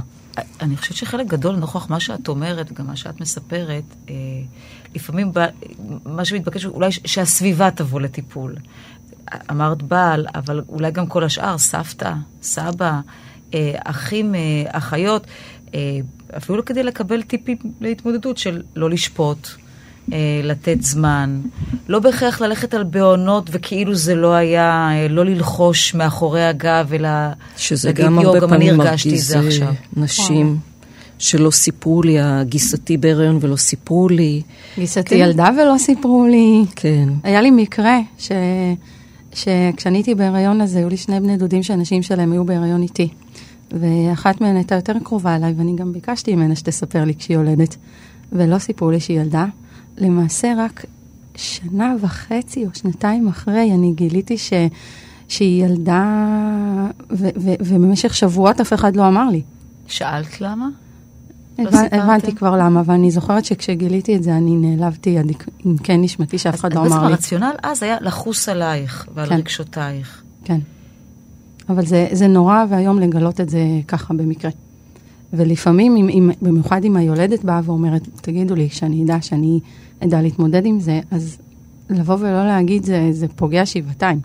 אני 0.60 0.76
חושבת 0.76 0.96
שחלק 0.96 1.26
גדול, 1.26 1.56
נוכח 1.56 1.90
מה 1.90 2.00
שאת 2.00 2.28
אומרת, 2.28 2.72
וגם 2.72 2.86
מה 2.86 2.96
שאת 2.96 3.20
מספרת, 3.20 3.82
אה, 4.08 4.14
לפעמים 4.94 5.32
בא, 5.32 5.46
מה 6.04 6.24
שמתבקש, 6.24 6.66
אולי 6.66 6.92
שהסביבה 6.92 7.70
תבוא 7.70 8.00
לטיפול. 8.00 8.56
אמרת 9.50 9.82
בעל, 9.82 10.26
אבל 10.34 10.62
אולי 10.68 10.90
גם 10.90 11.06
כל 11.06 11.24
השאר, 11.24 11.58
סבתא, 11.58 12.12
סבא, 12.42 13.00
אה, 13.54 13.72
אחים, 13.84 14.34
אה, 14.34 14.40
אחיות, 14.66 15.26
אה, 15.74 15.98
אפילו 16.36 16.64
כדי 16.64 16.82
לקבל 16.82 17.22
טיפים 17.22 17.56
להתמודדות 17.80 18.38
של 18.38 18.62
לא 18.76 18.90
לשפוט, 18.90 19.48
לתת 20.42 20.82
זמן, 20.82 21.40
לא 21.88 21.98
בהכרח 21.98 22.40
ללכת 22.40 22.74
על 22.74 22.82
בעונות 22.82 23.50
וכאילו 23.52 23.94
זה 23.94 24.14
לא 24.14 24.34
היה, 24.34 24.90
לא 25.10 25.24
ללחוש 25.24 25.94
מאחורי 25.94 26.44
הגב, 26.44 26.90
אלא 26.92 27.08
שזה 27.56 27.92
גם 27.92 28.18
הרבה 28.18 28.48
פעמים 28.48 28.76
מרגיז 28.76 29.36
נשים. 29.96 30.58
שלא 31.18 31.50
סיפרו 31.50 32.02
לי, 32.02 32.20
הגיסתי 32.20 32.96
בהיריון 32.96 33.38
ולא 33.40 33.56
סיפרו 33.56 34.08
לי. 34.08 34.42
גיסתי 34.78 35.10
כן. 35.10 35.16
ילדה 35.16 35.48
ולא 35.56 35.78
סיפרו 35.78 36.26
לי. 36.26 36.64
כן. 36.76 37.08
היה 37.22 37.40
לי 37.40 37.50
מקרה 37.50 37.98
ש... 38.18 38.32
שכשאני 39.32 39.98
הייתי 39.98 40.14
בהיריון 40.14 40.60
אז 40.60 40.76
היו 40.76 40.88
לי 40.88 40.96
שני 40.96 41.20
בני 41.20 41.36
דודים 41.36 41.62
שהנשים 41.62 42.02
שלהם 42.02 42.32
היו 42.32 42.44
בהיריון 42.44 42.82
איתי. 42.82 43.08
ואחת 43.70 44.40
מהן 44.40 44.56
הייתה 44.56 44.74
יותר 44.74 44.92
קרובה 45.04 45.36
אליי, 45.36 45.54
ואני 45.56 45.76
גם 45.76 45.92
ביקשתי 45.92 46.34
ממנה 46.34 46.56
שתספר 46.56 47.04
לי 47.04 47.14
כשהיא 47.14 47.36
יולדת. 47.36 47.76
ולא 48.32 48.58
סיפרו 48.58 48.90
לי 48.90 49.00
שהיא 49.00 49.20
ילדה. 49.20 49.46
למעשה 49.98 50.52
רק 50.58 50.84
שנה 51.36 51.94
וחצי 52.00 52.64
או 52.66 52.70
שנתיים 52.74 53.28
אחרי, 53.28 53.72
אני 53.74 53.92
גיליתי 53.92 54.38
ש... 54.38 54.52
שהיא 55.28 55.64
ילדה, 55.64 56.04
ו- 57.10 57.28
ו- 57.36 57.54
ובמשך 57.60 58.14
שבועות 58.14 58.60
אף 58.60 58.72
אחד 58.72 58.96
לא 58.96 59.08
אמר 59.08 59.28
לי. 59.30 59.42
שאלת 59.86 60.40
למה? 60.40 60.68
לא 61.58 61.70
הבנתי 61.92 62.34
כבר 62.34 62.56
למה, 62.56 62.82
ואני 62.86 63.10
זוכרת 63.10 63.44
שכשגיליתי 63.44 64.16
את 64.16 64.22
זה, 64.22 64.36
אני 64.36 64.56
נעלבתי 64.56 65.18
עד 65.18 65.32
עמקי 65.64 65.84
כן 65.84 66.02
נשמתי 66.02 66.38
שאף 66.38 66.54
אחד 66.54 66.72
לא 66.72 66.80
אמר 66.80 66.88
לי. 66.88 66.94
אז 66.94 67.00
בעצם 67.00 67.12
הרציונל 67.12 67.52
אז 67.62 67.82
היה 67.82 67.96
לחוס 68.00 68.48
עלייך 68.48 69.08
ועל 69.14 69.28
כן. 69.28 69.34
רגשותייך. 69.34 70.22
כן. 70.44 70.58
אבל 71.68 71.86
זה, 71.86 72.08
זה 72.12 72.26
נורא 72.26 72.64
ואיום 72.68 72.98
לגלות 72.98 73.40
את 73.40 73.48
זה 73.48 73.60
ככה 73.88 74.14
במקרה. 74.14 74.50
ולפעמים, 75.32 75.96
אם, 75.96 76.08
אם, 76.08 76.30
במיוחד 76.42 76.84
אם 76.84 76.96
היולדת 76.96 77.44
באה 77.44 77.60
ואומרת, 77.64 78.08
תגידו 78.20 78.54
לי, 78.54 78.68
שאני 78.68 79.04
אדע 79.04 79.20
שאני 79.20 79.60
אדע 80.00 80.22
להתמודד 80.22 80.66
עם 80.66 80.80
זה, 80.80 81.00
אז 81.10 81.38
לבוא 81.90 82.14
ולא 82.14 82.46
להגיד 82.46 82.84
זה, 82.84 83.08
זה 83.12 83.28
פוגע 83.28 83.66
שבעתיים. 83.66 84.20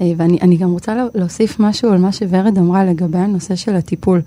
אה, 0.00 0.12
ואני 0.16 0.56
גם 0.56 0.70
רוצה 0.70 1.06
להוסיף 1.14 1.60
משהו 1.60 1.90
על 1.90 1.98
מה 1.98 2.12
שוורד 2.12 2.58
אמרה 2.58 2.84
לגבי 2.84 3.18
הנושא 3.18 3.56
של 3.56 3.76
הטיפול. 3.76 4.20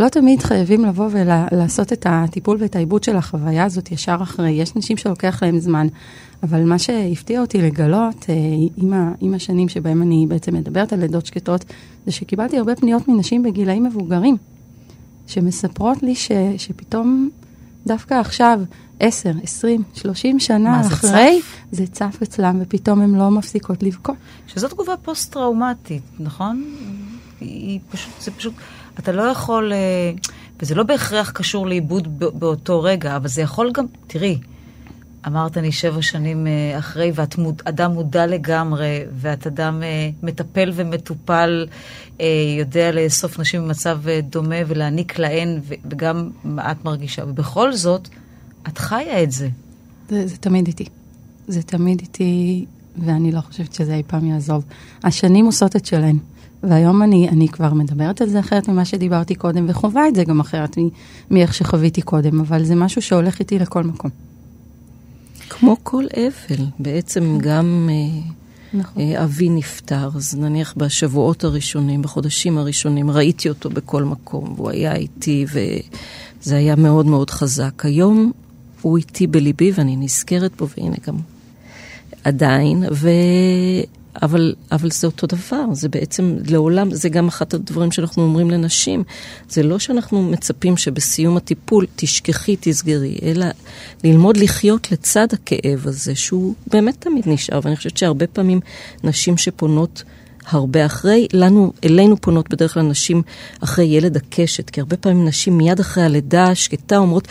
לא 0.00 0.08
תמיד 0.08 0.42
חייבים 0.42 0.84
לבוא 0.84 1.08
ולעשות 1.10 1.92
את 1.92 2.06
הטיפול 2.08 2.56
ואת 2.60 2.76
העיבוד 2.76 3.04
של 3.04 3.16
החוויה 3.16 3.64
הזאת 3.64 3.92
ישר 3.92 4.16
אחרי. 4.22 4.50
יש 4.50 4.76
נשים 4.76 4.96
שלוקח 4.96 5.42
להם 5.42 5.58
זמן, 5.58 5.86
אבל 6.42 6.64
מה 6.64 6.78
שהפתיע 6.78 7.40
אותי 7.40 7.62
לגלות 7.62 8.26
אה, 8.28 8.34
עם, 8.76 8.92
ה, 8.92 9.12
עם 9.20 9.34
השנים 9.34 9.68
שבהם 9.68 10.02
אני 10.02 10.26
בעצם 10.28 10.54
מדברת 10.54 10.92
על 10.92 11.00
לידות 11.00 11.26
שקטות, 11.26 11.64
זה 12.06 12.12
שקיבלתי 12.12 12.58
הרבה 12.58 12.76
פניות 12.76 13.08
מנשים 13.08 13.42
בגילאים 13.42 13.84
מבוגרים, 13.84 14.36
שמספרות 15.26 16.02
לי 16.02 16.14
ש, 16.14 16.32
שפתאום 16.56 17.30
דווקא 17.86 18.14
עכשיו, 18.14 18.60
10, 19.00 19.30
20, 19.42 19.82
30 19.94 20.40
שנה 20.40 20.58
מה, 20.70 20.80
אחרי, 20.80 21.40
זה 21.72 21.86
צף? 21.86 21.96
זה 22.10 22.12
צף 22.12 22.22
אצלם, 22.22 22.58
ופתאום 22.62 23.00
הן 23.00 23.14
לא 23.14 23.30
מפסיקות 23.30 23.82
לבכות. 23.82 24.16
שזו 24.46 24.68
תגובה 24.68 24.96
פוסט-טראומטית, 25.02 26.02
נכון? 26.20 26.64
היא 27.40 27.80
פשוט, 27.90 28.12
זה 28.20 28.30
פשוט... 28.30 28.54
אתה 29.00 29.12
לא 29.12 29.22
יכול, 29.22 29.72
אה, 29.72 30.12
וזה 30.60 30.74
לא 30.74 30.82
בהכרח 30.82 31.30
קשור 31.30 31.66
לעיבוד 31.66 32.18
באותו 32.18 32.82
רגע, 32.82 33.16
אבל 33.16 33.28
זה 33.28 33.42
יכול 33.42 33.70
גם, 33.74 33.84
תראי, 34.06 34.38
אמרת 35.26 35.58
אני 35.58 35.72
שבע 35.72 36.02
שנים 36.02 36.46
אה, 36.46 36.78
אחרי, 36.78 37.12
ואת 37.14 37.38
מוד, 37.38 37.62
אדם 37.64 37.92
מודע 37.92 38.26
לגמרי, 38.26 39.00
ואת 39.12 39.46
אדם 39.46 39.82
אה, 39.82 40.10
מטפל 40.22 40.72
ומטופל, 40.74 41.66
יודע 42.58 42.92
לאסוף 42.92 43.38
נשים 43.38 43.62
במצב 43.64 44.00
דומה 44.22 44.56
ולהעניק 44.66 45.18
להן, 45.18 45.60
וגם 45.64 46.30
מה 46.44 46.72
את 46.72 46.84
מרגישה. 46.84 47.24
ובכל 47.28 47.72
זאת, 47.72 48.08
את 48.68 48.78
חיה 48.78 49.22
את 49.22 49.30
זה. 49.30 49.48
זה, 50.08 50.26
זה 50.26 50.36
תמיד 50.36 50.66
איתי. 50.66 50.84
זה 51.48 51.62
תמיד 51.62 52.00
איתי, 52.00 52.64
ואני 52.96 53.32
לא 53.32 53.40
חושבת 53.40 53.74
שזה 53.74 53.94
אי 53.94 54.02
פעם 54.06 54.26
יעזוב. 54.26 54.64
השנים 55.04 55.46
עושות 55.46 55.76
את 55.76 55.86
שלהן. 55.86 56.18
והיום 56.62 57.02
אני, 57.02 57.28
אני 57.28 57.48
כבר 57.48 57.74
מדברת 57.74 58.20
על 58.20 58.28
זה 58.28 58.40
אחרת 58.40 58.68
ממה 58.68 58.84
שדיברתי 58.84 59.34
קודם, 59.34 59.66
וחווה 59.68 60.08
את 60.08 60.14
זה 60.14 60.24
גם 60.24 60.40
אחרת 60.40 60.76
מאיך 61.30 61.54
שחוויתי 61.54 62.02
קודם, 62.02 62.40
אבל 62.40 62.64
זה 62.64 62.74
משהו 62.74 63.02
שהולך 63.02 63.40
איתי 63.40 63.58
לכל 63.58 63.84
מקום. 63.84 64.10
כמו 65.48 65.76
כל 65.82 66.04
אבל, 66.16 66.64
בעצם 66.78 67.38
גם 67.40 67.90
אה, 67.92 68.20
נכון. 68.74 69.02
אה, 69.02 69.24
אבי 69.24 69.48
נפטר, 69.48 70.10
אז 70.16 70.34
נניח 70.34 70.74
בשבועות 70.76 71.44
הראשונים, 71.44 72.02
בחודשים 72.02 72.58
הראשונים, 72.58 73.10
ראיתי 73.10 73.48
אותו 73.48 73.70
בכל 73.70 74.04
מקום, 74.04 74.54
והוא 74.56 74.70
היה 74.70 74.94
איתי, 74.94 75.46
וזה 75.52 76.56
היה 76.56 76.76
מאוד 76.76 77.06
מאוד 77.06 77.30
חזק. 77.30 77.84
היום 77.86 78.32
הוא 78.80 78.98
איתי 78.98 79.26
בליבי, 79.26 79.72
ואני 79.74 79.96
נזכרת 79.96 80.56
בו, 80.56 80.66
והנה 80.68 80.96
גם 81.06 81.16
עדיין, 82.24 82.84
ו... 82.92 83.08
אבל, 84.22 84.54
אבל 84.72 84.90
זה 84.90 85.06
אותו 85.06 85.26
דבר, 85.26 85.64
זה 85.72 85.88
בעצם 85.88 86.36
לעולם, 86.46 86.94
זה 86.94 87.08
גם 87.08 87.28
אחת 87.28 87.54
הדברים 87.54 87.92
שאנחנו 87.92 88.22
אומרים 88.22 88.50
לנשים. 88.50 89.04
זה 89.48 89.62
לא 89.62 89.78
שאנחנו 89.78 90.22
מצפים 90.22 90.76
שבסיום 90.76 91.36
הטיפול 91.36 91.86
תשכחי, 91.96 92.56
תסגרי, 92.60 93.18
אלא 93.22 93.46
ללמוד 94.04 94.36
לחיות 94.36 94.92
לצד 94.92 95.26
הכאב 95.32 95.82
הזה, 95.84 96.14
שהוא 96.14 96.54
באמת 96.66 96.94
תמיד 96.98 97.24
נשאר. 97.26 97.60
ואני 97.62 97.76
חושבת 97.76 97.96
שהרבה 97.96 98.26
פעמים 98.26 98.60
נשים 99.04 99.36
שפונות 99.36 100.04
הרבה 100.46 100.86
אחרי, 100.86 101.26
לנו, 101.32 101.72
אלינו 101.84 102.16
פונות 102.20 102.50
בדרך 102.50 102.74
כלל 102.74 102.82
נשים 102.82 103.22
אחרי 103.60 103.84
ילד 103.84 104.16
הקשת, 104.16 104.70
כי 104.70 104.80
הרבה 104.80 104.96
פעמים 104.96 105.24
נשים 105.24 105.58
מיד 105.58 105.80
אחרי 105.80 106.04
הלידה 106.04 106.44
השקטה 106.44 106.96
אומרות, 106.96 107.28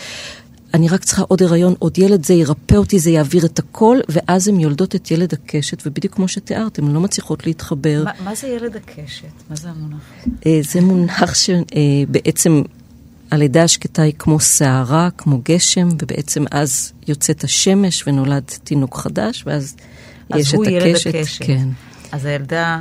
אני 0.74 0.88
רק 0.88 1.04
צריכה 1.04 1.22
עוד 1.22 1.42
הריון, 1.42 1.74
עוד 1.78 1.98
ילד, 1.98 2.24
זה 2.24 2.34
ירפא 2.34 2.74
אותי, 2.74 2.98
זה 2.98 3.10
יעביר 3.10 3.46
את 3.46 3.58
הכל, 3.58 3.98
ואז 4.08 4.48
הן 4.48 4.60
יולדות 4.60 4.94
את 4.94 5.10
ילד 5.10 5.32
הקשת, 5.32 5.86
ובדיוק 5.86 6.14
כמו 6.14 6.28
שתיארת, 6.28 6.78
הן 6.78 6.92
לא 6.92 7.00
מצליחות 7.00 7.46
להתחבר. 7.46 8.02
מה, 8.04 8.12
מה 8.24 8.34
זה 8.34 8.48
ילד 8.48 8.76
הקשת? 8.76 9.24
מה 9.50 9.56
זה 9.56 9.68
המונח? 9.68 10.00
אה, 10.46 10.60
זה 10.62 10.80
מונח 10.80 11.34
שבעצם 11.34 12.52
אה, 12.52 12.60
הלידה 13.30 13.62
השקטה 13.62 14.02
היא 14.02 14.14
כמו 14.18 14.40
סערה, 14.40 15.08
כמו 15.18 15.40
גשם, 15.44 15.88
ובעצם 16.02 16.44
אז 16.50 16.92
יוצאת 17.08 17.44
השמש 17.44 18.04
ונולד 18.06 18.44
תינוק 18.64 18.96
חדש, 18.96 19.44
ואז 19.46 19.76
יש 20.36 20.54
את 20.54 20.54
הקשת. 20.54 20.54
אז 20.54 20.54
הוא 20.54 20.64
ילד 20.64 20.96
הקשת. 20.96 21.44
כן. 21.44 21.68
אז 22.12 22.24
הילדה 22.24 22.80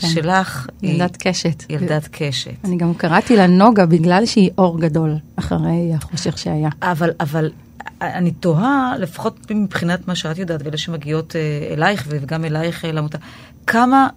כן. 0.00 0.08
שלך 0.08 0.66
היא 0.82 0.94
ילדת 0.94 1.16
קשת. 1.16 1.64
ילדת 1.68 2.08
קשת. 2.12 2.50
אני 2.64 2.76
גם 2.76 2.94
קראתי 2.94 3.36
לה 3.36 3.46
נוגה 3.46 3.86
בגלל 3.86 4.26
שהיא 4.26 4.50
אור 4.58 4.80
גדול 4.80 5.14
אחרי 5.36 5.94
החושך 5.94 6.38
שהיה. 6.38 6.68
אבל, 6.82 7.10
אבל 7.20 7.50
אני 8.00 8.30
תוהה, 8.30 8.94
לפחות 8.98 9.50
מבחינת 9.50 10.08
מה 10.08 10.14
שאת 10.14 10.38
יודעת, 10.38 10.60
ואלה 10.64 10.76
שמגיעות 10.76 11.36
אה, 11.36 11.74
אלייך 11.74 12.04
וגם 12.08 12.44
אלייך 12.44 12.84
אה, 12.84 12.92
לעמותה, 12.92 13.18
כמה 13.66 14.08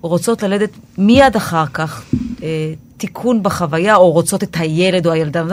רוצות 0.00 0.42
ללדת 0.42 0.70
מיד 0.98 1.36
אחר 1.36 1.66
כך 1.66 2.04
אה, 2.42 2.72
תיקון 2.96 3.42
בחוויה, 3.42 3.96
או 3.96 4.12
רוצות 4.12 4.42
את 4.42 4.56
הילד 4.60 5.06
או 5.06 5.12
הילדה, 5.12 5.44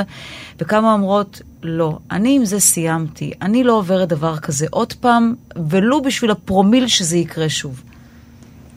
וכמה 0.60 0.94
אומרות, 0.94 1.42
לא, 1.64 1.98
אני 2.12 2.36
עם 2.36 2.46
זה 2.46 2.60
סיימתי, 2.60 3.32
אני 3.42 3.64
לא 3.64 3.74
עוברת 3.74 4.10
דבר 4.10 4.38
כזה 4.38 4.66
עוד 4.70 4.94
פעם, 4.94 5.36
ולו 5.70 6.02
בשביל 6.02 6.32
הפרומיל 6.32 6.88
שזה 6.88 7.18
יקרה 7.18 7.50
שוב. 7.50 7.84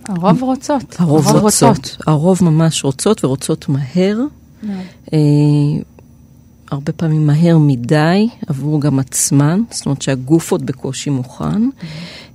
הרוב 0.09 0.43
רוצות. 0.43 0.97
הרוב 0.99 1.27
רוצות. 1.27 1.97
הרוב 2.07 2.45
ממש 2.45 2.85
רוצות 2.85 3.25
ורוצות 3.25 3.69
מהר. 3.69 4.19
אה, 5.13 5.19
הרבה 6.71 6.93
פעמים 6.93 7.27
מהר 7.27 7.59
מדי 7.59 8.29
עבור 8.47 8.81
גם 8.81 8.99
עצמן, 8.99 9.61
זאת 9.71 9.87
אומרת 9.87 10.03
שהגוף 10.03 10.53
עוד 10.53 10.67
בקושי 10.67 11.11
מוכן. 11.11 11.63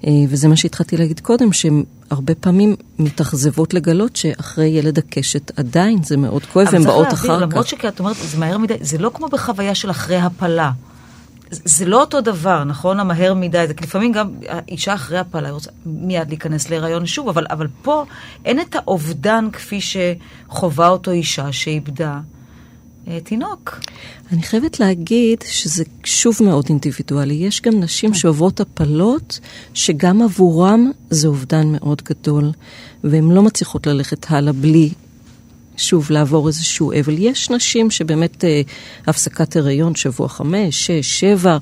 אה, 0.07 0.11
וזה 0.29 0.47
מה 0.47 0.55
שהתחלתי 0.55 0.97
להגיד 0.97 1.19
קודם, 1.19 1.53
שהן 1.53 1.83
הרבה 2.09 2.35
פעמים 2.35 2.75
מתאכזבות 2.99 3.73
לגלות 3.73 4.15
שאחרי 4.15 4.67
ילד 4.67 4.97
הקשת 4.97 5.59
עדיין 5.59 6.03
זה 6.03 6.17
מאוד 6.17 6.45
כואב, 6.45 6.67
והן 6.71 6.83
באות 6.83 7.07
אחר 7.07 7.13
כך. 7.13 7.23
אבל 7.23 7.27
צריך 7.29 7.29
להבין, 7.29 7.49
למרות 7.49 7.67
שאת 7.67 7.99
אומרת, 7.99 8.15
זה 8.15 8.37
מהר 8.37 8.57
מדי, 8.57 8.73
זה 8.81 8.97
לא 8.97 9.11
כמו 9.13 9.27
בחוויה 9.27 9.75
של 9.75 9.89
אחרי 9.89 10.17
הפלה. 10.17 10.71
זה- 11.51 11.85
לא 11.85 12.01
אותו 12.01 12.21
דבר, 12.21 12.63
נכון? 12.63 12.99
המהר 12.99 13.33
מדי, 13.33 13.67
זה 13.67 13.73
לפעמים 13.81 14.11
גם 14.11 14.29
האישה 14.47 14.93
אחרי 14.93 15.17
הפלה 15.19 15.47
היא 15.47 15.53
רוצה 15.53 15.71
מיד 15.85 16.29
להיכנס 16.29 16.69
להיריון 16.69 17.05
שוב, 17.05 17.29
אבל, 17.29 17.45
אבל 17.49 17.67
פה 17.81 18.03
אין 18.45 18.59
את 18.61 18.75
האובדן 18.75 19.47
כפי 19.53 19.79
שחווה 19.81 20.87
אותו 20.87 21.11
אישה 21.11 21.51
שאיבדה 21.51 22.19
אה, 23.07 23.19
תינוק. 23.23 23.79
אני 24.31 24.41
חייבת 24.43 24.79
להגיד 24.79 25.37
שזה 25.45 25.83
שוב 26.03 26.37
מאוד 26.41 26.65
אינדיבידואלי. 26.69 27.33
יש 27.33 27.61
גם 27.61 27.79
נשים 27.79 28.13
שעוברות 28.13 28.59
הפלות, 28.59 29.39
שגם 29.73 30.21
עבורם 30.21 30.91
זה 31.09 31.27
אובדן 31.27 31.67
מאוד 31.71 32.01
גדול, 32.05 32.51
והן 33.03 33.31
לא 33.31 33.41
מצליחות 33.43 33.87
ללכת 33.87 34.25
הלאה 34.31 34.53
בלי, 34.53 34.89
שוב, 35.81 36.11
לעבור 36.11 36.47
איזשהו 36.47 36.91
אבל. 36.99 37.15
יש 37.19 37.49
נשים 37.49 37.91
שבאמת 37.91 38.43
אה, 38.45 38.61
הפסקת 39.07 39.55
הריון, 39.55 39.95
שבוע 39.95 40.27
חמש, 40.29 40.87
שש, 40.87 41.19
שבע, 41.19 41.57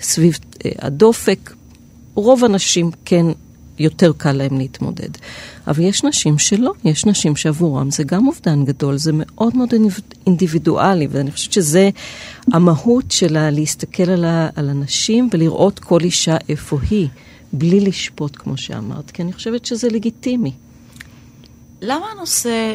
סביב 0.00 0.38
אה, 0.64 0.70
הדופק, 0.78 1.52
רוב 2.14 2.44
הנשים 2.44 2.90
כן 3.04 3.26
יותר 3.78 4.12
קל 4.16 4.32
להם 4.32 4.58
להתמודד. 4.58 5.08
אבל 5.66 5.82
יש 5.82 6.04
נשים 6.04 6.38
שלא, 6.38 6.72
יש 6.84 7.06
נשים 7.06 7.36
שעבורם 7.36 7.90
זה 7.90 8.04
גם 8.04 8.26
אובדן 8.26 8.64
גדול, 8.64 8.96
זה 8.96 9.10
מאוד 9.14 9.56
מאוד 9.56 9.72
אינדיב- 9.72 10.00
אינדיבידואלי, 10.26 11.08
ואני 11.10 11.30
חושבת 11.30 11.52
שזה 11.52 11.90
המהות 12.52 13.10
שלה 13.10 13.50
להסתכל 13.50 14.10
על, 14.10 14.24
על 14.56 14.70
הנשים 14.70 15.28
ולראות 15.32 15.78
כל 15.78 16.00
אישה 16.00 16.36
איפה 16.48 16.78
היא, 16.90 17.08
בלי 17.52 17.80
לשפוט, 17.80 18.36
כמו 18.36 18.56
שאמרת, 18.56 19.10
כי 19.10 19.22
אני 19.22 19.32
חושבת 19.32 19.66
שזה 19.66 19.88
לגיטימי. 19.88 20.52
למה 21.80 22.06
הנושא 22.16 22.74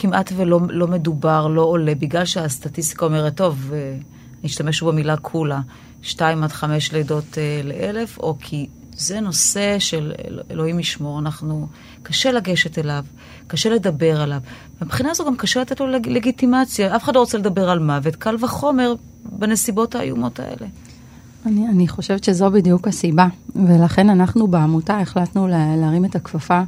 כמעט 0.00 0.32
ולא 0.36 0.60
לא 0.70 0.86
מדובר, 0.88 1.46
לא 1.48 1.62
עולה? 1.62 1.94
בגלל 1.94 2.24
שהסטטיסטיקה 2.24 3.06
אומרת, 3.06 3.34
טוב, 3.36 3.70
אה, 3.72 3.96
נשתמש 4.44 4.82
במילה 4.82 5.16
כולה, 5.16 5.60
שתיים 6.02 6.42
עד 6.44 6.52
חמש 6.52 6.92
לידות 6.92 7.38
אה, 7.38 7.60
לאלף, 7.64 8.18
או 8.18 8.36
כי 8.40 8.66
זה 8.96 9.20
נושא 9.20 9.78
של 9.78 10.12
אל- 10.24 10.40
אלוהים 10.50 10.80
ישמור, 10.80 11.18
אנחנו, 11.18 11.66
קשה 12.02 12.32
לגשת 12.32 12.78
אליו, 12.78 13.04
קשה 13.46 13.70
לדבר 13.70 14.20
עליו. 14.20 14.40
מבחינה 14.82 15.14
זו 15.14 15.24
גם 15.26 15.36
קשה 15.36 15.60
לתת 15.60 15.80
לו 15.80 15.86
לג, 15.86 16.08
לגיטימציה. 16.08 16.96
אף 16.96 17.04
אחד 17.04 17.14
לא 17.14 17.20
רוצה 17.20 17.38
לדבר 17.38 17.70
על 17.70 17.78
מוות, 17.78 18.16
קל 18.16 18.36
וחומר 18.40 18.94
בנסיבות 19.24 19.94
האיומות 19.94 20.40
האלה. 20.40 20.66
אני, 21.46 21.68
אני 21.68 21.88
חושבת 21.88 22.24
שזו 22.24 22.50
בדיוק 22.50 22.88
הסיבה, 22.88 23.26
ולכן 23.68 24.10
אנחנו 24.10 24.46
בעמותה 24.46 24.98
החלטנו 24.98 25.48
לה, 25.48 25.76
להרים 25.76 26.04
את 26.04 26.16
הכפפה 26.16 26.60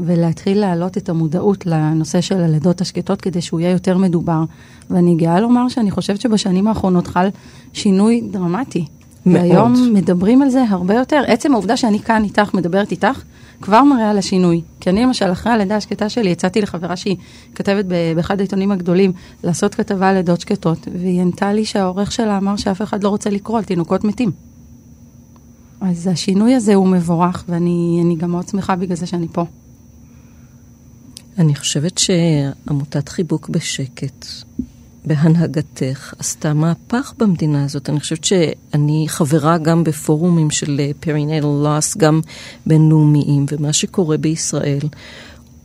ולהתחיל 0.00 0.60
להעלות 0.60 0.96
את 0.96 1.08
המודעות 1.08 1.66
לנושא 1.66 2.20
של 2.20 2.40
הלידות 2.40 2.80
השקטות 2.80 3.20
כדי 3.20 3.40
שהוא 3.40 3.60
יהיה 3.60 3.72
יותר 3.72 3.98
מדובר. 3.98 4.44
ואני 4.90 5.14
גאה 5.14 5.40
לומר 5.40 5.68
שאני 5.68 5.90
חושבת 5.90 6.20
שבשנים 6.20 6.68
האחרונות 6.68 7.06
חל 7.06 7.28
שינוי 7.72 8.20
דרמטי. 8.30 8.84
מאוד. 9.26 9.40
והיום 9.40 9.94
מדברים 9.94 10.42
על 10.42 10.50
זה 10.50 10.64
הרבה 10.68 10.94
יותר. 10.94 11.22
עצם 11.26 11.52
העובדה 11.52 11.76
שאני 11.76 11.98
כאן 11.98 12.24
איתך, 12.24 12.54
מדברת 12.54 12.90
איתך, 12.90 13.22
כבר 13.60 13.82
מראה 13.82 14.10
על 14.10 14.18
השינוי. 14.18 14.60
כי 14.80 14.90
אני 14.90 15.02
למשל, 15.02 15.32
אחרי 15.32 15.52
הלידה 15.52 15.76
השקטה 15.76 16.08
שלי, 16.08 16.30
יצאתי 16.30 16.60
לחברה 16.60 16.96
שהיא 16.96 17.16
כתבת 17.54 17.84
באחד 18.16 18.40
העיתונים 18.40 18.72
הגדולים, 18.72 19.12
לעשות 19.44 19.74
כתבה 19.74 20.08
על 20.08 20.14
לידות 20.14 20.40
שקטות, 20.40 20.88
והיא 20.92 21.20
ענתה 21.20 21.52
לי 21.52 21.64
שהעורך 21.64 22.12
שלה 22.12 22.38
אמר 22.38 22.56
שאף 22.56 22.82
אחד 22.82 23.02
לא 23.04 23.08
רוצה 23.08 23.30
לקרוא 23.30 23.58
על 23.58 23.64
תינוקות 23.64 24.04
מתים. 24.04 24.30
אז 25.80 26.06
השינוי 26.06 26.54
הזה 26.54 26.74
הוא 26.74 26.88
מבורך, 26.88 27.44
ואני 27.48 28.00
אני 28.04 28.16
גם 28.16 28.30
מאוד 28.30 28.48
שמחה 28.48 28.76
בגלל 28.76 28.96
זה 28.96 29.06
שאני 29.06 29.28
פה. 29.32 29.44
אני 31.38 31.54
חושבת 31.54 31.98
שעמותת 31.98 33.08
חיבוק 33.08 33.48
בשקט, 33.48 34.26
בהנהגתך, 35.04 36.14
עשתה 36.18 36.54
מהפך 36.54 37.12
במדינה 37.18 37.64
הזאת. 37.64 37.90
אני 37.90 38.00
חושבת 38.00 38.24
שאני 38.24 39.04
חברה 39.08 39.58
גם 39.58 39.84
בפורומים 39.84 40.50
של 40.50 40.80
פרינל 41.00 41.40
לוס, 41.40 41.96
גם 41.96 42.20
בינלאומיים, 42.66 43.46
ומה 43.52 43.72
שקורה 43.72 44.16
בישראל 44.16 44.88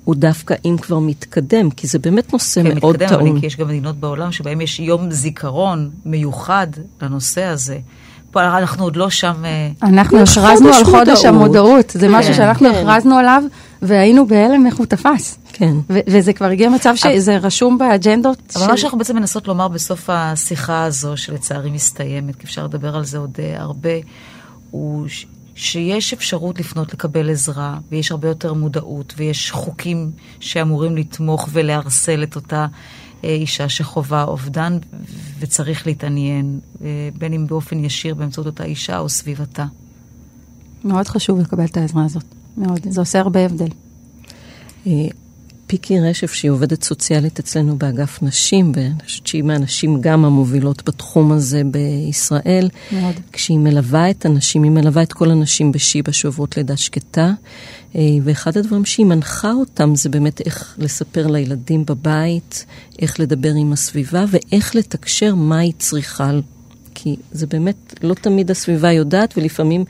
הוא 0.04 0.16
דווקא 0.16 0.56
אם 0.66 0.76
כבר 0.82 1.00
מתקדם, 1.00 1.70
כי 1.70 1.88
זה 1.88 2.00
באמת 2.00 2.34
נושא 2.34 2.64
כן, 2.64 2.80
מאוד 2.80 2.94
מתקדם, 2.94 3.10
טעון. 3.10 3.28
אבל 3.28 3.40
כי 3.40 3.46
יש 3.46 3.58
גם 3.58 3.68
מדינות 3.68 3.96
בעולם 3.96 4.32
שבהם 4.32 4.62
יש 4.62 4.80
יום 4.80 5.12
זיכרון 5.12 5.90
מיוחד 6.06 6.68
לנושא 7.02 7.44
הזה. 7.44 7.80
אנחנו 8.40 8.84
עוד 8.84 8.96
לא 8.96 9.10
שם... 9.10 9.46
אה, 9.46 9.70
אנחנו 9.84 10.20
יש 10.20 10.38
הכרזנו 10.38 10.74
על 10.74 10.84
חודש 10.84 11.26
מודעות. 11.26 11.26
המודעות, 11.26 11.90
זה 11.90 12.08
כן, 12.08 12.14
משהו 12.14 12.34
שאנחנו 12.34 12.70
כן. 12.70 12.76
הכרזנו 12.76 13.18
עליו, 13.18 13.44
והיינו 13.82 14.28
בהלם 14.28 14.66
איך 14.66 14.76
הוא 14.78 14.86
תפס. 14.86 15.38
כן. 15.54 15.74
וזה 15.90 16.34
כבר 16.34 16.46
הגיע 16.46 16.70
מצב 16.70 16.96
שזה 16.96 17.38
רשום 17.38 17.78
באג'נדות. 17.78 18.38
אבל 18.56 18.68
מה 18.68 18.78
שאנחנו 18.78 18.98
בעצם 18.98 19.16
מנסות 19.16 19.48
לומר 19.48 19.68
בסוף 19.68 20.10
השיחה 20.10 20.84
הזו, 20.84 21.18
שלצערי 21.18 21.72
מסתיימת, 21.72 22.36
כי 22.36 22.44
אפשר 22.44 22.66
לדבר 22.66 22.96
על 22.96 23.06
זה 23.06 23.18
עוד 23.18 23.38
אה, 23.40 23.62
הרבה, 23.62 23.90
הוא 24.72 25.08
שיש 25.56 26.14
אפשרות 26.14 26.60
לפנות 26.60 26.94
לקבל 26.94 27.30
עזרה, 27.30 27.78
ויש 27.92 28.12
הרבה 28.12 28.28
יותר 28.28 28.54
מודעות, 28.54 29.14
ויש 29.18 29.52
חוקים 29.52 30.12
שאמורים 30.40 30.98
לתמוך 30.98 31.50
ולערסל 31.52 32.24
את 32.24 32.36
אותה 32.36 32.66
אישה 33.24 33.70
שחווה 33.70 34.24
אובדן, 34.24 34.78
וצריך 35.40 35.88
להתעניין, 35.88 36.60
אה, 36.82 37.10
בין 37.18 37.34
אם 37.34 37.48
באופן 37.48 37.84
ישיר 37.84 38.16
באמצעות 38.16 38.48
אותה 38.48 38.64
אישה 38.64 39.00
או 39.00 39.10
סביבתה. 39.10 39.66
מאוד 40.84 41.08
חשוב 41.08 41.40
לקבל 41.40 41.66
את 41.66 41.78
העזרה 41.78 42.06
הזאת, 42.06 42.24
מאוד. 42.58 42.80
זה 42.90 43.02
עושה 43.02 43.20
הרבה 43.20 43.46
הבדל. 43.46 43.70
אה, 44.88 44.92
פיקי 45.68 46.00
רשף, 46.00 46.34
שהיא 46.34 46.52
עובדת 46.52 46.84
סוציאלית 46.84 47.40
אצלנו 47.40 47.78
באגף 47.78 48.20
נשים, 48.22 48.72
ואני 48.76 49.04
חושבת 49.06 49.28
שהיא 49.28 49.44
מהנשים 49.44 50.02
גם 50.02 50.26
המובילות 50.26 50.90
בתחום 50.90 51.32
הזה 51.32 51.62
בישראל. 51.66 52.70
מאוד. 52.92 53.16
כשהיא 53.32 53.58
מלווה 53.58 54.10
את 54.10 54.26
הנשים, 54.26 54.64
היא 54.64 54.72
מלווה 54.72 55.04
את 55.04 55.14
כל 55.14 55.32
הנשים 55.32 55.72
בשיבא 55.72 56.12
שעוברות 56.12 56.58
לידה 56.58 56.78
שקטה, 56.78 57.22
אה, 57.22 57.34
ואחד 58.24 58.58
הדברים 58.58 58.86
שהיא 58.86 59.06
מנחה 59.06 59.52
אותם 59.54 59.96
זה 59.96 60.10
באמת 60.10 60.42
איך 60.42 60.76
לספר 60.78 61.28
לילדים 61.28 61.86
בבית, 61.86 62.66
איך 63.00 63.20
לדבר 63.20 63.54
עם 63.54 63.74
הסביבה 63.74 64.26
ואיך 64.32 64.76
לתקשר 64.76 65.36
מה 65.36 65.60
היא 65.60 65.74
צריכה. 65.78 66.32
כי 66.96 67.16
זה 67.32 67.48
באמת 67.48 67.94
לא 68.04 68.14
תמיד 68.14 68.52
הסביבה 68.52 68.92
יודעת, 68.92 69.34
ולפעמים 69.38 69.86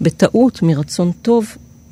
בטעות, 0.00 0.62
מרצון 0.62 1.12
טוב, 1.22 1.46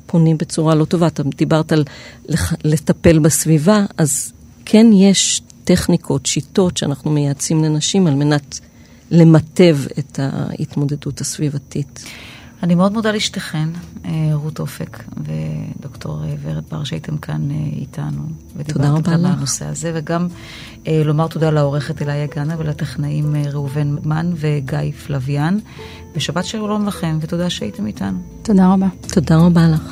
פונים 0.05 0.37
בצורה 0.37 0.75
לא 0.75 0.85
טובה. 0.85 1.07
אתה 1.07 1.23
דיברת 1.23 1.71
על 1.71 1.83
לח- 2.27 2.53
לטפל 2.63 3.19
בסביבה, 3.19 3.85
אז 3.97 4.33
כן 4.65 4.87
יש 4.93 5.41
טכניקות, 5.63 6.25
שיטות 6.25 6.77
שאנחנו 6.77 7.11
מייעצים 7.11 7.63
לנשים 7.63 8.07
על 8.07 8.15
מנת 8.15 8.59
למטב 9.11 9.77
את 9.99 10.19
ההתמודדות 10.23 11.21
הסביבתית. 11.21 12.03
אני 12.63 12.75
מאוד 12.75 12.93
מודה 12.93 13.11
לשתיכן, 13.11 13.69
אה, 14.05 14.29
רות 14.33 14.59
אופק 14.59 15.03
ודוקטור 15.17 16.23
אה, 16.23 16.35
ורד 16.43 16.63
בר, 16.71 16.83
שהייתם 16.83 17.17
כאן 17.17 17.51
אה, 17.51 17.55
איתנו. 17.55 18.21
תודה 18.67 18.89
רבה 18.89 18.93
ודיברתם 18.93 19.11
על 19.11 19.21
לך. 19.31 19.37
הנושא 19.37 19.65
הזה, 19.65 19.91
וגם 19.95 20.27
לומר 20.87 21.27
תודה 21.27 21.49
לעורכת 21.49 22.01
אליה 22.01 22.25
גאנה 22.25 22.55
ולטכנאים 22.57 23.35
ראובן 23.51 23.95
מן 24.03 24.31
וגיא 24.35 24.91
פלוויאן. 25.05 25.57
ושבת 26.15 26.45
שלום 26.45 26.87
לכם, 26.87 27.17
ותודה 27.21 27.49
שהייתם 27.49 27.87
איתנו. 27.87 28.17
תודה 28.41 28.73
רבה. 28.73 28.87
תודה 29.13 29.37
רבה 29.37 29.67
לך. 29.67 29.91